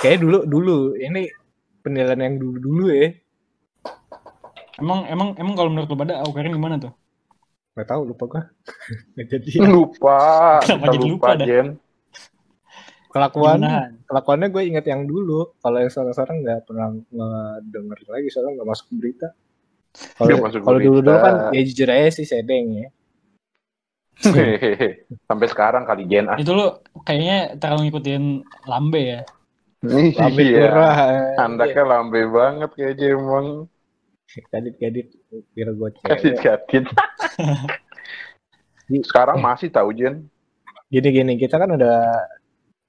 Kayak 0.00 0.18
dulu 0.24 0.38
dulu 0.48 0.76
ini 0.96 1.28
penilaian 1.84 2.20
yang 2.20 2.36
dulu 2.40 2.56
dulu 2.60 2.84
ya. 2.92 3.08
Emang 4.80 5.04
emang 5.08 5.28
emang 5.36 5.54
kalau 5.56 5.68
menurut 5.72 5.88
lo 5.92 5.96
pada 5.96 6.24
Aukarin 6.24 6.56
gimana 6.56 6.80
tuh? 6.80 6.92
Gak 7.76 7.86
tahu 7.86 8.02
lupa 8.10 8.24
gua. 8.26 8.42
Nggak 9.14 9.26
jadi 9.30 9.50
Lupa. 9.64 10.18
Kenapa 10.66 10.84
Kita 10.84 10.94
jadi 10.94 11.08
lupa, 11.08 11.28
lupa? 11.34 11.46
Jen. 11.46 11.68
kelakuan 13.10 13.58
Gimana? 13.58 13.90
kelakuannya 14.06 14.48
gue 14.54 14.62
inget 14.70 14.86
yang 14.86 15.02
dulu. 15.02 15.50
Kalau 15.58 15.82
yang 15.82 15.90
sekarang 15.90 16.46
nggak 16.46 16.62
pernah 16.62 16.94
ngedenger 16.94 17.98
lagi 18.06 18.28
soalnya 18.30 18.62
nggak 18.62 18.70
masuk 18.70 18.86
berita. 18.94 19.28
Kalau 20.14 20.30
Nggak 20.38 20.62
kalau 20.62 20.78
dulu 20.78 21.02
dulu 21.02 21.10
kan 21.18 21.34
ya 21.50 21.60
jujur 21.66 21.88
aja 21.90 22.10
sih 22.14 22.22
sedeng 22.22 22.66
ya. 22.86 22.88
Hehehe. 24.20 24.88
Sampai 25.28 25.46
sekarang 25.50 25.82
kali 25.88 26.06
Jen. 26.06 26.30
Ah, 26.30 26.38
Itu 26.38 26.54
lo 26.54 26.86
kayaknya 27.02 27.58
terlalu 27.58 27.90
ngikutin 27.90 28.22
lambe 28.70 29.02
ya. 29.02 29.20
Lambe 29.82 30.42
iya. 30.46 30.58
turah. 30.70 30.94
Andaknya 31.40 31.82
lambe 31.88 32.20
banget 32.30 32.70
kayak 32.78 32.94
Jemong. 32.94 33.66
Kadit 34.30 34.74
kadit 34.78 35.06
kira 35.50 35.70
gue 35.70 35.88
Kadit 36.00 36.38
cewek. 36.38 36.62
kadit. 36.68 36.84
Sekarang 39.02 39.38
masih 39.38 39.68
tahu 39.68 39.90
Jen. 39.90 40.30
Gini 40.86 41.08
gini 41.10 41.32
kita 41.34 41.56
kan 41.56 41.70
udah 41.70 42.26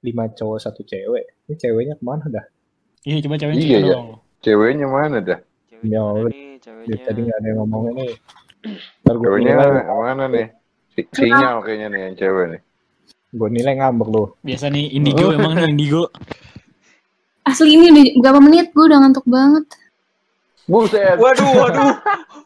lima 0.02 0.30
cowok 0.30 0.58
satu 0.60 0.82
cewek. 0.82 1.26
Ini 1.46 1.56
ceweknya 1.56 1.94
ke 1.96 2.04
mana 2.04 2.26
dah? 2.28 2.46
Iya, 3.02 3.26
coba 3.26 3.36
ceweknya 3.38 3.58
Iya, 3.60 3.78
iya. 3.80 3.94
dong. 3.94 4.08
Ceweknya 4.40 4.86
mana 4.86 5.18
dah? 5.20 5.40
Ceweknya 5.68 5.90
Ya 5.92 6.02
mana 6.04 6.30
nih, 6.30 6.46
ceweknya. 6.58 6.96
Tadi 7.02 7.20
nggak 7.22 7.38
ada 7.38 7.48
yang 7.48 7.58
ngomong 7.60 7.84
ini. 7.88 8.06
Ntar 9.02 9.16
gue 9.18 9.26
Ceweknya 9.26 9.54
nilai, 9.56 9.84
mana 9.88 10.24
nih? 10.28 10.48
Si- 10.92 11.10
Sinyal 11.10 11.56
kayaknya 11.62 11.88
nih 11.90 12.00
yang 12.04 12.16
cewek 12.16 12.46
nih. 12.52 12.62
gue 13.32 13.48
nilai 13.50 13.74
ngambek 13.80 14.08
lu. 14.12 14.24
Biasa 14.44 14.68
nih 14.68 14.92
indigo 14.92 15.32
emang 15.32 15.56
nih 15.56 15.72
indigo. 15.72 16.12
Asli 17.42 17.74
ini 17.74 17.88
udah 17.90 18.04
berapa 18.20 18.40
menit 18.40 18.70
gue 18.70 18.86
udah 18.86 19.00
ngantuk 19.00 19.24
banget. 19.24 19.66
Buset. 20.72 21.20
Waduh, 21.20 21.52
waduh. 21.60 21.92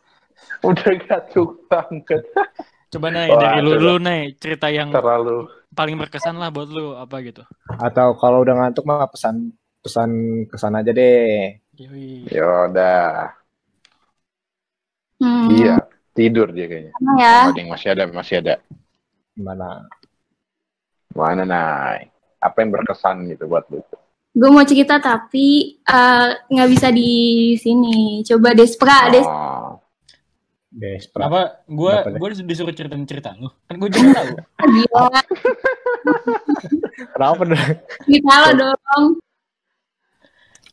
Udah 0.67 0.91
gatuk 0.99 1.61
banget. 1.69 2.25
Coba 2.89 3.07
Nay, 3.09 3.29
Wah, 3.29 3.37
dari 3.37 3.59
lu 3.61 3.77
dulu 3.77 3.97
Nay, 3.99 4.33
cerita 4.33 4.65
yang 4.67 4.89
Terlalu. 4.89 5.45
paling 5.69 5.93
berkesan 5.93 6.33
lah 6.35 6.49
buat 6.49 6.65
lu 6.65 6.95
apa 6.95 7.21
gitu. 7.21 7.45
Atau 7.69 8.17
kalau 8.17 8.41
udah 8.41 8.55
ngantuk 8.55 8.81
mah 8.81 9.05
pesan 9.05 9.53
pesan 9.77 10.09
kesan 10.49 10.73
aja 10.73 10.89
deh. 10.89 11.59
Yoi. 11.75 12.25
Yaudah. 12.31 13.35
Hmm, 15.21 15.47
Iya. 15.51 15.75
Tidur 16.15 16.49
dia 16.49 16.65
kayaknya. 16.65 16.93
ya. 17.19 17.51
Ding, 17.51 17.67
masih 17.67 17.91
ada, 17.91 18.07
masih 18.07 18.39
ada. 18.39 18.55
Gimana? 19.35 19.83
Mana 21.11 21.43
Nay? 21.43 22.07
Apa 22.39 22.63
yang 22.63 22.71
berkesan 22.71 23.27
gitu 23.27 23.45
buat 23.45 23.67
lu? 23.67 23.83
Gue 24.35 24.51
mau 24.51 24.61
cerita 24.61 24.99
tapi 24.99 25.79
eh, 25.79 26.29
nggak 26.45 26.69
bisa 26.69 26.91
di 26.91 27.55
sini. 27.55 28.19
Coba 28.21 28.51
Despra, 28.51 29.07
Des. 29.07 29.23
Oh. 29.23 29.79
Despra. 30.67 31.23
Kenapa 31.23 31.63
gua 31.65 32.03
Kenapa, 32.03 32.11
Nay? 32.11 32.19
gua 32.19 32.27
disuruh 32.43 32.69
ceritain 32.69 33.07
cerita 33.07 33.31
lu? 33.33 33.47
Kan 33.63 33.79
gua 33.79 33.87
juga 33.87 34.11
tahu. 34.13 34.27
Gila, 34.75 35.03
Kenapa 37.15 37.41
dah? 37.45 37.65
cerita 38.03 38.33
lo 38.35 38.49
dong. 38.53 39.05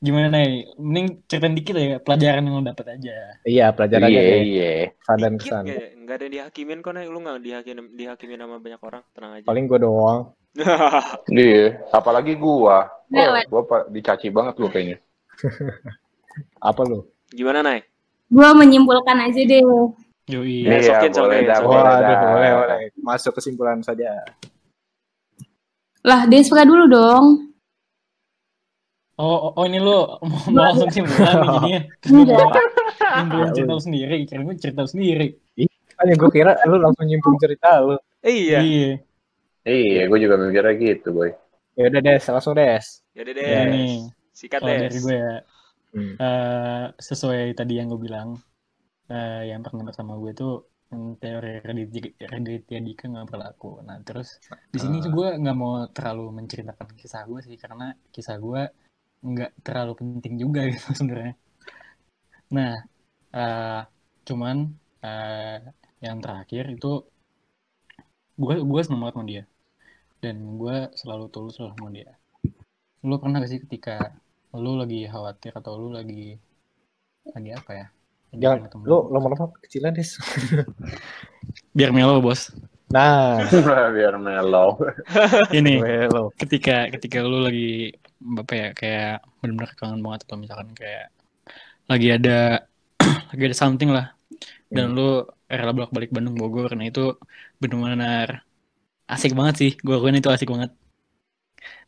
Gimana 0.03 0.27
Nay? 0.29 0.67
Mending 0.75 1.23
ceritain 1.31 1.55
dikit 1.55 1.79
ya 1.79 2.03
pelajaran 2.03 2.43
yang 2.43 2.59
lo 2.59 2.63
dapet 2.67 2.87
aja. 2.91 3.15
Iya 3.47 3.71
pelajarannya 3.71 4.11
Iya, 4.11 4.37
iya. 4.43 4.71
Kesan 4.99 5.17
dan 5.17 5.33
Dikit 5.33 5.43
kesan. 5.47 5.65
gak, 5.65 5.79
gak 6.03 6.15
ada 6.19 6.21
yang 6.21 6.33
dihakimin 6.35 6.79
kok, 6.83 6.91
Nay. 6.91 7.07
Lu 7.07 7.23
gak 7.23 7.39
dihakimin, 7.39 7.87
dihakimin 7.95 8.39
sama 8.43 8.59
banyak 8.59 8.83
orang. 8.83 9.03
Tenang 9.15 9.33
aja. 9.39 9.47
Paling 9.47 9.65
gue 9.71 9.79
doang. 9.79 10.35
Iya. 11.33 11.81
Apalagi 11.91 12.37
gua. 12.37 12.91
Oh, 13.09 13.13
Lewat. 13.13 13.45
gua 13.49 13.63
pa- 13.65 13.87
dicaci 13.89 14.29
banget 14.29 14.55
gua 14.57 14.69
kayaknya. 14.69 14.99
Apa 16.61 16.83
lu? 16.85 17.09
Gimana, 17.29 17.61
Nay? 17.61 17.81
Gue 18.29 18.49
menyimpulkan 18.53 19.17
aja 19.21 19.41
deh. 19.41 19.61
Yoi. 20.29 20.65
Ya, 20.65 20.79
Iya, 20.79 20.81
sokin, 21.03 21.11
boleh 21.13 21.37
sokin, 21.37 21.49
dah, 21.49 21.57
sokin. 21.57 21.69
boleh 21.69 21.83
Waduh, 21.83 22.01
dah. 22.01 22.21
boleh, 22.33 22.51
boleh. 22.55 22.77
Masuk 22.99 23.33
kesimpulan 23.37 23.81
saja. 23.81 24.25
Lah, 26.03 26.25
Despra 26.25 26.65
dulu 26.65 26.89
dong. 26.89 27.25
Oh, 29.15 29.29
oh, 29.29 29.53
oh, 29.55 29.65
ini 29.65 29.77
lu 29.77 29.93
mau, 29.93 30.09
mau 30.49 30.63
langsung 30.65 30.89
simpulan 30.89 31.37
nih 31.37 31.49
jadinya. 31.51 31.81
Nyimpulan 32.07 32.49
Ya, 33.13 33.47
cerita 33.53 33.77
sendiri, 33.77 34.17
kira 34.25 34.41
gue 34.43 34.57
cerita 34.57 34.83
sendiri. 34.85 35.27
Kan 35.93 36.09
yang 36.09 36.19
gue 36.19 36.31
kira 36.33 36.57
lu 36.65 36.81
langsung 36.81 37.05
nyimpul 37.05 37.37
cerita 37.37 37.69
lu. 37.79 37.97
Iya. 38.23 38.59
Iya. 38.65 38.91
Iya, 39.63 40.01
gua 40.11 40.19
juga 40.25 40.35
mikirnya 40.43 40.75
gitu, 40.85 41.09
boy. 41.17 41.31
Ya 41.79 41.85
udah 41.89 42.01
des, 42.07 42.23
langsung 42.35 42.55
des. 42.59 42.87
Yaudah 43.17 43.33
deh. 43.39 43.47
Ya 43.55 43.61
nih, 43.73 43.93
Sikat 44.39 44.61
deh. 44.65 44.79
dari 44.83 44.99
gue 45.05 45.17
ya, 45.17 45.35
Hmm. 45.93 46.15
eh, 46.25 46.85
sesuai 47.09 47.41
tadi 47.59 47.73
yang 47.79 47.89
gue 47.93 48.01
bilang, 48.07 48.29
eh, 49.13 49.43
yang 49.51 49.61
pernah 49.67 49.85
bersama 49.89 50.13
gue 50.23 50.33
tuh 50.41 50.53
teori 51.23 51.51
Raditya 52.33 52.79
Dika 52.87 53.05
nggak 53.13 53.27
berlaku. 53.33 53.71
Nah 53.89 53.99
terus 54.07 54.29
di 54.75 54.79
sini 54.83 54.97
Ah. 54.99 55.03
tuh 55.05 55.13
gue 55.19 55.29
nggak 55.43 55.57
mau 55.63 55.75
terlalu 55.97 56.25
menceritakan 56.39 56.89
kisah 57.01 57.23
gue 57.31 57.41
sih 57.49 57.57
karena 57.63 57.87
kisah 58.15 58.37
gue 58.47 58.63
nggak 59.31 59.51
terlalu 59.67 59.93
penting 60.01 60.35
juga 60.43 60.61
gitu 60.73 60.89
sebenarnya. 60.99 61.35
Nah 62.57 62.73
eh, 63.41 63.81
cuman 64.29 64.57
eh, 65.07 65.57
yang 66.05 66.19
terakhir 66.25 66.65
itu 66.77 66.89
gue 68.43 68.55
gue 68.71 68.81
seneng 68.85 69.01
banget 69.03 69.15
sama 69.17 69.27
dia 69.31 69.43
dan 70.23 70.39
gue 70.55 70.77
selalu 70.95 71.27
tulus 71.35 71.59
lah 71.59 71.75
sama 71.75 71.91
dia. 71.91 72.15
Lu 73.03 73.19
pernah 73.19 73.43
gak 73.43 73.51
sih 73.51 73.59
ketika 73.67 74.15
lu 74.55 74.79
lagi 74.79 75.11
khawatir 75.11 75.51
atau 75.59 75.75
lu 75.75 75.91
lagi 75.91 76.39
lagi 77.27 77.51
apa 77.51 77.71
ya? 77.75 77.87
Lagi 78.31 78.41
Jangan, 78.47 78.87
lu 78.87 79.11
lama-lama 79.11 79.51
kecilan 79.67 79.93
des. 79.99 80.15
biar 81.77 81.91
melo 81.91 82.23
bos. 82.23 82.55
Nah, 82.93 83.41
Biar 83.97 84.21
mellow. 84.21 84.77
Ini 85.59 85.81
lo. 86.13 86.29
ketika 86.37 86.93
ketika 86.93 87.25
lu 87.25 87.41
lagi 87.43 87.97
apa 88.23 88.53
ya 88.55 88.69
kayak 88.77 89.15
benar-benar 89.43 89.73
kangen 89.75 90.01
banget 90.05 90.21
atau 90.29 90.37
misalkan 90.39 90.71
kayak 90.77 91.11
lagi 91.91 92.09
ada 92.15 92.63
lagi 93.35 93.43
ada 93.51 93.57
something 93.57 93.91
lah 93.91 94.15
dan 94.71 94.95
lu 94.95 95.27
rela 95.51 95.73
bolak-balik 95.75 96.15
Bandung 96.15 96.39
Bogor 96.39 96.71
nah 96.79 96.87
itu 96.87 97.19
benar-benar 97.59 98.47
asik 99.13 99.33
banget 99.39 99.55
sih 99.61 99.71
gue 99.79 99.95
akuin 99.95 100.19
itu 100.19 100.31
asik 100.33 100.49
banget. 100.49 100.73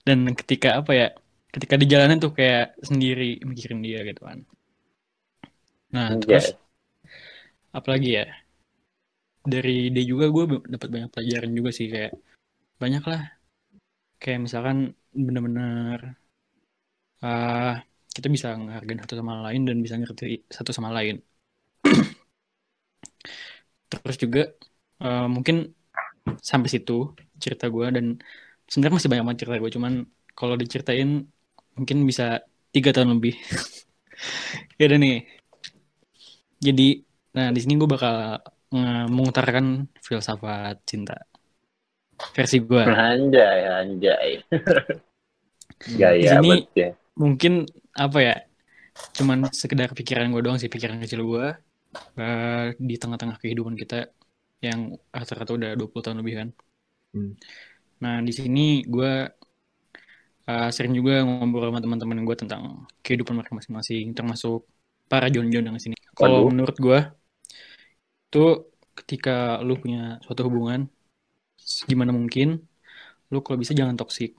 Dan 0.04 0.28
ketika 0.36 0.80
apa 0.80 0.92
ya 0.92 1.08
ketika 1.54 1.74
di 1.80 1.86
jalanan 1.88 2.20
tuh 2.20 2.32
kayak 2.36 2.76
sendiri 2.82 3.40
mikirin 3.48 3.80
dia 3.80 4.04
gitu 4.04 4.28
kan. 4.28 4.44
Nah 5.94 6.08
terus 6.20 6.52
apalagi 7.74 8.22
ya 8.22 8.26
dari 9.44 9.92
dia 9.94 10.04
juga 10.08 10.32
gue 10.32 10.44
dapat 10.64 10.88
banyak 10.88 11.10
pelajaran 11.12 11.52
juga 11.52 11.70
sih 11.74 11.86
kayak 11.92 12.12
banyak 12.80 13.04
lah 13.04 13.22
kayak 14.22 14.40
misalkan 14.40 14.96
bener-bener 15.12 16.16
ah 17.24 17.84
kita 18.14 18.28
bisa 18.30 18.54
ngehargain 18.54 19.02
satu 19.02 19.14
sama 19.20 19.34
lain 19.50 19.62
dan 19.68 19.76
bisa 19.84 19.98
ngerti 19.98 20.46
satu 20.46 20.70
sama 20.70 20.94
lain. 20.94 21.18
Terus 23.90 24.16
juga 24.22 24.42
eh, 25.02 25.26
mungkin 25.34 25.74
sampai 26.40 26.68
situ 26.72 27.12
cerita 27.36 27.68
gue 27.68 27.86
dan 27.92 28.06
sebenarnya 28.68 28.96
masih 28.96 29.10
banyak 29.12 29.24
banget 29.24 29.38
cerita 29.44 29.56
gue 29.60 29.72
cuman 29.76 29.92
kalau 30.34 30.54
diceritain 30.58 31.28
mungkin 31.78 31.98
bisa 32.06 32.42
tiga 32.74 32.90
tahun 32.90 33.18
lebih. 33.18 33.38
ya 34.78 34.90
udah 34.90 34.98
nih. 34.98 35.18
Jadi, 36.58 36.88
nah 37.36 37.54
di 37.54 37.60
sini 37.62 37.78
gue 37.78 37.86
bakal 37.86 38.40
mengutarakan 39.06 39.86
filsafat 40.02 40.82
cinta 40.82 41.14
versi 42.34 42.58
gue. 42.58 42.82
Anjay, 42.82 43.60
anjay. 43.70 44.30
Gaya 46.00 46.38
sini 46.38 46.48
banget 46.48 46.66
ya. 46.74 46.90
mungkin 47.14 47.52
apa 47.94 48.18
ya? 48.18 48.36
Cuman 49.14 49.50
sekedar 49.50 49.90
pikiran 49.94 50.30
gue 50.30 50.42
doang 50.42 50.58
sih, 50.58 50.70
pikiran 50.70 50.98
kecil 51.02 51.22
gue 51.22 51.46
eh, 52.18 52.66
di 52.78 52.96
tengah-tengah 52.98 53.38
kehidupan 53.38 53.78
kita 53.78 54.10
yang 54.64 54.80
rata-rata 55.12 55.52
udah 55.52 55.70
20 55.76 56.04
tahun 56.04 56.18
lebih 56.24 56.34
kan. 56.40 56.48
Hmm. 57.12 57.32
Nah, 58.00 58.20
di 58.24 58.32
sini 58.32 58.82
gue 58.88 59.12
uh, 60.48 60.70
sering 60.72 60.92
juga 60.96 61.24
ngobrol 61.24 61.72
sama 61.72 61.80
teman-teman 61.84 62.24
gue 62.24 62.36
tentang 62.36 62.62
kehidupan 63.04 63.36
mereka 63.36 63.56
masing-masing, 63.56 64.12
termasuk 64.16 64.64
para 65.08 65.28
Jon-Jon 65.28 65.68
yang 65.68 65.76
di 65.76 65.82
sini. 65.82 65.96
Kalau 66.16 66.48
menurut 66.48 66.76
gue, 66.80 67.00
itu 68.30 68.44
ketika 68.94 69.60
lu 69.60 69.76
punya 69.78 70.18
suatu 70.24 70.46
hubungan, 70.46 70.86
gimana 71.88 72.10
mungkin, 72.14 72.62
lu 73.32 73.38
kalau 73.44 73.58
bisa 73.60 73.72
jangan 73.76 73.96
toksik. 73.98 74.36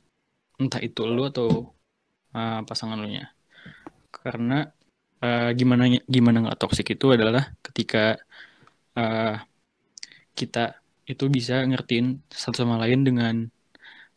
Entah 0.56 0.80
itu 0.80 1.04
lu 1.04 1.28
atau 1.28 1.76
uh, 2.36 2.62
pasangan 2.64 2.98
lu 3.00 3.08
nya. 3.12 3.32
Karena 4.12 4.64
uh, 5.20 5.52
gimana 5.52 5.92
gimana 6.08 6.38
nggak 6.48 6.60
toksik 6.60 6.96
itu 6.96 7.12
adalah 7.12 7.52
ketika 7.60 8.16
uh, 8.96 9.36
kita 10.36 10.78
itu 11.08 11.26
bisa 11.32 11.64
ngertiin 11.64 12.22
satu 12.28 12.66
sama 12.66 12.76
lain 12.82 13.02
dengan 13.08 13.36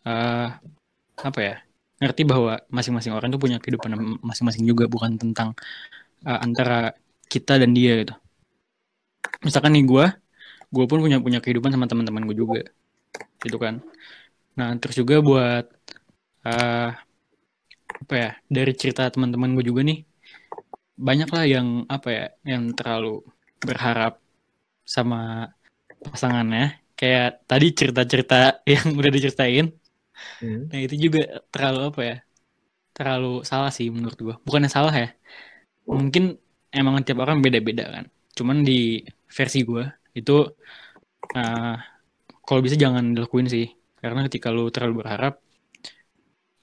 uh, 0.09 0.49
apa 1.19 1.41
ya 1.41 1.57
ngerti 1.99 2.23
bahwa 2.27 2.63
masing-masing 2.71 3.13
orang 3.15 3.29
tuh 3.35 3.41
punya 3.43 3.59
kehidupan 3.59 4.21
masing-masing 4.23 4.65
juga 4.67 4.87
bukan 4.87 5.19
tentang 5.19 5.55
uh, 6.27 6.39
antara 6.43 6.95
kita 7.27 7.59
dan 7.61 7.75
dia 7.75 8.03
gitu. 8.07 8.15
Misalkan 9.45 9.75
nih 9.77 9.85
gue 9.87 10.07
gue 10.69 10.85
pun 10.89 10.99
punya 11.01 11.19
punya 11.19 11.41
kehidupan 11.43 11.71
sama 11.75 11.87
teman-teman 11.91 12.23
gue 12.29 12.37
juga 12.39 12.61
gitu 13.43 13.59
kan. 13.59 13.83
Nah 14.59 14.75
terus 14.81 14.97
juga 14.99 15.21
buat 15.23 15.65
uh, 16.47 16.91
apa 17.89 18.15
ya 18.15 18.31
dari 18.47 18.73
cerita 18.79 19.11
teman-teman 19.11 19.59
gue 19.59 19.65
juga 19.67 19.83
nih 19.83 20.07
banyak 20.99 21.31
lah 21.31 21.45
yang 21.47 21.69
apa 21.87 22.09
ya 22.11 22.27
yang 22.47 22.75
terlalu 22.75 23.23
berharap 23.63 24.19
sama 24.87 25.51
pasangannya. 26.03 26.79
Kayak 26.99 27.47
tadi 27.47 27.67
cerita-cerita 27.75 28.39
yang 28.73 28.87
udah 28.99 29.11
diceritain. 29.13 29.69
Hmm. 30.43 30.67
nah 30.67 30.83
itu 30.83 30.99
juga 30.99 31.43
terlalu 31.55 31.81
apa 31.95 32.01
ya? 32.03 32.17
Terlalu 32.91 33.33
salah 33.47 33.71
sih 33.71 33.87
menurut 33.91 34.19
gua. 34.19 34.37
Bukannya 34.43 34.71
salah 34.71 34.91
ya. 34.95 35.09
Mungkin 35.87 36.35
emang 36.75 37.01
tiap 37.07 37.23
orang 37.23 37.39
beda-beda 37.39 37.87
kan. 37.87 38.05
Cuman 38.35 38.67
di 38.67 39.03
versi 39.31 39.63
gua 39.63 39.87
itu 40.15 40.43
uh, 41.39 41.77
kalau 42.43 42.61
bisa 42.65 42.75
jangan 42.75 43.15
dilakuin 43.15 43.47
sih. 43.47 43.71
Karena 43.99 44.27
ketika 44.27 44.51
lu 44.51 44.71
terlalu 44.75 45.07
berharap 45.07 45.39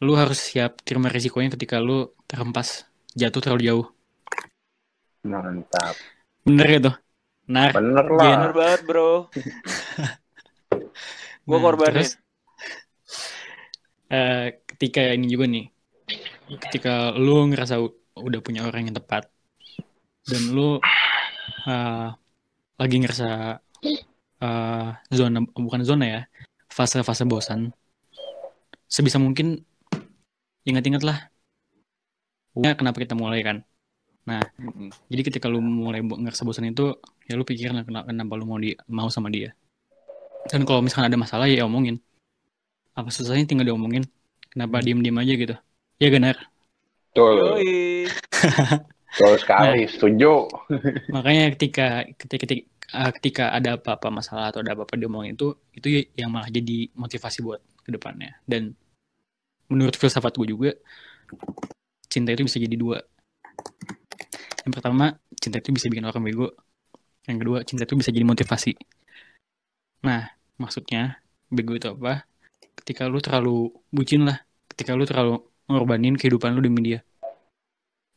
lu 0.03 0.13
harus 0.19 0.39
siap 0.51 0.83
terima 0.83 1.07
risikonya 1.07 1.55
ketika 1.55 1.79
lu 1.79 2.11
terhempas 2.27 2.83
jatuh 3.15 3.39
terlalu 3.39 3.63
jauh. 3.71 3.87
Mantap. 5.25 5.95
bener 6.45 6.67
gitu 6.77 6.91
nah 7.45 7.69
Bener 7.69 8.05
Gen- 8.09 8.17
Bener 8.17 8.51
lah. 8.51 8.55
banget 8.57 8.81
bro. 8.89 9.11
Gue 11.45 11.57
Nah, 11.57 11.61
korbanin. 11.61 11.93
terus, 12.01 12.17
eh, 14.09 14.57
ketika 14.65 15.13
ini 15.13 15.29
juga 15.29 15.45
nih, 15.45 15.69
ketika 16.65 17.13
lu 17.13 17.53
ngerasa 17.53 17.77
udah 18.17 18.39
punya 18.41 18.65
orang 18.65 18.89
yang 18.89 18.97
tepat 18.97 19.29
dan 20.25 20.41
lu 20.57 20.81
eh, 21.69 22.07
lagi 22.81 22.95
ngerasa 22.97 23.61
eh, 24.41 24.87
zona 25.13 25.39
bukan 25.53 25.85
zona 25.85 26.05
ya, 26.09 26.21
fase-fase 26.65 27.29
bosan, 27.29 27.69
sebisa 28.89 29.21
mungkin 29.21 29.61
ingat-ingat 30.65 31.05
lah, 31.05 31.29
ya 32.57 32.73
kenapa 32.73 32.97
kita 32.97 33.13
mulai 33.13 33.45
kan. 33.45 33.61
Nah, 34.25 34.41
Mm-mm. 34.57 34.89
jadi 35.05 35.21
ketika 35.21 35.45
lu 35.45 35.61
mulai 35.61 36.01
ngerasa 36.01 36.41
bosan 36.41 36.73
itu, 36.73 36.97
ya 37.29 37.37
lu 37.37 37.45
pikirin 37.45 37.77
lah 37.77 37.85
kenapa, 37.85 38.33
lu 38.33 38.45
mau 38.49 38.57
di 38.57 38.73
mau 38.89 39.05
sama 39.13 39.29
dia. 39.29 39.53
Dan 40.49 40.65
kalau 40.65 40.81
misalkan 40.81 41.09
ada 41.09 41.17
masalah 41.17 41.45
ya 41.45 41.65
omongin. 41.65 42.01
Apa 42.97 43.13
susahnya 43.13 43.45
tinggal 43.45 43.69
diomongin. 43.69 44.05
Kenapa 44.49 44.81
diem-diem 44.81 45.17
aja 45.19 45.33
gitu. 45.35 45.55
Ya 46.01 46.07
Ganar. 46.09 46.37
Betul. 47.13 47.59
Betul 49.15 49.33
sekali. 49.39 49.81
Setuju. 49.87 50.33
Makanya 51.15 51.53
ketika 51.55 52.03
ketika 52.19 52.41
ketika, 52.45 52.61
eh, 52.91 53.11
ketika 53.21 53.43
ada 53.53 53.77
apa-apa 53.79 54.09
masalah 54.11 54.51
atau 54.51 54.59
ada 54.65 54.73
apa-apa 54.75 54.97
diomongin 54.99 55.37
itu 55.37 55.55
itu 55.71 55.87
ya- 56.01 56.25
yang 56.25 56.29
malah 56.33 56.49
jadi 56.49 56.89
motivasi 56.97 57.39
buat 57.45 57.61
ke 57.85 57.89
depannya. 57.93 58.35
Dan 58.43 58.73
menurut 59.69 59.95
filsafat 59.97 60.35
gue 60.37 60.47
juga 60.49 60.71
cinta 62.11 62.31
itu 62.31 62.45
bisa 62.45 62.57
jadi 62.61 62.75
dua. 62.75 62.99
Yang 64.65 64.81
pertama, 64.81 65.13
cinta 65.37 65.61
itu 65.61 65.69
bisa 65.69 65.85
bikin 65.93 66.09
orang 66.09 66.25
bego. 66.25 66.49
Yang 67.29 67.37
kedua, 67.45 67.57
cinta 67.61 67.85
itu 67.85 67.93
bisa 67.93 68.09
jadi 68.09 68.25
motivasi. 68.25 68.73
Nah, 70.01 70.25
maksudnya 70.57 71.21
bego 71.53 71.77
itu 71.77 71.93
apa? 71.93 72.25
Ketika 72.81 73.05
lu 73.05 73.21
terlalu 73.21 73.69
bucin 73.93 74.25
lah, 74.25 74.41
ketika 74.73 74.97
lu 74.97 75.05
terlalu 75.05 75.37
ngorbanin 75.69 76.17
kehidupan 76.17 76.57
lu 76.57 76.65
demi 76.65 76.81
dia. 76.81 76.99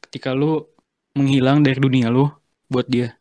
Ketika 0.08 0.32
lu 0.32 0.64
menghilang 1.12 1.60
dari 1.60 1.76
dunia 1.76 2.08
lu 2.08 2.32
buat 2.72 2.88
dia. 2.88 3.12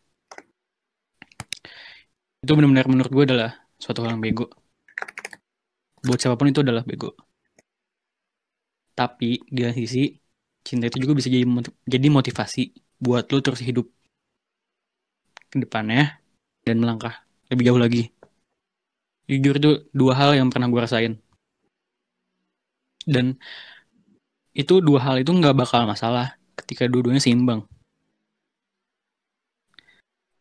Itu 2.40 2.56
benar-benar 2.56 2.88
menurut 2.88 3.12
gue 3.12 3.24
adalah 3.28 3.52
suatu 3.76 4.08
yang 4.08 4.24
bego. 4.24 4.48
Buat 6.00 6.20
siapa 6.24 6.40
pun 6.40 6.48
itu 6.48 6.64
adalah 6.64 6.88
bego. 6.88 7.12
Tapi 8.96 9.44
di 9.52 9.62
sisi, 9.76 10.16
cinta 10.64 10.88
itu 10.88 11.04
juga 11.04 11.20
bisa 11.20 11.28
jadi 11.28 12.08
motivasi 12.08 12.87
buat 12.98 13.30
lu 13.30 13.40
terus 13.42 13.62
hidup 13.62 13.86
ke 15.48 15.58
depannya 15.64 16.18
dan 16.66 16.82
melangkah 16.82 17.24
lebih 17.48 17.72
jauh 17.72 17.82
lagi. 17.82 18.12
Jujur 19.28 19.56
itu 19.60 19.72
dua 19.92 20.14
hal 20.16 20.40
yang 20.40 20.48
pernah 20.48 20.72
gue 20.72 20.82
rasain. 20.82 21.14
Dan 23.08 23.40
itu 24.52 24.84
dua 24.84 25.00
hal 25.04 25.16
itu 25.22 25.32
nggak 25.32 25.56
bakal 25.56 25.84
masalah 25.88 26.36
ketika 26.60 26.88
dua-duanya 26.88 27.22
seimbang. 27.24 27.64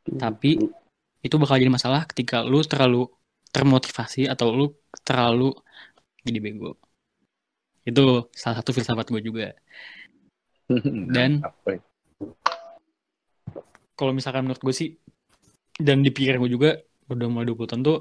Tapi 0.06 0.58
itu 1.22 1.34
bakal 1.36 1.58
jadi 1.58 1.70
masalah 1.70 2.06
ketika 2.06 2.46
lu 2.46 2.62
terlalu 2.62 3.10
termotivasi 3.50 4.30
atau 4.30 4.54
lu 4.54 4.66
terlalu 5.02 5.50
jadi 6.22 6.38
bego. 6.38 6.78
Itu 7.86 8.30
salah 8.34 8.62
satu 8.62 8.70
filsafat 8.74 9.10
gue 9.10 9.22
juga. 9.22 9.54
Dan-. 11.14 11.42
Kalau 13.96 14.12
misalkan 14.12 14.44
menurut 14.44 14.60
gue 14.60 14.74
sih, 14.76 14.92
dan 15.80 16.04
di 16.04 16.12
pikiran 16.12 16.38
gue 16.44 16.52
juga, 16.52 16.70
udah 17.08 17.26
mulai 17.32 17.48
20 17.48 17.68
tahun 17.72 17.82
tuh, 17.82 17.98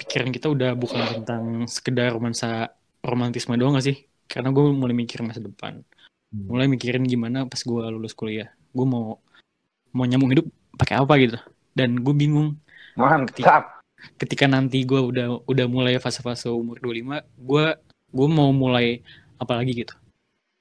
pikiran 0.00 0.30
kita 0.30 0.46
udah 0.48 0.72
bukan 0.78 1.00
tentang 1.20 1.44
sekedar 1.66 2.14
romansa 2.14 2.72
romantisme 3.04 3.58
doang 3.58 3.76
gak 3.76 3.90
sih? 3.90 3.96
Karena 4.30 4.54
gue 4.54 4.62
mulai 4.70 4.94
mikir 4.94 5.20
masa 5.26 5.42
depan. 5.42 5.82
Hmm. 6.30 6.46
Mulai 6.46 6.70
mikirin 6.70 7.02
gimana 7.04 7.44
pas 7.50 7.58
gue 7.58 7.84
lulus 7.90 8.14
kuliah. 8.14 8.54
Gue 8.70 8.86
mau 8.86 9.18
mau 9.90 10.06
nyambung 10.06 10.30
hidup 10.30 10.46
pakai 10.78 11.02
apa 11.02 11.12
gitu. 11.18 11.36
Dan 11.74 11.98
gue 11.98 12.14
bingung 12.14 12.54
Mantap. 12.94 13.82
ketika 14.16 14.46
nanti 14.46 14.86
gue 14.86 14.98
udah 14.98 15.44
udah 15.44 15.66
mulai 15.66 15.98
fase-fase 15.98 16.48
umur 16.48 16.78
25, 16.78 17.26
gue 17.36 17.64
gue 18.10 18.28
mau 18.30 18.50
mulai 18.54 19.02
apa 19.42 19.58
lagi 19.58 19.84
gitu. 19.84 19.94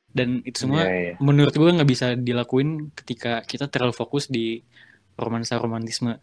Dan 0.10 0.42
itu 0.42 0.66
semua 0.66 0.90
Iya, 0.90 0.90
iya. 0.90 1.14
menurut 1.22 1.54
gue 1.54 1.70
nggak 1.70 1.90
bisa 1.90 2.08
dilakuin 2.18 2.90
ketika 2.98 3.46
kita 3.46 3.70
terlalu 3.70 3.94
fokus 3.94 4.26
di 4.26 4.62
romansa 5.16 5.62
romantisme. 5.62 6.18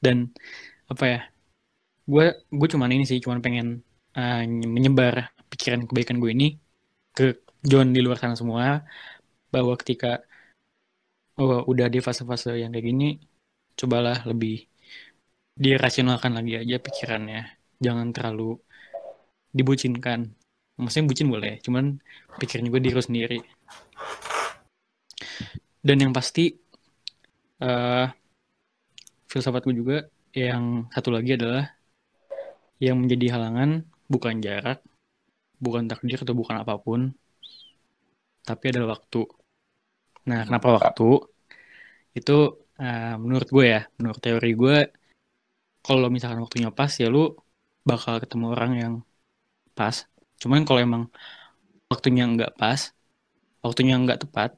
Dan 0.00 0.32
apa 0.88 1.04
ya? 1.06 1.20
Gue 2.08 2.24
gue 2.50 2.68
cuman 2.72 2.90
ini 2.90 3.04
sih, 3.06 3.20
cuman 3.22 3.38
pengen 3.44 3.84
uh, 4.16 4.42
menyebar 4.48 5.30
pikiran 5.52 5.84
kebaikan 5.86 6.18
gue 6.18 6.30
ini 6.32 6.48
ke 7.12 7.44
John 7.62 7.94
di 7.94 8.00
luar 8.02 8.18
sana 8.18 8.34
semua 8.34 8.82
bahwa 9.52 9.74
ketika 9.78 10.24
oh, 11.38 11.62
udah 11.68 11.86
di 11.92 12.00
fase-fase 12.02 12.56
yang 12.58 12.72
kayak 12.74 12.86
gini, 12.88 13.08
cobalah 13.78 14.24
lebih 14.26 14.66
dirasionalkan 15.52 16.32
lagi 16.34 16.58
aja 16.58 16.76
pikirannya. 16.80 17.40
Jangan 17.78 18.08
terlalu 18.16 18.58
dibucinkan. 19.52 20.32
Maksudnya 20.80 21.08
bucin 21.08 21.28
boleh, 21.28 21.60
cuman 21.60 22.00
pikirin 22.40 22.68
juga 22.68 22.80
diri 22.80 22.96
sendiri. 22.96 23.38
Dan 25.82 25.96
yang 25.98 26.12
pasti, 26.14 26.54
eh 27.62 28.06
filsafat 29.28 29.64
gue 29.64 29.76
juga 29.76 29.96
yang 30.36 30.88
satu 30.92 31.08
lagi 31.12 31.36
adalah 31.36 31.64
yang 32.80 33.00
menjadi 33.00 33.38
halangan 33.38 33.84
bukan 34.08 34.44
jarak, 34.44 34.84
bukan 35.56 35.88
takdir 35.88 36.20
atau 36.20 36.34
bukan 36.36 36.60
apa 36.60 36.74
pun, 36.76 37.14
tapi 38.42 38.64
ada 38.74 38.84
waktu. 38.84 39.22
Nah, 40.28 40.44
kenapa 40.46 40.68
waktu? 40.78 41.08
Itu 42.12 42.66
eh, 42.76 43.14
menurut 43.16 43.48
gue 43.48 43.64
ya, 43.64 43.80
menurut 43.96 44.20
teori 44.20 44.50
gue, 44.52 44.76
kalau 45.82 46.08
misalkan 46.12 46.42
waktunya 46.44 46.70
pas 46.70 46.92
ya 46.94 47.08
lu 47.10 47.32
bakal 47.82 48.22
ketemu 48.22 48.46
orang 48.54 48.72
yang 48.78 48.94
pas. 49.74 50.11
Cuman 50.42 50.66
kalau 50.66 50.80
emang 50.82 51.02
waktunya 51.92 52.22
nggak 52.32 52.52
pas, 52.60 52.80
waktunya 53.64 53.94
nggak 54.02 54.26
tepat, 54.26 54.50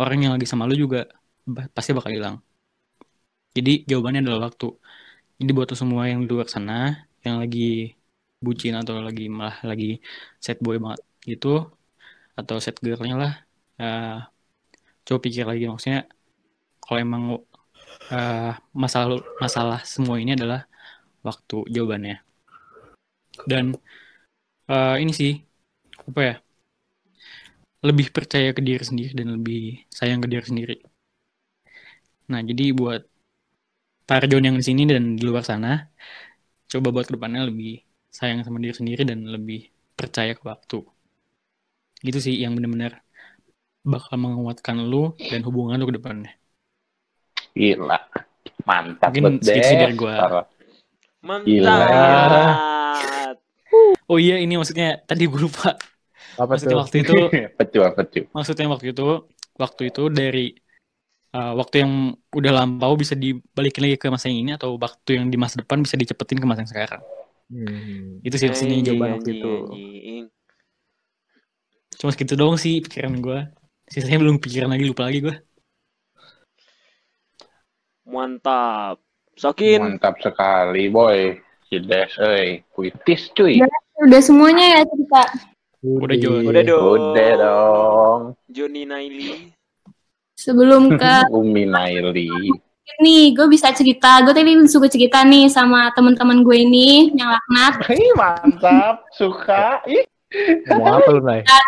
orang 0.00 0.18
yang 0.24 0.32
lagi 0.34 0.46
sama 0.48 0.64
lu 0.70 0.74
juga 0.84 1.00
pasti 1.76 1.90
bakal 1.92 2.12
hilang. 2.16 2.36
Jadi 3.56 3.84
jawabannya 3.90 4.20
adalah 4.24 4.40
waktu. 4.48 4.66
Jadi 5.38 5.50
buat 5.56 5.68
lo 5.70 5.76
semua 5.76 6.02
yang 6.10 6.20
di 6.24 6.30
luar 6.32 6.48
sana, 6.48 6.72
yang 7.26 7.36
lagi 7.42 7.92
bucin 8.44 8.74
atau 8.80 9.00
lagi 9.08 9.24
malah 9.28 9.56
lagi 9.70 10.00
sad 10.44 10.58
boy 10.64 10.76
banget 10.82 11.00
gitu, 11.30 11.48
atau 12.38 12.56
sad 12.64 12.76
girlnya 12.84 13.16
lah, 13.22 13.32
eh, 13.80 14.18
coba 15.06 15.18
pikir 15.24 15.44
lagi 15.50 15.64
maksudnya 15.70 16.00
kalau 16.82 16.98
emang 17.06 17.24
eh, 18.12 18.52
masalah 18.82 19.20
masalah 19.42 19.78
semua 19.84 20.16
ini 20.22 20.32
adalah 20.38 20.60
waktu 21.26 21.56
jawabannya. 21.74 22.16
Dan 23.50 23.74
eh, 24.70 24.94
ini 25.02 25.12
sih 25.12 25.32
apa 26.08 26.20
ya? 26.20 26.34
Lebih 27.84 28.06
percaya 28.16 28.50
ke 28.56 28.64
diri 28.64 28.80
sendiri 28.80 29.12
dan 29.12 29.28
lebih 29.36 29.84
sayang 29.92 30.20
ke 30.24 30.28
diri 30.32 30.44
sendiri. 30.44 30.76
Nah, 32.32 32.40
jadi 32.40 32.72
buat 32.72 33.04
para 34.08 34.24
John 34.24 34.44
yang 34.48 34.56
di 34.56 34.64
sini 34.64 34.88
dan 34.88 35.16
di 35.16 35.24
luar 35.24 35.44
sana, 35.44 35.92
coba 36.68 36.88
buat 36.92 37.04
ke 37.08 37.16
depannya 37.16 37.44
lebih 37.48 37.84
sayang 38.08 38.40
sama 38.44 38.60
diri 38.60 38.72
sendiri 38.72 39.02
dan 39.04 39.28
lebih 39.28 39.68
percaya 39.92 40.32
ke 40.32 40.44
waktu. 40.48 40.80
Gitu 42.00 42.18
sih 42.20 42.34
yang 42.40 42.56
benar-benar 42.56 43.04
bakal 43.84 44.16
menguatkan 44.16 44.80
lu 44.80 45.12
dan 45.20 45.44
hubungan 45.44 45.76
lu 45.76 45.88
ke 45.92 45.96
depannya. 46.00 46.32
Gila. 47.52 48.00
Mantap 48.64 49.12
Mungkin 49.12 49.40
banget 49.40 49.60
deh. 49.60 49.76
dari 49.76 49.94
gua. 49.96 50.48
Mantap. 51.20 52.72
Oh 54.10 54.18
iya 54.20 54.34
ini 54.44 54.54
maksudnya 54.60 54.86
tadi 55.08 55.22
gue 55.30 55.40
lupa. 55.46 55.68
Apa 56.42 56.54
Maksudnya 56.54 56.76
tuh? 56.76 56.78
waktu 56.82 56.96
itu 57.04 57.14
pecu, 57.58 57.78
pecu. 57.98 58.20
maksudnya 58.34 58.66
waktu 58.72 58.86
itu 58.92 59.02
waktu 59.62 59.82
itu 59.90 60.02
dari 60.18 60.40
uh, 61.36 61.52
waktu 61.60 61.76
yang 61.82 61.92
udah 62.38 62.52
lampau 62.58 62.92
bisa 63.02 63.14
dibalikin 63.14 63.82
lagi 63.86 63.96
ke 64.02 64.08
masa 64.14 64.26
yang 64.30 64.40
ini 64.44 64.52
atau 64.58 64.70
waktu 64.84 65.10
yang 65.18 65.26
di 65.32 65.38
masa 65.42 65.62
depan 65.62 65.78
bisa 65.86 65.96
dicepetin 66.00 66.38
ke 66.42 66.46
masa 66.48 66.60
yang 66.66 66.72
sekarang. 66.74 67.02
Hmm. 67.52 68.24
Itu 68.26 68.36
sih 68.40 68.48
sini 68.56 68.80
jawaban 68.86 69.20
waktu 69.20 69.30
itu. 69.38 69.50
Cuma 71.98 72.10
segitu 72.14 72.34
doang 72.40 72.56
sih 72.64 72.74
pikiran 72.84 73.14
gue. 73.24 73.38
Sisanya 73.92 74.18
belum 74.22 74.36
pikiran 74.42 74.70
lagi 74.72 74.84
lupa 74.90 75.02
lagi 75.08 75.18
gue. 75.26 75.34
Mantap. 78.12 78.96
Sokin. 79.36 79.80
Mantap 79.82 80.14
sekali, 80.24 80.88
boy. 80.92 81.18
Si 81.68 81.76
Des, 81.80 82.12
eh. 82.20 82.62
Puitis, 82.74 83.22
cuy. 83.36 83.54
Ya. 83.60 83.68
Udah 83.94 84.20
semuanya 84.20 84.66
ya 84.74 84.80
cerita. 84.82 85.22
Udah, 85.84 86.16
Jon. 86.16 86.42
Udah 86.48 86.62
dong. 86.64 86.82
Udah 87.12 87.30
dong. 87.38 88.20
Joni 88.48 88.82
Naili. 88.88 89.52
Sebelum 90.34 90.98
ke 90.98 91.14
Umi 91.38 91.68
Naili. 91.68 92.30
nih, 93.00 93.32
gue 93.32 93.46
bisa 93.48 93.70
cerita. 93.72 94.20
Gue 94.22 94.34
tadi 94.34 94.50
suka 94.66 94.90
cerita 94.90 95.22
nih 95.24 95.48
sama 95.48 95.88
teman-teman 95.94 96.42
gue 96.42 96.56
ini 96.58 97.12
yang 97.14 97.30
laknat. 97.30 97.74
Ih, 97.94 98.12
mantap. 98.16 99.06
Suka. 99.14 99.80
Ih. 99.86 100.04
Ngomong 100.66 100.98
apa 100.98 101.08
lu, 101.14 101.20
Nay? 101.22 101.40
Ya 101.46 101.58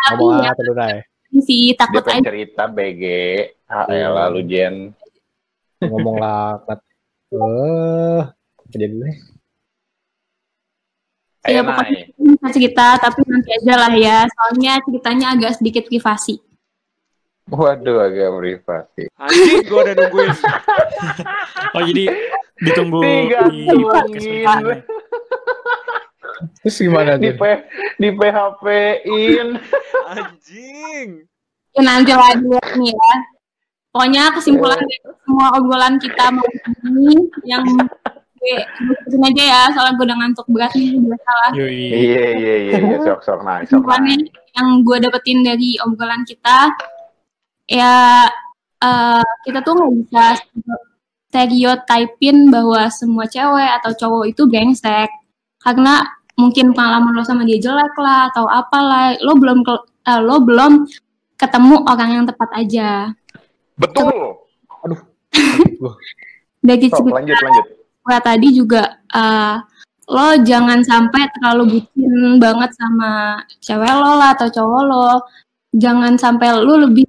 apa 0.51 0.61
lu, 0.61 0.73
Nay? 0.75 0.95
sih 1.37 1.71
Dia 1.71 1.79
takut 1.79 2.01
pengen 2.03 2.23
aja. 2.23 2.27
cerita 2.31 2.63
BG. 2.67 3.03
Ah, 3.67 3.85
elah 3.87 4.27
lu, 4.27 4.43
Jen. 4.43 4.91
Ngomong 5.79 6.19
laknat. 6.19 6.79
Eh, 7.27 8.23
apa 8.23 8.71
jadi 8.71 8.87
dulu 8.87 9.03
ya? 9.03 9.15
Ya, 11.43 11.59
Ayo, 11.59 11.61
pokoknya 11.67 11.91
Nay. 11.91 12.03
Bisa 12.35 12.47
cerita, 12.51 12.87
tapi 12.99 13.19
nanti 13.23 13.49
aja 13.55 13.73
lah 13.77 13.93
ya. 13.93 14.17
Soalnya 14.27 14.73
ceritanya 14.83 15.27
agak 15.31 15.51
sedikit 15.55 15.83
privasi. 15.87 16.43
Waduh, 17.47 18.03
agak 18.03 18.27
privasi. 18.35 19.03
Anjing, 19.15 19.63
gue 19.63 19.79
udah 19.79 19.95
nungguin. 19.95 20.31
Oh 21.75 21.83
jadi 21.83 22.05
ditunggu 22.57 22.99
Tiga 23.03 23.39
di 23.51 23.59
podcast 23.67 24.25
tungguin. 24.25 24.45
berikutnya. 24.65 24.75
Terus 26.61 26.77
gimana 26.77 27.11
Di, 27.17 27.27
tuh? 27.27 27.33
P, 27.37 27.43
di 27.97 28.09
PHP-in. 28.13 29.47
Anjing. 30.07 31.09
Ya 31.71 31.81
nanti 31.81 32.11
lah 32.13 32.33
dilihat 32.33 32.71
nih 32.75 32.93
ya. 32.93 33.13
Pokoknya 33.89 34.23
kesimpulan 34.31 34.77
dari 34.77 34.97
semua 35.21 35.47
obrolan 35.57 35.95
kita 35.97 36.25
mau 36.29 36.45
ini 36.85 37.17
yang 37.43 37.65
gue 38.37 38.55
ikutin 38.93 39.23
aja 39.33 39.43
ya, 39.43 39.61
soalnya 39.73 39.93
gue 39.97 40.05
udah 40.05 40.17
ngantuk 40.21 40.47
berat 40.53 40.73
nih, 40.77 40.93
biasa 40.95 41.31
lah. 41.33 41.51
Yoi. 41.57 41.73
Iya, 41.73 42.25
iya, 42.37 42.55
iya. 42.61 42.77
iya. 42.79 42.97
Sok, 43.01 43.19
sok, 43.25 43.39
nah, 43.41 43.61
sok, 43.65 43.81
nah. 43.83 43.97
Kesimpulannya 43.97 44.15
yang 44.57 44.67
gue 44.85 44.97
dapetin 45.01 45.39
dari 45.41 45.69
obrolan 45.81 46.23
kita, 46.23 46.57
ya 47.65 47.93
eh, 48.81 49.25
kita 49.45 49.59
tuh 49.65 49.73
nggak 49.77 49.93
bisa 50.01 50.25
stereotypin 51.27 52.47
bahwa 52.49 52.87
semua 52.93 53.25
cewek 53.27 53.71
atau 53.81 53.91
cowok 53.93 54.25
itu 54.31 54.47
brengsek. 54.47 55.09
Karena 55.61 56.05
mungkin 56.37 56.71
pengalaman 56.71 57.17
lo 57.17 57.25
sama 57.25 57.43
dia 57.43 57.59
jelek 57.59 57.97
lah 57.97 58.29
atau 58.31 58.45
apalah, 58.47 59.17
lo 59.19 59.35
belum 59.35 59.65
eh, 60.07 60.21
lo 60.21 60.41
belum 60.45 60.85
ketemu 61.37 61.75
orang 61.85 62.09
yang 62.21 62.25
tepat 62.25 62.49
aja. 62.55 62.89
Betul. 63.77 64.41
Dari 66.67 66.89
Sok, 66.89 67.05
cerita 67.05 67.15
lanjut, 67.21 67.37
lanjut. 67.37 67.65
Gue 68.07 68.17
tadi 68.23 68.47
juga 68.55 69.03
eh, 69.11 69.55
lo 70.07 70.27
jangan 70.39 70.79
sampai 70.79 71.27
terlalu 71.35 71.63
bucin 71.83 72.39
banget 72.39 72.71
sama 72.79 73.43
cewek 73.59 73.91
lo 73.91 74.15
lah 74.15 74.31
atau 74.31 74.47
cowok 74.47 74.83
lo. 74.87 75.11
Jangan 75.75 76.15
sampai 76.15 76.55
lo 76.63 76.87
lebih 76.87 77.03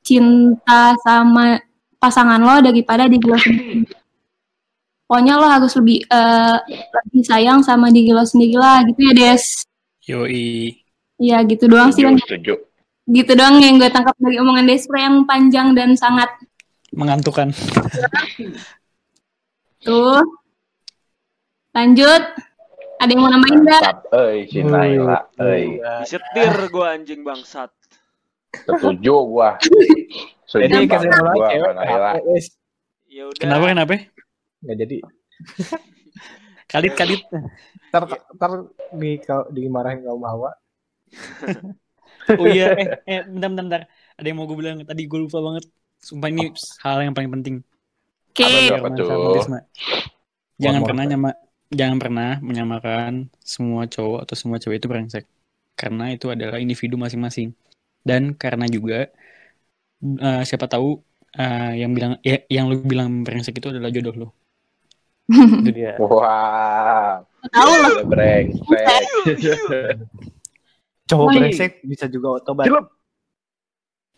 cinta 0.00 0.96
sama 1.04 1.60
pasangan 2.00 2.40
lo 2.40 2.64
daripada 2.64 3.04
diri 3.04 3.26
lo 3.28 3.36
sendiri. 3.36 3.84
Pokoknya 5.04 5.36
lo 5.36 5.44
harus 5.44 5.76
lebih 5.76 6.08
eh, 6.08 6.58
lebih 6.72 7.22
sayang 7.28 7.60
sama 7.60 7.92
diri 7.92 8.16
lo 8.16 8.24
sendiri 8.24 8.56
lah 8.56 8.80
gitu 8.88 9.00
ya 9.04 9.12
Des. 9.12 9.44
Yoi. 10.08 10.80
Iya 11.20 11.44
gitu 11.44 11.68
doang 11.68 11.92
sih 11.92 12.02
setuju. 12.02 12.58
gitu 13.06 13.32
doang 13.34 13.60
yang 13.62 13.78
gue 13.78 13.90
tangkap 13.92 14.16
dari 14.18 14.40
omongan 14.40 14.66
Despre 14.66 14.98
yang 14.98 15.22
panjang 15.28 15.76
dan 15.76 15.94
sangat 15.94 16.32
Mengantukan. 16.92 17.52
tuh. 19.82 20.22
Lanjut. 21.76 22.22
Ada 23.02 23.10
yang 23.10 23.20
mau 23.26 23.30
namain 23.34 23.58
nggak? 23.66 23.82
Mantap, 23.82 23.98
euy, 24.14 24.46
si 24.46 24.62
Naila, 24.62 25.26
euy. 25.42 25.82
Disetir 26.06 26.54
gue 26.70 26.86
anjing 26.86 27.20
bangsat. 27.26 27.74
Setuju 28.62 29.14
gua. 29.26 29.58
Setuju 30.48 30.70
Jadi 30.70 30.86
kasih 30.86 31.10
gua, 31.10 31.74
Naila. 31.74 32.10
Wes. 32.30 32.54
Ya 33.10 33.26
udah. 33.26 33.40
Kenapa 33.42 33.64
kenapa? 33.74 33.92
Nggak 34.62 34.76
jadi. 34.86 34.96
Kadit 36.70 36.92
kadit. 36.94 37.22
Ntar, 37.90 38.02
ntar 38.38 38.50
di, 38.94 39.18
kau- 39.20 39.50
dimarahin 39.50 40.06
kaum 40.06 40.22
hawa. 40.22 40.54
Oh 42.38 42.46
iya, 42.46 42.70
eh, 42.80 42.88
eh 43.02 43.20
bentar, 43.26 43.50
bentar, 43.50 43.64
bentar. 43.66 43.82
Ada 44.14 44.26
yang 44.30 44.38
mau 44.38 44.46
gue 44.46 44.54
bilang 44.54 44.78
tadi 44.86 45.02
gue 45.10 45.18
lupa 45.18 45.42
banget. 45.42 45.66
Sumpah 45.98 46.28
ini 46.30 46.54
hal 46.82 47.02
yang 47.02 47.14
paling 47.18 47.30
penting. 47.34 47.56
Oke. 48.32 48.48
Apa 48.72 48.88
tuh? 48.96 49.44
Jangan 50.56 50.80
pernah 50.80 51.04
nyama, 51.04 51.30
jangan 51.68 51.98
pernah 52.00 52.30
menyamakan 52.40 53.28
semua 53.44 53.84
cowok 53.84 54.24
atau 54.24 54.34
semua 54.40 54.56
cewek 54.56 54.80
itu 54.80 54.88
brengsek. 54.88 55.24
Karena 55.76 56.08
itu 56.16 56.32
adalah 56.32 56.56
individu 56.56 56.96
masing-masing. 56.96 57.52
Dan 58.00 58.32
karena 58.32 58.64
juga 58.72 59.12
eh, 60.00 60.42
siapa 60.48 60.64
tahu 60.64 60.96
eh, 61.36 61.84
yang 61.84 61.92
bilang 61.92 62.16
ya, 62.24 62.40
yang 62.48 62.72
lu 62.72 62.80
bilang 62.80 63.20
brengsek 63.20 63.60
itu 63.60 63.68
adalah 63.68 63.92
jodoh 63.92 64.14
lu. 64.16 64.28
itu 65.60 65.70
dia. 65.76 66.00
Wah, 66.00 67.20
Tahu 67.52 67.68
lo 67.68 67.88
udah 68.00 68.06
brengsek. 68.08 68.86
Cowok 71.12 71.26
brengsek 71.36 71.72
bisa 71.84 72.08
juga 72.08 72.40
otobat. 72.40 72.64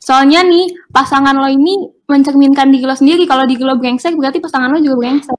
Soalnya 0.04 0.44
nih, 0.44 0.68
pasangan 0.92 1.32
lo 1.32 1.48
ini 1.48 1.80
mencerminkan 2.04 2.68
diri 2.68 2.84
lo 2.84 2.92
sendiri. 2.92 3.24
Kalau 3.24 3.48
diri 3.48 3.64
lo 3.64 3.80
brengsek, 3.80 4.12
berarti 4.20 4.36
pasangan 4.36 4.68
lo 4.68 4.78
juga 4.84 5.00
brengsek. 5.00 5.38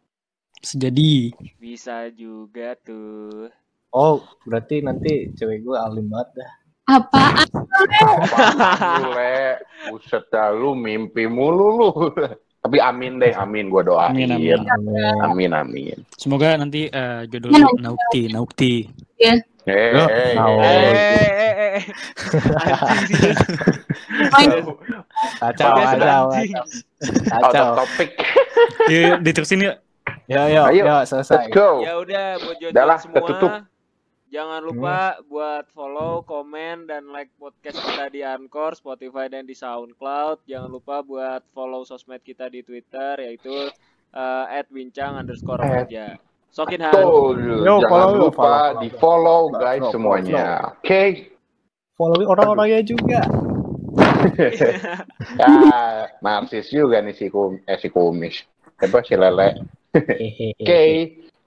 Sejadi. 0.66 1.30
Bisa 1.62 2.10
juga 2.10 2.74
tuh. 2.82 3.54
Oh, 3.94 4.26
berarti 4.42 4.82
nanti 4.82 5.30
cewek 5.38 5.62
gue 5.62 5.78
alim 5.78 6.10
banget 6.10 6.42
dah. 6.42 6.52
Apaan? 6.86 7.46
Apaan 7.46 9.06
lu, 9.06 9.10
Le? 9.14 9.62
Buset 9.94 10.26
dah 10.34 10.50
lu 10.50 10.74
mimpi 10.74 11.30
mulu 11.30 11.68
lu. 11.78 11.90
Tapi 12.66 12.82
amin 12.82 13.22
deh, 13.22 13.30
amin 13.38 13.70
gua 13.70 13.86
doain. 13.86 14.10
Amin, 14.10 14.34
amin. 14.34 14.66
Amin, 15.22 15.52
amin. 15.54 15.98
Semoga 16.18 16.58
nanti 16.58 16.90
eh, 16.90 17.30
jodoh 17.30 17.54
Iya, 17.54 17.70
lu 17.70 17.78
naukti, 17.78 18.22
naukti. 18.34 18.74
Eh, 19.22 19.30
Loh, 19.38 19.55
eh, 19.66 20.34
mau. 20.36 20.56
eh. 20.62 20.70
Eh, 20.70 21.30
eh, 21.42 21.54
eh. 21.78 21.84
Kacau, 25.40 25.72
kacau, 25.74 26.24
kacau. 26.30 26.64
Kacau. 27.26 27.68
topic. 27.82 28.10
Yuk, 28.90 29.18
diterusin 29.22 29.60
yuk. 29.62 29.78
Yo, 30.26 30.42
yo, 30.50 30.62
Ayo, 30.70 30.86
yo, 30.86 30.96
Let's 31.02 31.10
selesai. 31.12 31.50
go. 31.50 31.82
Ya 31.82 31.98
udah 31.98 32.38
buat 32.38 32.58
jodoh 32.58 32.98
semua. 32.98 33.16
ketutup. 33.16 33.52
Jangan 34.26 34.60
lupa 34.62 34.98
buat 35.26 35.66
follow, 35.72 36.20
komen, 36.22 36.90
dan 36.90 37.08
like 37.08 37.32
podcast 37.38 37.80
kita 37.80 38.10
di 38.10 38.20
Anchor, 38.20 38.76
Spotify, 38.76 39.32
dan 39.32 39.46
di 39.46 39.54
SoundCloud. 39.54 40.44
Jangan 40.44 40.68
lupa 40.68 41.00
buat 41.00 41.46
follow 41.54 41.86
sosmed 41.86 42.20
kita 42.20 42.50
di 42.50 42.60
Twitter, 42.60 43.22
yaitu 43.22 43.70
eh, 44.12 44.64
@bincang 44.68 45.16
underscore 45.16 45.62
At- 45.62 45.88
remaja. 45.88 46.08
Sokin 46.56 46.80
Han. 46.88 46.96
Yo, 46.96 47.84
Jangan 47.84 47.92
follow, 47.92 48.32
lupa 48.32 48.40
follow, 48.40 48.80
di 48.80 48.88
follow 48.96 49.40
follow, 49.52 49.60
guys 49.60 49.84
follow, 49.84 49.92
semuanya. 49.92 50.72
Oke. 50.80 51.04
Follow 52.00 52.24
orang-orangnya 52.24 52.80
juga. 52.88 53.22
Ya, 55.38 55.54
narsis 56.18 56.74
juga 56.74 56.98
nih 56.98 57.14
si 57.14 57.30
kum, 57.30 57.62
eh 57.62 57.78
si 57.78 57.94
kumis. 57.94 58.42
Apa 58.82 59.06
si 59.06 59.14
lele? 59.14 59.62
Oke, 59.94 60.84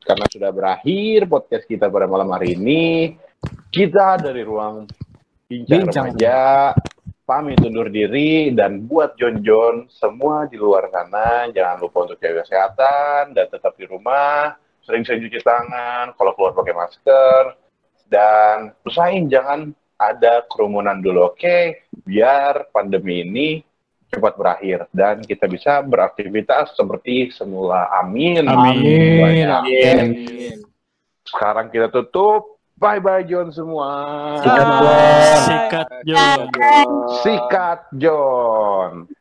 karena 0.06 0.26
sudah 0.30 0.50
berakhir 0.54 1.26
podcast 1.26 1.66
kita 1.66 1.90
pada 1.90 2.06
malam 2.06 2.30
hari 2.30 2.54
ini, 2.54 3.18
kita 3.74 4.22
dari 4.22 4.46
ruang 4.46 4.86
bincang, 5.50 5.90
Bincang. 5.90 6.04
remaja 6.14 6.38
pamit 7.26 7.58
undur 7.60 7.90
diri 7.90 8.54
dan 8.54 8.86
buat 8.86 9.18
John 9.18 9.42
John 9.42 9.90
semua 9.90 10.46
di 10.46 10.56
luar 10.56 10.88
sana 10.88 11.50
jangan 11.50 11.82
lupa 11.82 12.06
untuk 12.08 12.16
jaga 12.22 12.46
kesehatan 12.46 13.34
dan 13.34 13.46
tetap 13.50 13.74
di 13.74 13.84
rumah, 13.90 14.54
sering-sering 14.88 15.28
cuci 15.28 15.44
tangan, 15.44 16.16
kalau 16.16 16.32
keluar 16.32 16.56
pakai 16.56 16.72
masker 16.72 17.42
dan 18.08 18.72
usahain 18.88 19.28
jangan 19.28 19.76
ada 20.00 20.48
kerumunan 20.48 20.96
dulu, 21.04 21.36
oke? 21.36 21.84
Biar 22.08 22.72
pandemi 22.72 23.20
ini 23.20 23.48
cepat 24.08 24.40
berakhir 24.40 24.88
dan 24.88 25.20
kita 25.20 25.44
bisa 25.44 25.84
beraktivitas 25.84 26.72
seperti 26.72 27.28
semula. 27.28 27.92
Amin. 28.00 28.48
Amin. 28.48 29.20
Amin, 29.20 29.48
amin. 29.52 30.56
Sekarang 31.28 31.68
kita 31.68 31.92
tutup. 31.92 32.56
Bye 32.78 33.02
bye 33.02 33.26
John 33.26 33.50
semua. 33.50 33.90
Sikat, 34.38 34.66
John. 34.78 35.34
Sikat, 35.42 35.88
John. 36.06 36.40
Sikat 37.26 37.80
John. 37.98 39.10